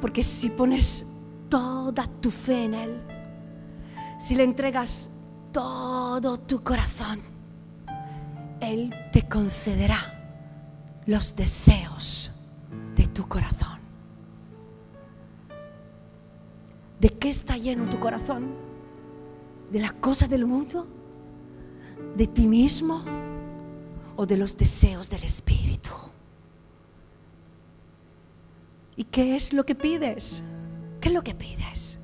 Porque 0.00 0.24
si 0.24 0.50
pones 0.50 1.06
toda 1.48 2.08
tu 2.20 2.32
fe 2.32 2.64
en 2.64 2.74
Él, 2.74 3.00
si 4.18 4.34
le 4.34 4.42
entregas 4.42 5.08
todo 5.52 6.40
tu 6.40 6.64
corazón, 6.64 7.20
Él 8.60 8.92
te 9.12 9.28
concederá 9.28 9.96
los 11.06 11.36
deseos 11.36 12.32
de 12.96 13.06
tu 13.06 13.28
corazón. 13.28 13.78
¿De 16.98 17.10
qué 17.10 17.30
está 17.30 17.56
lleno 17.56 17.88
tu 17.88 18.00
corazón? 18.00 18.56
¿De 19.70 19.78
las 19.78 19.92
cosas 19.92 20.28
del 20.28 20.46
mundo? 20.46 20.88
¿De 22.16 22.26
ti 22.26 22.48
mismo? 22.48 23.04
O 24.20 24.26
de 24.26 24.36
los 24.36 24.56
deseos 24.56 25.08
del 25.08 25.22
Espíritu. 25.22 25.92
¿Y 28.96 29.04
qué 29.04 29.36
es 29.36 29.52
lo 29.52 29.64
que 29.64 29.76
pides? 29.76 30.42
¿Qué 31.00 31.08
es 31.08 31.14
lo 31.14 31.22
que 31.22 31.36
pides? 31.36 32.00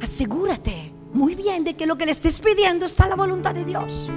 Asegúrate 0.00 0.90
muy 1.12 1.34
bien 1.34 1.64
de 1.64 1.76
que 1.76 1.86
lo 1.86 1.98
que 1.98 2.06
le 2.06 2.12
estés 2.12 2.40
pidiendo 2.40 2.86
está 2.86 3.04
en 3.04 3.10
la 3.10 3.16
voluntad 3.16 3.54
de 3.54 3.66
Dios. 3.66 4.10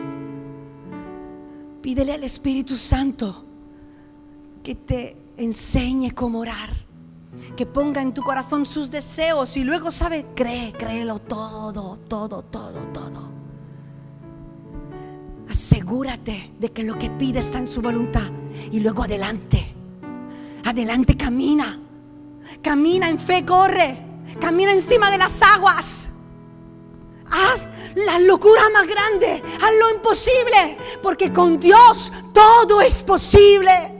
Pídele 1.81 2.13
al 2.13 2.23
Espíritu 2.23 2.77
Santo 2.77 3.43
que 4.63 4.75
te 4.75 5.17
enseñe 5.35 6.11
cómo 6.11 6.39
orar, 6.39 6.69
que 7.57 7.65
ponga 7.65 8.01
en 8.01 8.13
tu 8.13 8.21
corazón 8.21 8.65
sus 8.65 8.89
deseos 8.89 9.57
y 9.57 9.65
luego 9.65 9.91
sabe, 9.91 10.27
cree, 10.33 10.71
créelo 10.71 11.19
todo, 11.19 11.97
todo, 12.07 12.41
todo, 12.41 12.87
todo. 12.93 13.34
Asegúrate 15.49 16.53
de 16.59 16.71
que 16.71 16.83
lo 16.83 16.97
que 16.97 17.09
pide 17.09 17.39
está 17.39 17.59
en 17.59 17.67
su 17.67 17.81
voluntad. 17.81 18.29
Y 18.71 18.79
luego 18.79 19.03
adelante. 19.03 19.73
Adelante 20.63 21.15
camina. 21.15 21.79
Camina 22.61 23.09
en 23.09 23.19
fe, 23.19 23.45
corre. 23.45 23.97
Camina 24.39 24.71
encima 24.71 25.11
de 25.11 25.17
las 25.17 25.41
aguas. 25.41 26.09
Haz 27.29 27.61
la 27.95 28.19
locura 28.19 28.63
más 28.73 28.87
grande. 28.87 29.43
Haz 29.61 29.71
lo 29.79 29.95
imposible. 29.95 30.77
Porque 31.03 31.31
con 31.31 31.59
Dios 31.59 32.11
todo 32.33 32.81
es 32.81 33.03
posible. 33.03 33.91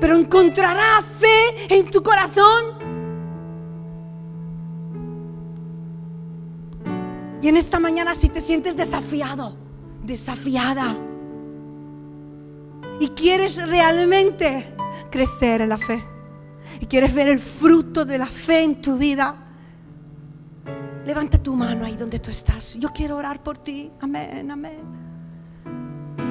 Pero 0.00 0.16
encontrará 0.16 1.02
fe 1.02 1.76
en 1.76 1.90
tu 1.90 2.02
corazón. 2.02 2.76
Y 7.42 7.48
en 7.48 7.56
esta 7.58 7.78
mañana 7.78 8.14
si 8.14 8.30
te 8.30 8.40
sientes 8.40 8.76
desafiado 8.76 9.65
desafiada 10.06 10.96
y 13.00 13.08
quieres 13.08 13.56
realmente 13.68 14.74
crecer 15.10 15.60
en 15.60 15.68
la 15.68 15.78
fe 15.78 16.02
y 16.80 16.86
quieres 16.86 17.14
ver 17.14 17.28
el 17.28 17.40
fruto 17.40 18.04
de 18.04 18.18
la 18.18 18.26
fe 18.26 18.62
en 18.62 18.80
tu 18.80 18.96
vida, 18.96 19.34
levanta 21.04 21.38
tu 21.38 21.54
mano 21.54 21.84
ahí 21.84 21.96
donde 21.96 22.18
tú 22.18 22.30
estás. 22.30 22.74
Yo 22.74 22.90
quiero 22.90 23.16
orar 23.16 23.42
por 23.42 23.58
ti. 23.58 23.90
Amén, 24.00 24.50
amén. 24.50 24.96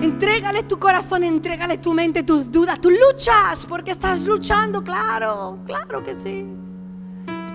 Entrégale 0.02 0.64
tu 0.64 0.78
corazón, 0.78 1.24
entrégale 1.24 1.78
tu 1.78 1.94
mente, 1.94 2.24
tus 2.24 2.52
dudas. 2.52 2.80
Tú 2.82 2.90
luchas 2.90 3.66
porque 3.66 3.92
estás 3.92 4.26
luchando, 4.26 4.84
claro, 4.84 5.60
claro 5.66 6.04
que 6.04 6.14
sí. 6.14 6.46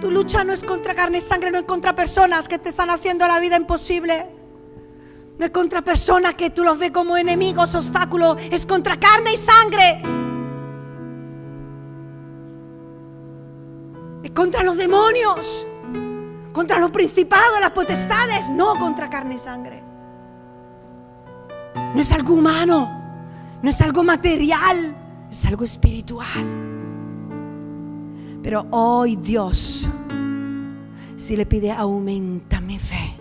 Tu 0.00 0.10
lucha 0.10 0.42
no 0.42 0.52
es 0.52 0.64
contra 0.64 0.94
carne 0.94 1.18
y 1.18 1.20
sangre, 1.20 1.50
no 1.50 1.58
es 1.58 1.64
contra 1.64 1.94
personas 1.94 2.48
que 2.48 2.58
te 2.58 2.70
están 2.70 2.88
haciendo 2.88 3.26
la 3.28 3.38
vida 3.38 3.56
imposible. 3.56 4.39
No 5.40 5.46
es 5.46 5.52
contra 5.52 5.80
personas 5.80 6.34
que 6.34 6.50
tú 6.50 6.62
los 6.62 6.78
ves 6.78 6.90
como 6.90 7.16
enemigos, 7.16 7.74
obstáculos. 7.74 8.36
Es 8.50 8.66
contra 8.66 9.00
carne 9.00 9.32
y 9.32 9.36
sangre. 9.38 10.02
Es 14.22 14.32
contra 14.32 14.62
los 14.62 14.76
demonios. 14.76 15.66
Contra 16.52 16.78
los 16.78 16.90
principados, 16.90 17.58
las 17.58 17.70
potestades. 17.70 18.50
No 18.50 18.78
contra 18.78 19.08
carne 19.08 19.36
y 19.36 19.38
sangre. 19.38 19.82
No 21.94 21.98
es 21.98 22.12
algo 22.12 22.34
humano. 22.34 22.90
No 23.62 23.70
es 23.70 23.80
algo 23.80 24.02
material. 24.02 24.94
Es 25.30 25.46
algo 25.46 25.64
espiritual. 25.64 26.44
Pero 28.42 28.66
hoy 28.72 29.16
Dios, 29.16 29.88
si 31.16 31.34
le 31.34 31.46
pide, 31.46 31.72
aumenta 31.72 32.60
mi 32.60 32.78
fe 32.78 33.16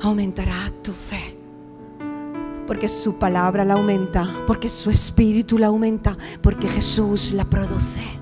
aumentará 0.00 0.72
tu 0.82 0.92
fe. 0.92 1.36
Porque 2.66 2.88
su 2.88 3.18
palabra 3.18 3.64
la 3.64 3.74
aumenta, 3.74 4.28
porque 4.46 4.68
su 4.68 4.90
espíritu 4.90 5.58
la 5.58 5.68
aumenta, 5.68 6.16
porque 6.40 6.68
Jesús 6.68 7.32
la 7.32 7.44
produce. 7.44 8.19